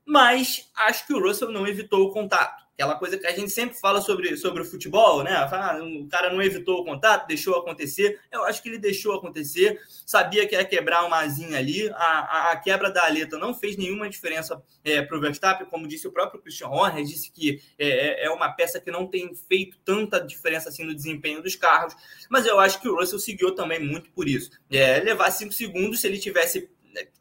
[0.07, 2.65] Mas acho que o Russell não evitou o contato.
[2.75, 5.31] Aquela coisa que a gente sempre fala sobre, sobre o futebol, né?
[5.33, 8.21] Ah, o cara não evitou o contato, deixou acontecer.
[8.33, 11.89] Eu acho que ele deixou acontecer, sabia que ia quebrar uma asinha ali.
[11.91, 15.87] A, a, a quebra da aleta não fez nenhuma diferença é, para o Verstappen, como
[15.87, 19.33] disse o próprio Christian Horner, disse que é, é, é uma peça que não tem
[19.37, 21.95] feito tanta diferença assim no desempenho dos carros.
[22.29, 24.51] Mas eu acho que o Russell seguiu também muito por isso.
[24.69, 26.69] É, levar cinco segundos, se ele tivesse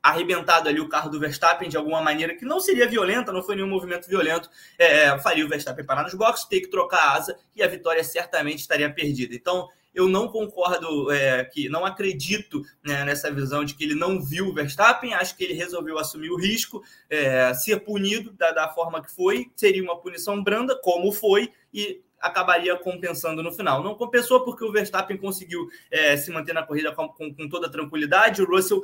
[0.01, 3.55] arrebentado ali o carro do Verstappen de alguma maneira que não seria violenta, não foi
[3.55, 7.37] nenhum movimento violento, é, faria o Verstappen parar nos boxes, ter que trocar a asa
[7.55, 9.35] e a vitória certamente estaria perdida.
[9.35, 14.19] Então, eu não concordo, é, que não acredito né, nessa visão de que ele não
[14.19, 18.69] viu o Verstappen, acho que ele resolveu assumir o risco, é, ser punido da, da
[18.69, 23.83] forma que foi, seria uma punição branda, como foi, e acabaria compensando no final.
[23.83, 27.69] Não compensou porque o Verstappen conseguiu é, se manter na corrida com, com, com toda
[27.69, 28.81] tranquilidade, o Russell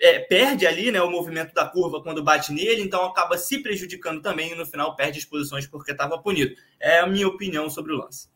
[0.00, 4.20] é, perde ali né, o movimento da curva quando bate nele, então acaba se prejudicando
[4.20, 6.54] também e no final perde as posições porque estava punido.
[6.78, 8.28] É a minha opinião sobre o lance.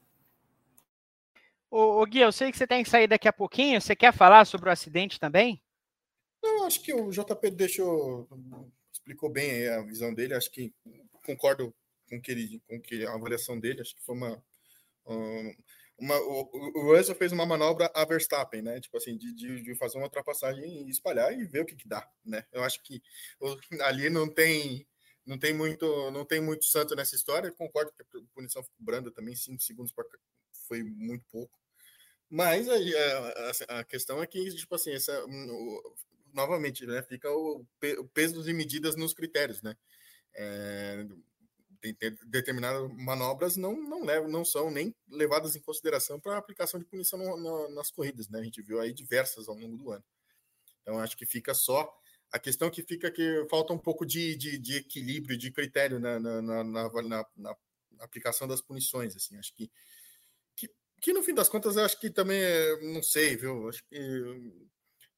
[1.70, 3.81] Ô, ô, Gui, eu sei que você tem que sair daqui a pouquinho.
[3.81, 5.62] Você quer falar sobre o acidente também?
[6.43, 8.28] Não, acho que o JP deixou,
[8.93, 10.35] explicou bem a visão dele.
[10.35, 10.73] Acho que
[11.24, 11.73] concordo
[12.09, 13.82] com que ele, com que a avaliação dele.
[13.82, 14.43] Acho que foi uma,
[15.07, 15.55] um,
[16.01, 18.81] uma, o, o Russell fez uma manobra a Verstappen, né?
[18.81, 21.89] Tipo assim, de, de, de, fazer uma ultrapassagem e espalhar e ver o que, que
[21.89, 22.44] dá, né?
[22.52, 23.02] Eu acho que
[23.82, 24.86] ali não tem
[25.27, 27.52] não tem muito não tem muito santo nessa história.
[27.52, 30.05] concordo que a punição branda também, cinco segundos pra,
[30.66, 31.59] foi muito pouco.
[32.28, 35.12] Mas a, a, a, questão é que, tipo assim, essa,
[36.32, 37.66] novamente, né, fica o,
[37.98, 39.77] o peso das medidas nos critérios, né?
[40.35, 41.06] É,
[41.81, 41.97] tem,
[42.27, 47.19] determinadas manobras não não levam, não são nem levadas em consideração para aplicação de punição
[47.19, 48.40] no, no, nas corridas, né?
[48.40, 50.05] A gente viu aí diversas ao longo do ano.
[50.82, 51.90] Então acho que fica só
[52.32, 56.20] a questão que fica que falta um pouco de, de, de equilíbrio, de critério na
[56.20, 57.57] na, na, na, na,
[58.01, 59.36] aplicação das punições, assim.
[59.39, 59.70] Acho que,
[60.57, 60.69] que
[61.01, 62.43] que no fim das contas acho que também
[62.93, 63.69] não sei, viu?
[63.69, 63.97] Acho que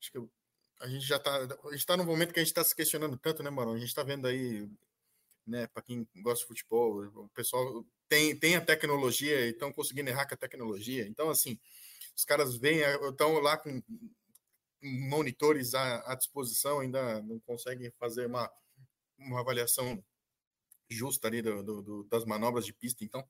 [0.01, 0.18] acho que
[0.80, 3.43] a gente já está a está num momento que a gente está se questionando tanto,
[3.43, 3.72] né, mano?
[3.72, 4.68] A gente está vendo aí
[5.47, 5.66] né?
[5.69, 10.27] Para quem gosta de futebol, o pessoal tem, tem a tecnologia e estão conseguindo errar
[10.27, 11.06] com a tecnologia.
[11.06, 11.59] Então, assim,
[12.16, 13.82] os caras vêm, estão lá com
[14.82, 18.51] monitores à, à, disposição, ainda não conseguem fazer uma,
[19.19, 20.02] uma avaliação
[20.89, 23.05] justa ali do, do, das manobras de pista.
[23.05, 23.27] Então,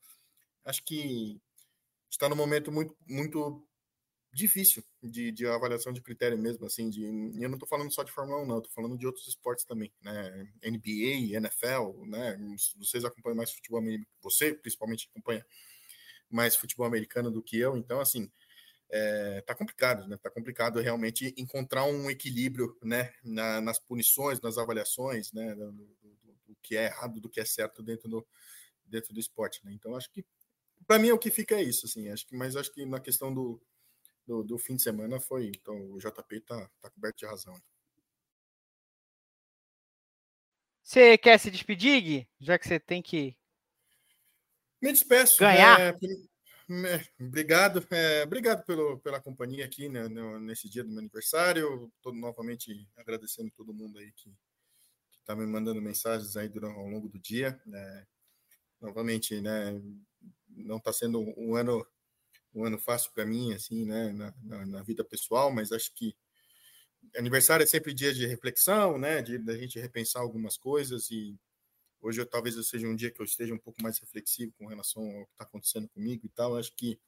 [0.65, 1.41] acho que
[2.11, 3.67] está num momento muito, muito
[4.33, 8.11] difícil de, de, avaliação de critério mesmo, assim, de, eu não estou falando só de
[8.11, 12.39] Fórmula 1, não, estou falando de outros esportes também, né, NBA, NFL, né,
[12.79, 15.45] vocês acompanham mais futebol americano, você principalmente acompanha
[16.31, 18.31] mais futebol americano do que eu, então, assim,
[18.91, 24.57] é, tá complicado, né, tá complicado realmente encontrar um equilíbrio, né, na, nas punições, nas
[24.57, 28.27] avaliações, né, do, do, do, que é errado, do que é certo dentro do,
[28.87, 30.25] dentro do esporte, né, então acho que,
[30.87, 33.33] para mim, o que fica é isso, assim, acho que, mas acho que na questão
[33.33, 33.63] do
[34.27, 35.47] do, do fim de semana foi.
[35.55, 37.61] Então o JP tá, tá coberto de razão.
[40.83, 42.29] Você quer se despedir, Gui?
[42.41, 43.37] Já que você tem que.
[44.81, 45.39] Me despeço.
[45.39, 45.81] Ganhar.
[45.81, 47.87] É, é, obrigado.
[47.91, 50.09] É, obrigado pelo, pela companhia aqui né,
[50.41, 51.91] nesse dia do meu aniversário.
[51.97, 54.35] Estou novamente agradecendo todo mundo aí que
[55.21, 57.61] está me mandando mensagens aí durante, ao longo do dia.
[57.73, 58.07] É,
[58.81, 59.81] novamente, né,
[60.49, 61.87] não está sendo um ano
[62.55, 66.15] um ano fácil para mim, assim, né, na, na, na, vida pessoal, mas acho que
[67.17, 71.39] aniversário é sempre dia de reflexão, né, de da gente repensar algumas coisas e
[72.01, 74.67] hoje eu, talvez eu seja um dia que eu esteja um pouco mais reflexivo com
[74.67, 76.57] relação ao que está acontecendo comigo e tal.
[76.57, 76.99] Acho que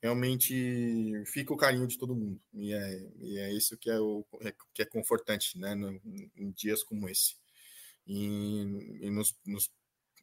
[0.00, 4.24] realmente fica o carinho de todo mundo e é, e é isso que é o
[4.40, 6.00] é, que é confortante, né, no,
[6.36, 7.36] em dias como esse.
[8.06, 8.60] E,
[9.00, 9.70] e nos, nos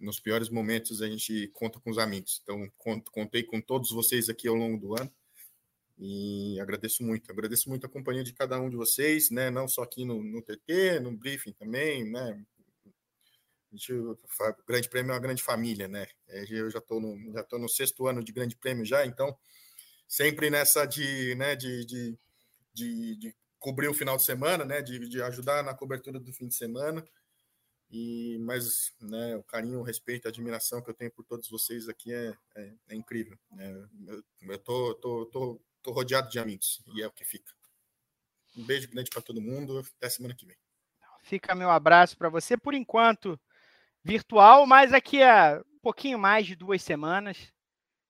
[0.01, 2.41] nos piores momentos a gente conta com os amigos.
[2.43, 2.69] Então,
[3.11, 5.11] contei com todos vocês aqui ao longo do ano
[5.97, 7.31] e agradeço muito.
[7.31, 9.51] Agradeço muito a companhia de cada um de vocês, né?
[9.51, 12.43] Não só aqui no, no TT, no briefing também, né?
[13.71, 14.17] A gente, o
[14.67, 16.07] Grande Prêmio é uma grande família, né?
[16.27, 19.37] É, eu já estou no, já no sexto ano de Grande Prêmio já, então
[20.07, 22.17] sempre nessa de, né, de, de,
[22.73, 24.81] de, de cobrir o final de semana, né?
[24.81, 27.05] De, de ajudar na cobertura do fim de semana.
[27.91, 31.89] E, mas né, o carinho, o respeito, a admiração que eu tenho por todos vocês
[31.89, 33.37] aqui é, é, é incrível.
[33.51, 33.89] Né?
[34.41, 37.53] Eu, tô, tô, tô, tô, rodeado de amigos e é o que fica.
[38.55, 39.79] Um beijo grande para todo mundo.
[39.97, 40.55] Até semana que vem.
[41.21, 43.39] Fica meu abraço para você, por enquanto
[44.03, 47.51] virtual, mas aqui a um pouquinho mais de duas semanas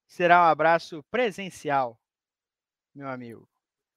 [0.07, 1.99] será um abraço presencial,
[2.93, 3.49] meu amigo.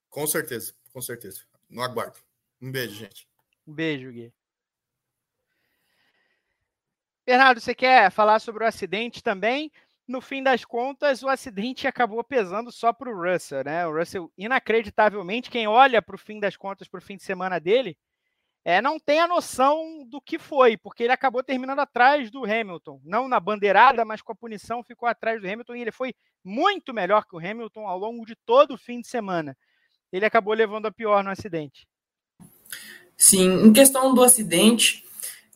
[0.08, 1.42] Com certeza, com certeza.
[1.68, 2.18] No aguardo.
[2.60, 3.28] Um beijo, gente.
[3.66, 4.32] Um beijo, Gui.
[7.26, 9.72] Bernardo, você quer falar sobre o acidente também?
[10.06, 13.86] No fim das contas, o acidente acabou pesando só para o Russell, né?
[13.86, 17.58] O Russell, inacreditavelmente, quem olha para o fim das contas, para o fim de semana
[17.58, 17.96] dele,
[18.62, 23.00] é, não tem a noção do que foi, porque ele acabou terminando atrás do Hamilton.
[23.04, 26.92] Não na bandeirada, mas com a punição ficou atrás do Hamilton e ele foi muito
[26.92, 29.56] melhor que o Hamilton ao longo de todo o fim de semana.
[30.12, 31.86] Ele acabou levando a pior no acidente.
[33.16, 35.04] Sim, em questão do acidente,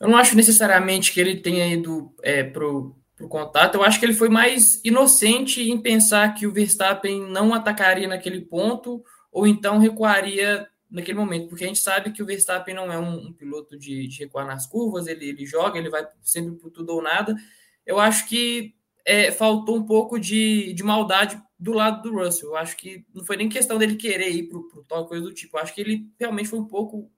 [0.00, 3.74] eu não acho necessariamente que ele tenha ido é, pro, pro contato.
[3.74, 8.40] Eu acho que ele foi mais inocente em pensar que o Verstappen não atacaria naquele
[8.40, 9.02] ponto
[9.32, 13.26] ou então recuaria naquele momento, porque a gente sabe que o Verstappen não é um,
[13.28, 16.94] um piloto de, de, recuar nas curvas, ele, ele joga, ele vai sempre por tudo
[16.94, 17.36] ou nada.
[17.84, 22.50] Eu acho que é, faltou um pouco de, de maldade do lado do Russell.
[22.50, 25.34] Eu acho que não foi nem questão dele querer ir para o tal coisa do
[25.34, 25.56] tipo.
[25.56, 27.10] Eu acho que ele realmente foi um pouco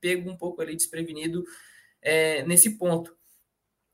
[0.00, 1.44] pego um pouco ali desprevenido
[2.02, 3.14] é, nesse ponto.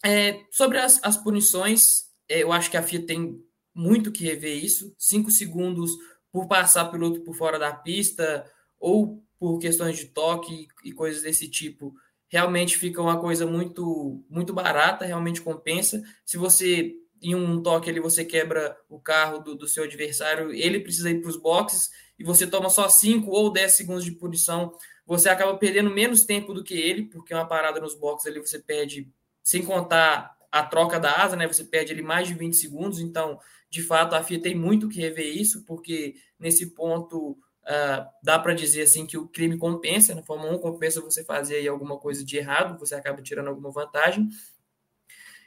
[0.04, 3.42] É, sobre as, as punições, é, eu acho que a FIA tem
[3.74, 4.94] muito que rever isso.
[4.98, 5.92] Cinco segundos
[6.32, 11.48] por passar piloto por fora da pista ou por questões de toque e coisas desse
[11.48, 11.94] tipo,
[12.28, 16.02] realmente fica uma coisa muito muito barata, realmente compensa.
[16.24, 20.80] Se você em um toque ali você quebra o carro do, do seu adversário, ele
[20.80, 21.88] precisa ir para os boxes
[22.18, 24.72] e você toma só 5 ou 10 segundos de punição
[25.06, 28.58] você acaba perdendo menos tempo do que ele, porque uma parada nos boxes ali você
[28.58, 29.08] perde,
[29.42, 31.46] sem contar a troca da asa, né?
[31.46, 32.98] Você perde ali mais de 20 segundos.
[32.98, 33.38] Então,
[33.70, 38.54] de fato, a FIA tem muito que rever isso, porque nesse ponto uh, dá para
[38.54, 40.14] dizer assim que o crime compensa.
[40.14, 43.70] Na Fórmula 1 compensa você fazer aí alguma coisa de errado, você acaba tirando alguma
[43.70, 44.28] vantagem.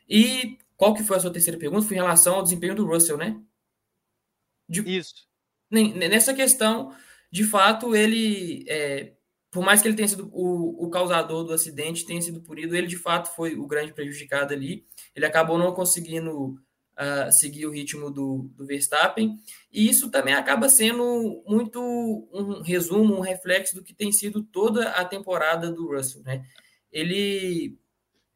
[0.08, 1.86] E qual que foi a sua terceira pergunta?
[1.86, 3.40] Foi em relação ao desempenho do Russell, né?
[4.68, 4.82] De...
[4.98, 5.28] Isso.
[5.70, 6.96] Nessa questão,
[7.32, 9.14] de fato, ele é,
[9.52, 12.88] por mais que ele tenha sido o, o, causador do acidente, tenha sido punido, ele
[12.88, 14.86] de fato foi o grande prejudicado ali.
[15.16, 16.52] Ele acabou não conseguindo
[17.00, 19.40] uh, seguir o ritmo do, do, Verstappen,
[19.72, 21.82] e isso também acaba sendo muito
[22.32, 26.22] um resumo, um reflexo do que tem sido toda a temporada do Russell.
[26.24, 26.46] Né?
[26.92, 27.78] Ele,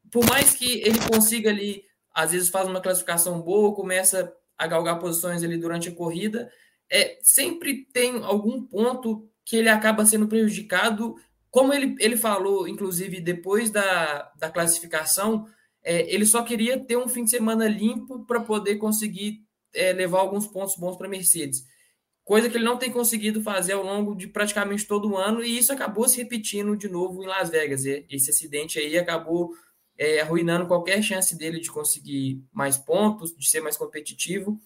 [0.10, 1.84] por mais que ele consiga ali,
[2.14, 6.52] às vezes faz uma classificação boa, começa a galgar posições ali durante a corrida,
[6.90, 11.15] é, sempre tem algum ponto que ele acaba sendo prejudicado.
[11.49, 15.47] Como ele, ele falou, inclusive, depois da, da classificação,
[15.83, 19.43] é, ele só queria ter um fim de semana limpo para poder conseguir
[19.73, 21.65] é, levar alguns pontos bons para a Mercedes.
[22.23, 25.57] Coisa que ele não tem conseguido fazer ao longo de praticamente todo o ano, e
[25.57, 27.83] isso acabou se repetindo de novo em Las Vegas.
[27.85, 29.51] Esse acidente aí acabou
[29.97, 34.57] é, arruinando qualquer chance dele de conseguir mais pontos, de ser mais competitivo,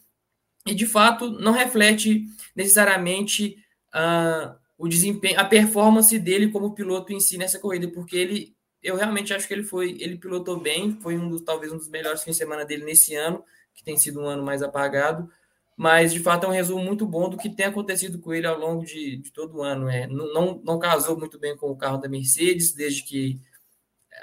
[0.67, 2.25] e de fato não reflete
[2.55, 3.57] necessariamente.
[3.87, 8.95] Uh, o desempenho, a performance dele como piloto em si nessa corrida, porque ele, eu
[8.95, 12.23] realmente acho que ele foi, ele pilotou bem, foi um dos talvez um dos melhores
[12.23, 13.43] fins de semana dele nesse ano,
[13.73, 15.29] que tem sido um ano mais apagado,
[15.75, 18.57] mas de fato é um resumo muito bom do que tem acontecido com ele ao
[18.57, 19.87] longo de, de todo o ano.
[19.87, 23.39] É, não, não, não casou muito bem com o carro da Mercedes desde que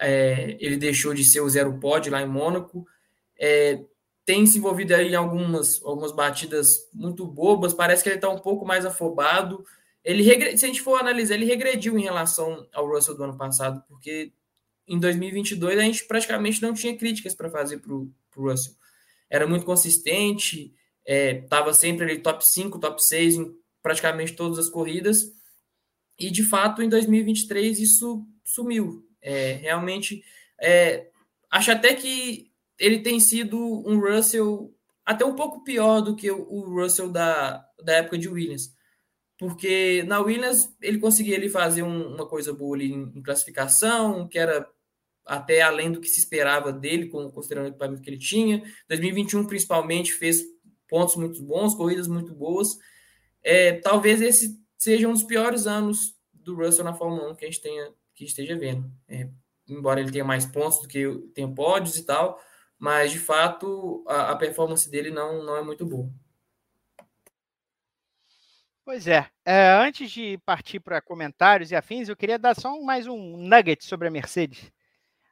[0.00, 2.84] é, ele deixou de ser o zero pod lá em Mônaco.
[3.38, 3.80] É,
[4.24, 8.38] tem se envolvido aí em algumas, algumas batidas muito bobas, parece que ele está um
[8.38, 9.64] pouco mais afobado.
[10.04, 10.22] Ele
[10.56, 14.32] se a gente for analisar, ele regrediu em relação ao Russell do ano passado, porque
[14.86, 18.74] em 2022 a gente praticamente não tinha críticas para fazer para o Russell.
[19.30, 20.74] Era muito consistente,
[21.06, 25.32] estava é, sempre ali top 5, top 6 em praticamente todas as corridas.
[26.18, 29.08] E de fato, em 2023 isso sumiu.
[29.22, 30.22] É, realmente,
[30.60, 31.08] é,
[31.50, 33.58] acho até que ele tem sido
[33.88, 34.70] um Russell
[35.04, 38.74] até um pouco pior do que o Russell da, da época de Williams
[39.38, 44.28] porque na Williams ele conseguia ele fazer um, uma coisa boa ali em, em, classificação,
[44.28, 44.68] que era
[45.26, 48.62] até além do que se esperava dele, considerando o equipamento que ele tinha.
[48.88, 50.42] 2021, principalmente, fez
[50.88, 52.78] pontos muito bons, corridas muito boas.
[53.42, 57.50] É, talvez esse seja um dos piores anos do Russell na Fórmula 1 que a
[57.50, 58.90] gente tenha, que esteja vendo.
[59.08, 59.28] É,
[59.68, 62.38] embora ele tenha mais pontos do que tem pódios e tal,
[62.78, 66.10] mas de fato a, a performance dele não, não é muito boa.
[68.84, 69.26] Pois é.
[69.46, 69.70] é.
[69.70, 74.08] Antes de partir para comentários e afins, eu queria dar só mais um nugget sobre
[74.08, 74.70] a Mercedes.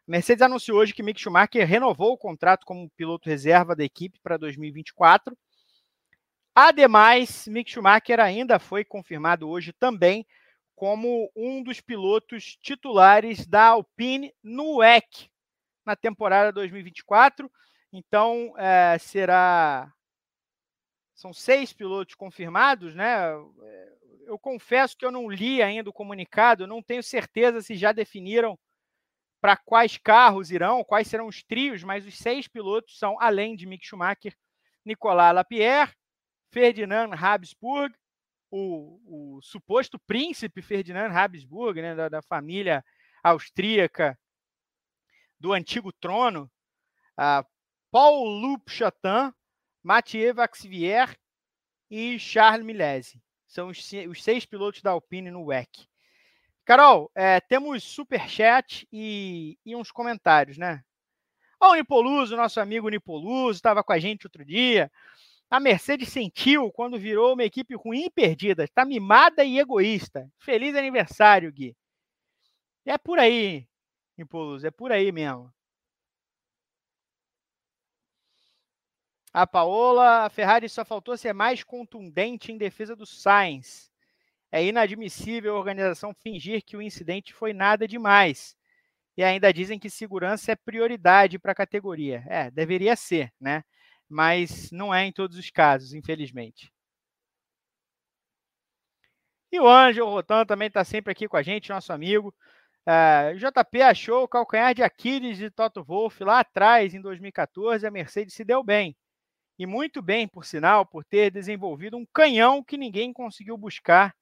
[0.09, 4.19] A Mercedes anunciou hoje que Mick Schumacher renovou o contrato como piloto reserva da equipe
[4.23, 5.37] para 2024.
[6.55, 10.27] Ademais, Mick Schumacher ainda foi confirmado hoje também
[10.75, 15.31] como um dos pilotos titulares da Alpine no WEC
[15.85, 17.51] na temporada 2024.
[17.93, 19.93] Então, é, será
[21.23, 23.33] são seis pilotos confirmados, né?
[23.63, 23.93] Eh,
[24.27, 28.59] eu confesso que eu não li ainda o comunicado, não tenho certeza se já definiram
[29.41, 33.67] para quais carros irão, quais serão os trios, mas os seis pilotos são, além de
[33.67, 34.37] Mick Schumacher,
[34.85, 35.93] Nicolas Lapierre,
[36.51, 37.95] Ferdinand Habsburg,
[38.51, 42.85] o, o suposto príncipe Ferdinand Habsburg, né, da, da família
[43.23, 44.19] austríaca
[45.39, 46.51] do antigo trono,
[47.19, 47.47] uh,
[47.91, 49.33] Paul Loup Chatin,
[49.83, 51.17] Mathieu Vaxivier
[51.91, 53.21] e Charles Milesi.
[53.47, 53.85] São os,
[54.23, 55.87] seis pilotos da Alpine no WEC.
[56.65, 60.83] Carol, é, temos super chat e, e, uns comentários, né?
[61.61, 64.91] Ó, o Nipoluso, nosso amigo Nipoluso, estava com a gente outro dia.
[65.51, 68.65] A Mercedes sentiu quando virou uma equipe ruim e perdida.
[68.65, 70.31] Está mimada e egoísta.
[70.39, 71.77] Feliz aniversário, Gui.
[72.87, 73.69] É por aí,
[74.17, 75.53] Nipoluso, é por aí mesmo.
[79.33, 83.91] A Paola, a Ferrari só faltou ser mais contundente em defesa do Sainz.
[84.51, 88.55] É inadmissível a organização fingir que o incidente foi nada demais.
[89.17, 92.25] E ainda dizem que segurança é prioridade para a categoria.
[92.29, 93.63] É, deveria ser, né?
[94.13, 96.71] mas não é em todos os casos, infelizmente.
[99.51, 102.29] E o Ângelo Rotan também está sempre aqui com a gente, nosso amigo.
[102.87, 107.87] Uh, é, JP achou o calcanhar de Aquiles de Toto Wolff lá atrás, em 2014,
[107.87, 108.97] a Mercedes se deu bem.
[109.63, 114.13] E muito bem, por sinal, por ter desenvolvido um canhão que ninguém conseguiu buscar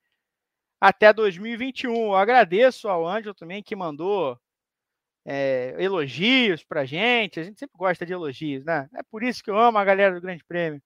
[0.79, 1.95] até 2021.
[2.09, 4.39] Eu agradeço ao Ângelo também, que mandou
[5.25, 7.41] é, elogios para gente.
[7.41, 8.87] A gente sempre gosta de elogios, né?
[8.95, 10.83] É por isso que eu amo a galera do Grande Prêmio.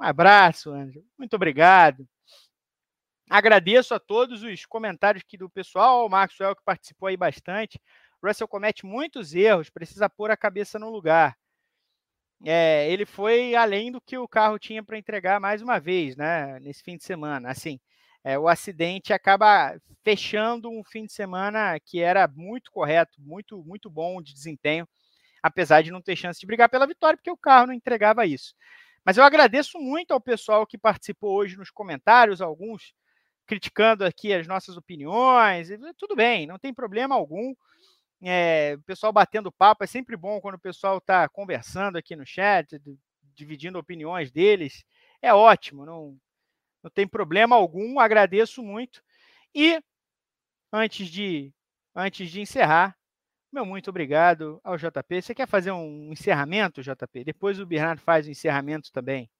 [0.00, 1.04] Um abraço, Ângelo.
[1.18, 2.06] Muito obrigado.
[3.28, 7.80] Agradeço a todos os comentários aqui do pessoal, o Maxwell que participou aí bastante.
[8.24, 11.36] Russell comete muitos erros, precisa pôr a cabeça no lugar.
[12.44, 16.58] É, ele foi além do que o carro tinha para entregar mais uma vez, né?
[16.60, 17.50] Nesse fim de semana.
[17.50, 17.80] Assim,
[18.22, 23.88] é, o acidente acaba fechando um fim de semana que era muito correto, muito, muito
[23.90, 24.86] bom de desempenho,
[25.42, 28.54] apesar de não ter chance de brigar pela vitória, porque o carro não entregava isso.
[29.04, 32.92] Mas eu agradeço muito ao pessoal que participou hoje nos comentários, alguns
[33.46, 35.68] criticando aqui as nossas opiniões.
[35.96, 37.54] Tudo bem, não tem problema algum.
[38.22, 42.26] É, o pessoal batendo papo é sempre bom quando o pessoal está conversando aqui no
[42.26, 42.80] chat,
[43.34, 44.84] dividindo opiniões deles.
[45.20, 46.18] É ótimo, não,
[46.82, 49.02] não tem problema algum, agradeço muito.
[49.54, 49.80] E
[50.72, 51.52] antes de
[51.94, 52.96] antes de encerrar,
[53.52, 55.22] meu muito obrigado ao JP.
[55.22, 57.24] Você quer fazer um encerramento, JP?
[57.24, 59.30] Depois o Bernardo faz o encerramento também.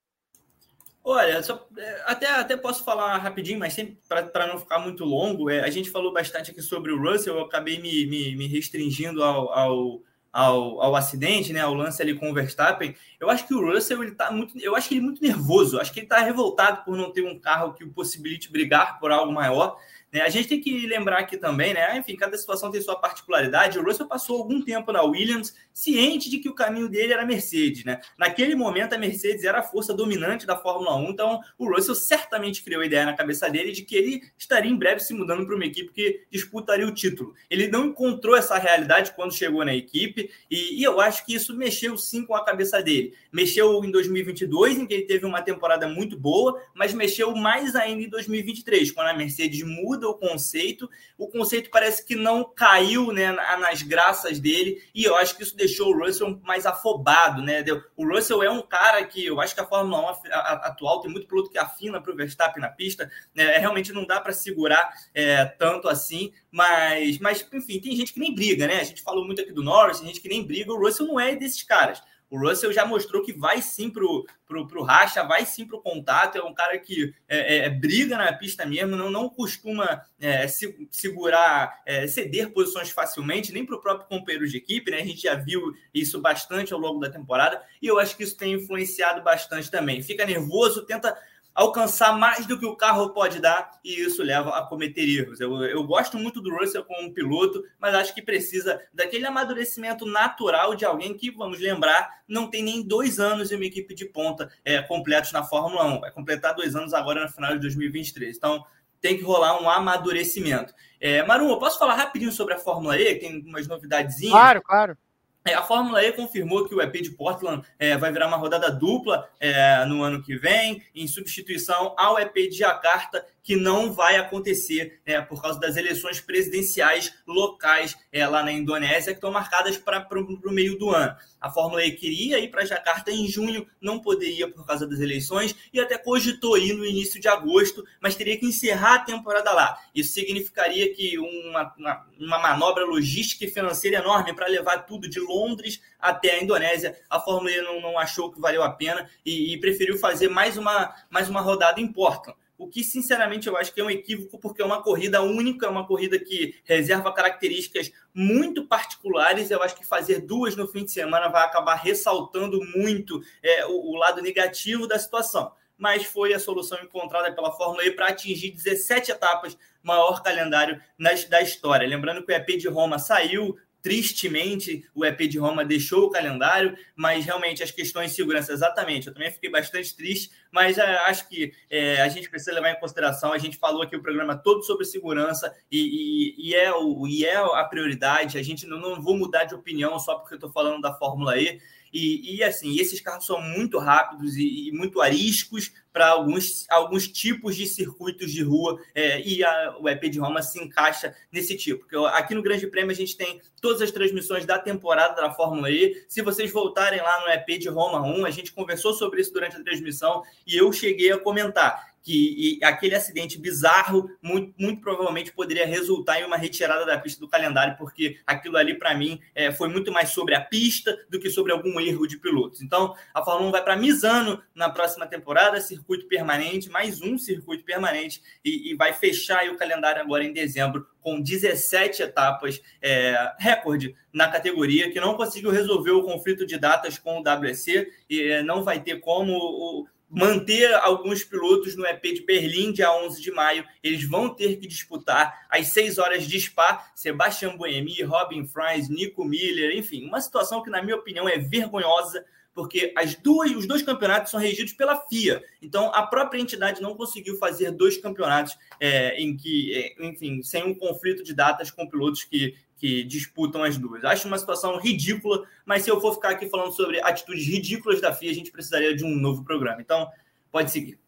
[1.09, 5.49] Olha, só, é, até, até posso falar rapidinho, mas sempre para não ficar muito longo,
[5.49, 9.23] é, a gente falou bastante aqui sobre o Russell, eu acabei me, me, me restringindo
[9.23, 10.01] ao, ao
[10.33, 14.03] ao, ao acidente, né, ao lance ali com o Verstappen, eu acho que o Russell
[14.03, 16.85] ele tá muito, eu acho que ele é muito nervoso, acho que ele está revoltado
[16.85, 19.79] por não ter um carro que o possibilite brigar por algo maior.
[20.13, 20.21] Né?
[20.21, 21.99] A gente tem que lembrar aqui também, né?
[21.99, 23.79] Enfim, cada situação tem sua particularidade.
[23.79, 27.27] O Russell passou algum tempo na Williams, ciente de que o caminho dele era a
[27.27, 28.01] Mercedes, né?
[28.19, 32.63] Naquele momento, a Mercedes era a força dominante da Fórmula 1, então o Russell certamente
[32.63, 35.55] criou a ideia na cabeça dele de que ele estaria em breve se mudando para
[35.55, 37.35] uma equipe que disputaria o título.
[37.51, 41.55] Ele não encontrou essa realidade quando chegou na equipe, e, e eu acho que isso
[41.55, 43.13] mexeu sim com a cabeça dele.
[43.33, 48.03] Mexeu em 2022, em que ele teve uma temporada muito boa, mas mexeu mais ainda
[48.03, 50.89] em 2023, quando a Mercedes muda muda o conceito.
[51.19, 55.57] O conceito parece que não caiu né, nas graças dele, e eu acho que isso
[55.57, 57.43] deixou o Russell mais afobado.
[57.43, 57.65] Né?
[57.97, 60.31] O Russell é um cara que eu acho que a Fórmula 1
[60.63, 63.59] atual tem muito piloto que afina para o Verstappen na pista, né?
[63.59, 68.35] realmente não dá para segurar é, tanto assim, mas, mas enfim, tem gente que nem
[68.35, 68.81] briga, né?
[68.81, 71.19] A gente falou muito aqui do Norris, tem gente que nem briga, o Russell não
[71.19, 72.03] é desses caras.
[72.29, 76.37] O Russell já mostrou que vai sim pro, pro, pro racha, vai sim pro contato,
[76.37, 80.49] é um cara que é, é, é briga na pista mesmo, não, não costuma é,
[80.49, 84.99] se, segurar, é, ceder posições facilmente, nem para o próprio companheiro de equipe, né?
[84.99, 88.37] A gente já viu isso bastante ao longo da temporada, e eu acho que isso
[88.37, 90.03] tem influenciado bastante também.
[90.03, 91.17] Fica nervoso, tenta
[91.57, 95.41] alcançar mais do que o carro pode dar e isso leva a cometer erros.
[95.41, 100.75] Eu, eu gosto muito do Russell como piloto, mas acho que precisa daquele amadurecimento natural
[100.75, 104.51] de alguém que, vamos lembrar, não tem nem dois anos em uma equipe de ponta
[104.63, 106.01] é, completos na Fórmula 1.
[106.01, 108.37] Vai completar dois anos agora no final de 2023.
[108.37, 108.63] Então,
[109.01, 110.75] tem que rolar um amadurecimento.
[111.01, 114.33] É, Maru, eu posso falar rapidinho sobre a Fórmula E, tem umas novidadezinhas?
[114.33, 114.99] Claro, claro.
[115.47, 118.69] É, a Fórmula E confirmou que o EP de Portland é, vai virar uma rodada
[118.69, 124.17] dupla é, no ano que vem, em substituição ao EP de Jakarta, que não vai
[124.17, 129.79] acontecer né, por causa das eleições presidenciais locais é, lá na Indonésia, que estão marcadas
[129.79, 131.15] para o meio do ano.
[131.41, 135.55] A Fórmula E queria ir para Jacarta em junho, não poderia por causa das eleições,
[135.73, 139.79] e até cogitou ir no início de agosto, mas teria que encerrar a temporada lá.
[139.95, 145.21] Isso significaria que uma, uma, uma manobra logística e financeira enorme para levar tudo de
[145.21, 146.99] Londres até a Indonésia.
[147.09, 150.57] A Fórmula E não, não achou que valeu a pena e, e preferiu fazer mais
[150.57, 154.39] uma, mais uma rodada em Portland o que sinceramente eu acho que é um equívoco,
[154.39, 159.51] porque é uma corrida única, é uma corrida que reserva características muito particulares.
[159.51, 163.93] Eu acho que fazer duas no fim de semana vai acabar ressaltando muito é, o,
[163.93, 165.53] o lado negativo da situação.
[165.77, 171.25] Mas foi a solução encontrada pela Fórmula E para atingir 17 etapas, maior calendário nas,
[171.27, 171.87] da história.
[171.87, 173.57] Lembrando que o EP de Roma saiu
[173.87, 179.07] Tristemente, o EP de Roma deixou o calendário, mas realmente as questões de segurança, exatamente.
[179.07, 182.81] Eu também fiquei bastante triste, mas é, acho que é, a gente precisa levar em
[182.81, 183.33] consideração.
[183.33, 187.25] A gente falou aqui o programa todo sobre segurança e, e, e é, o, e
[187.25, 188.39] é a prioridade.
[188.39, 191.39] A gente não, não vou mudar de opinião só porque eu estou falando da Fórmula
[191.39, 191.61] E.
[191.93, 197.09] E, e, assim, esses carros são muito rápidos e, e muito ariscos para alguns, alguns
[197.09, 201.57] tipos de circuitos de rua é, e a, o EP de Roma se encaixa nesse
[201.57, 201.87] tipo.
[201.87, 205.71] Porque aqui no Grande Prêmio a gente tem todas as transmissões da temporada da Fórmula
[205.71, 206.05] E.
[206.07, 209.57] Se vocês voltarem lá no EP de Roma 1, a gente conversou sobre isso durante
[209.57, 215.67] a transmissão e eu cheguei a comentar que aquele acidente bizarro muito, muito, provavelmente poderia
[215.67, 219.69] resultar em uma retirada da pista do calendário, porque aquilo ali, para mim, é, foi
[219.69, 222.63] muito mais sobre a pista do que sobre algum erro de pilotos.
[222.63, 227.65] Então, a Fórmula 1 vai para Misano na próxima temporada, circuito permanente, mais um circuito
[227.65, 233.97] permanente, e, e vai fechar o calendário agora em dezembro com 17 etapas, é, recorde
[234.13, 238.43] na categoria, que não conseguiu resolver o conflito de datas com o WC, e é,
[238.43, 243.31] não vai ter como o, manter alguns pilotos no EP de Berlim, dia 11 de
[243.31, 243.65] maio.
[243.83, 249.25] Eles vão ter que disputar às 6 horas de Spa, Sebastian Buemi, Robin Fries, Nico
[249.25, 252.25] Miller, enfim, uma situação que, na minha opinião, é vergonhosa,
[252.55, 255.45] porque as duas, os dois campeonatos são regidos pela FIA.
[255.61, 260.65] Então, a própria entidade não conseguiu fazer dois campeonatos é, em que, é, enfim, sem
[260.65, 264.05] um conflito de datas com pilotos que que disputam as duas.
[264.05, 268.13] Acho uma situação ridícula, mas se eu for ficar aqui falando sobre atitudes ridículas da
[268.13, 269.81] FIA, a gente precisaria de um novo programa.
[269.81, 270.11] Então,
[270.53, 270.99] pode seguir.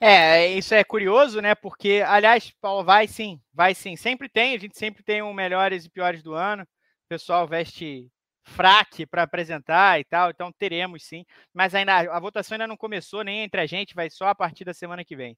[0.00, 1.54] É, isso é curioso, né?
[1.54, 3.96] Porque, aliás, Paulo, vai sim, vai sim.
[3.96, 6.62] Sempre tem, a gente sempre tem um melhores e piores do ano.
[6.62, 8.10] O pessoal veste
[8.42, 11.24] fraque para apresentar e tal, então teremos sim.
[11.52, 14.64] Mas ainda a votação ainda não começou nem entre a gente, vai só a partir
[14.64, 15.36] da semana que vem.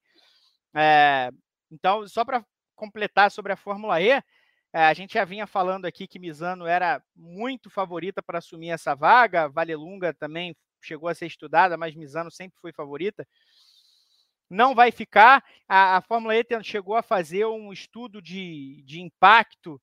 [0.75, 1.31] É,
[1.71, 2.45] então, só para
[2.77, 4.23] completar sobre a Fórmula E,
[4.73, 9.49] a gente já vinha falando aqui que Misano era muito favorita para assumir essa vaga,
[9.49, 13.27] Valelunga também chegou a ser estudada, mas Misano sempre foi favorita.
[14.49, 15.45] Não vai ficar.
[15.69, 19.81] A, a Fórmula E chegou a fazer um estudo de, de impacto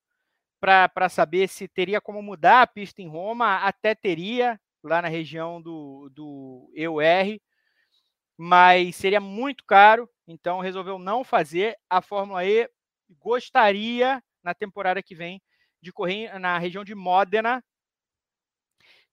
[0.60, 5.60] para saber se teria como mudar a pista em Roma, até teria, lá na região
[5.60, 7.38] do, do EUR,
[8.36, 11.76] mas seria muito caro, então resolveu não fazer.
[11.88, 12.68] A Fórmula E
[13.18, 15.40] gostaria na temporada que vem
[15.82, 17.64] de correr na região de Modena,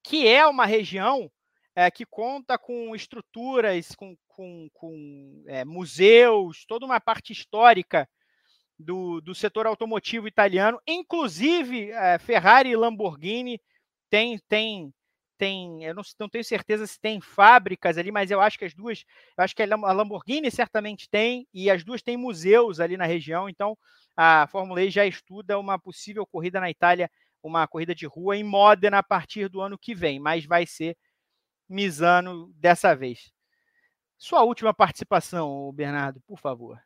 [0.03, 1.31] que é uma região
[1.75, 8.09] é, que conta com estruturas, com, com, com é, museus, toda uma parte histórica
[8.79, 13.61] do, do setor automotivo italiano, inclusive é, Ferrari e Lamborghini
[14.09, 14.93] tem, tem,
[15.38, 18.73] tem, eu não, não, tenho certeza se tem fábricas ali, mas eu acho que as
[18.73, 19.05] duas,
[19.38, 23.47] eu acho que a Lamborghini certamente tem, e as duas têm museus ali na região,
[23.47, 23.77] então
[24.15, 27.09] a Fórmula E já estuda uma possível corrida na Itália,
[27.43, 30.97] uma corrida de rua em Modena a partir do ano que vem, mas vai ser
[31.69, 33.31] Misano dessa vez.
[34.18, 36.80] Sua última participação, Bernardo, por favor.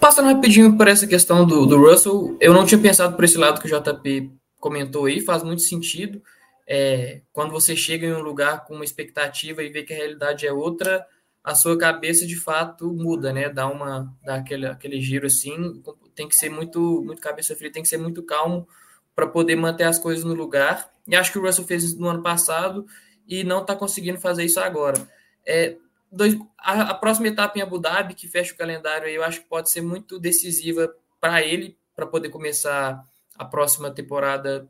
[0.00, 3.60] Passando rapidinho por essa questão do, do Russell, eu não tinha pensado por esse lado
[3.60, 6.22] que o JP comentou aí, faz muito sentido.
[6.70, 10.46] É, quando você chega em um lugar com uma expectativa e vê que a realidade
[10.46, 11.06] é outra,
[11.42, 13.48] a sua cabeça de fato muda, né?
[13.48, 15.82] Dá uma dá aquele, aquele giro assim,
[16.14, 18.68] tem que ser muito muito cabeça fria, tem que ser muito calmo
[19.14, 20.92] para poder manter as coisas no lugar.
[21.06, 22.86] E acho que o Russell fez isso no ano passado
[23.26, 25.08] e não está conseguindo fazer isso agora.
[25.46, 25.76] É,
[26.12, 29.48] dois, a, a, próxima etapa em Abu Dhabi, que fecha o calendário, eu acho que
[29.48, 33.02] pode ser muito decisiva para ele, para poder começar
[33.36, 34.68] a próxima temporada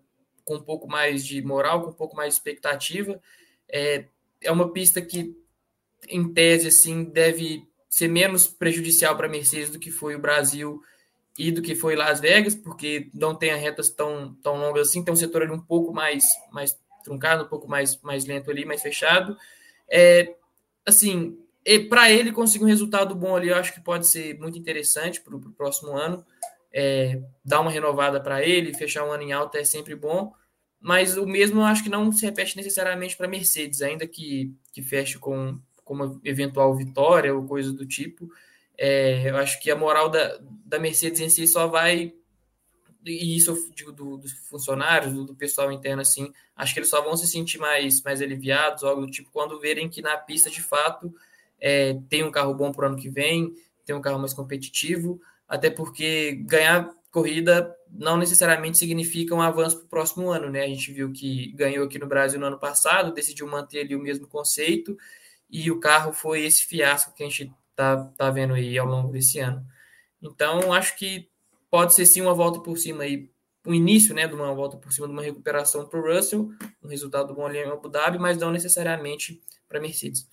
[0.49, 3.21] com um pouco mais de moral, com um pouco mais de expectativa.
[3.69, 4.07] É,
[4.41, 5.37] é uma pista que
[6.09, 10.83] em tese, assim, deve ser menos prejudicial para a Mercedes do que foi o Brasil
[11.39, 15.13] e do que foi Las Vegas, porque não tem retas tão, tão longas assim, tem
[15.13, 18.81] um setor ali um pouco mais, mais truncado, um pouco mais, mais lento ali, mais
[18.81, 19.37] fechado.
[19.91, 20.35] É,
[20.87, 21.39] assim,
[21.91, 25.37] para ele conseguir um resultado bom ali, eu acho que pode ser muito interessante para
[25.37, 26.25] o próximo ano.
[26.73, 30.33] É, dar uma renovada para ele, fechar um ano em alta é sempre bom,
[30.81, 34.83] mas o mesmo eu acho que não se repete necessariamente para Mercedes, ainda que, que
[34.83, 38.31] feche com, com uma eventual vitória ou coisa do tipo.
[38.77, 42.15] É, eu acho que a moral da, da Mercedes em si só vai.
[43.05, 46.91] E isso eu digo do, dos funcionários, do, do, pessoal interno, assim, acho que eles
[46.91, 50.51] só vão se sentir mais, mais aliviados, algo do tipo, quando verem que na pista
[50.51, 51.13] de fato
[51.59, 53.55] é, tem um carro bom para o ano que vem,
[53.85, 59.87] tem um carro mais competitivo, até porque ganhar corrida não necessariamente significa um avanço para
[59.87, 60.65] o próximo ano, né?
[60.65, 64.01] A gente viu que ganhou aqui no Brasil no ano passado, decidiu manter ali o
[64.01, 64.97] mesmo conceito,
[65.49, 69.11] e o carro foi esse fiasco que a gente tá, tá vendo aí ao longo
[69.11, 69.65] desse ano.
[70.21, 71.31] Então, acho que
[71.71, 73.31] pode ser sim uma volta por cima aí,
[73.67, 76.51] o início, né, de uma volta por cima de uma recuperação para o Russell,
[76.83, 80.27] um resultado bom ali em Abu Dhabi, mas não necessariamente para Mercedes.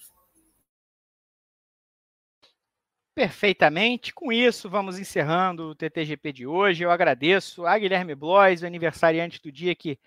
[3.15, 4.13] Perfeitamente.
[4.13, 6.83] Com isso, vamos encerrando o TTGP de hoje.
[6.83, 9.97] Eu agradeço a Guilherme Blois, o aniversariante do dia que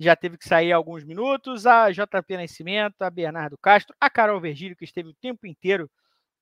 [0.00, 4.74] já teve que sair alguns minutos, a JP Nascimento, a Bernardo Castro, a Carol Vergílio,
[4.74, 5.90] que esteve o tempo inteiro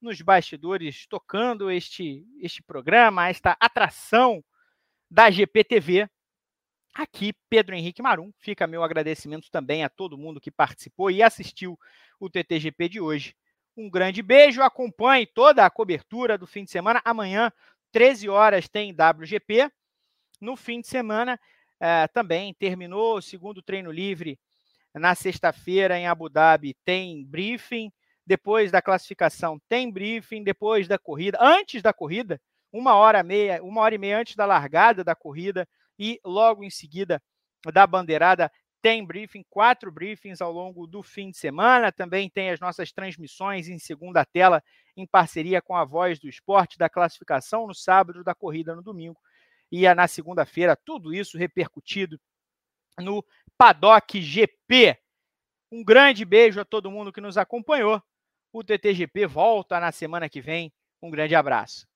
[0.00, 4.44] nos bastidores tocando este, este programa, esta atração
[5.10, 6.08] da GPTV.
[6.94, 8.30] Aqui, Pedro Henrique Marum.
[8.38, 11.76] Fica meu agradecimento também a todo mundo que participou e assistiu
[12.20, 13.34] o TTGP de hoje.
[13.76, 17.00] Um grande beijo, acompanhe toda a cobertura do fim de semana.
[17.04, 17.50] Amanhã,
[17.90, 19.70] 13 horas, tem WGP.
[20.40, 21.40] No fim de semana,
[21.80, 24.38] eh, também terminou o segundo treino livre
[24.94, 26.76] na sexta-feira em Abu Dhabi.
[26.84, 27.90] Tem briefing.
[28.26, 30.44] Depois da classificação, tem briefing.
[30.44, 32.40] Depois da corrida, antes da corrida,
[32.70, 35.66] uma hora, meia, uma hora e meia antes da largada da corrida
[35.98, 37.22] e logo em seguida
[37.72, 38.50] da bandeirada
[38.82, 41.92] tem briefing, quatro briefings ao longo do fim de semana.
[41.92, 44.62] Também tem as nossas transmissões em segunda tela,
[44.96, 49.18] em parceria com a Voz do Esporte, da classificação no sábado, da corrida no domingo.
[49.70, 52.20] E na segunda-feira, tudo isso repercutido
[52.98, 53.24] no
[53.56, 54.98] Paddock GP.
[55.70, 58.02] Um grande beijo a todo mundo que nos acompanhou.
[58.52, 60.70] O TTGP volta na semana que vem.
[61.00, 61.86] Um grande abraço.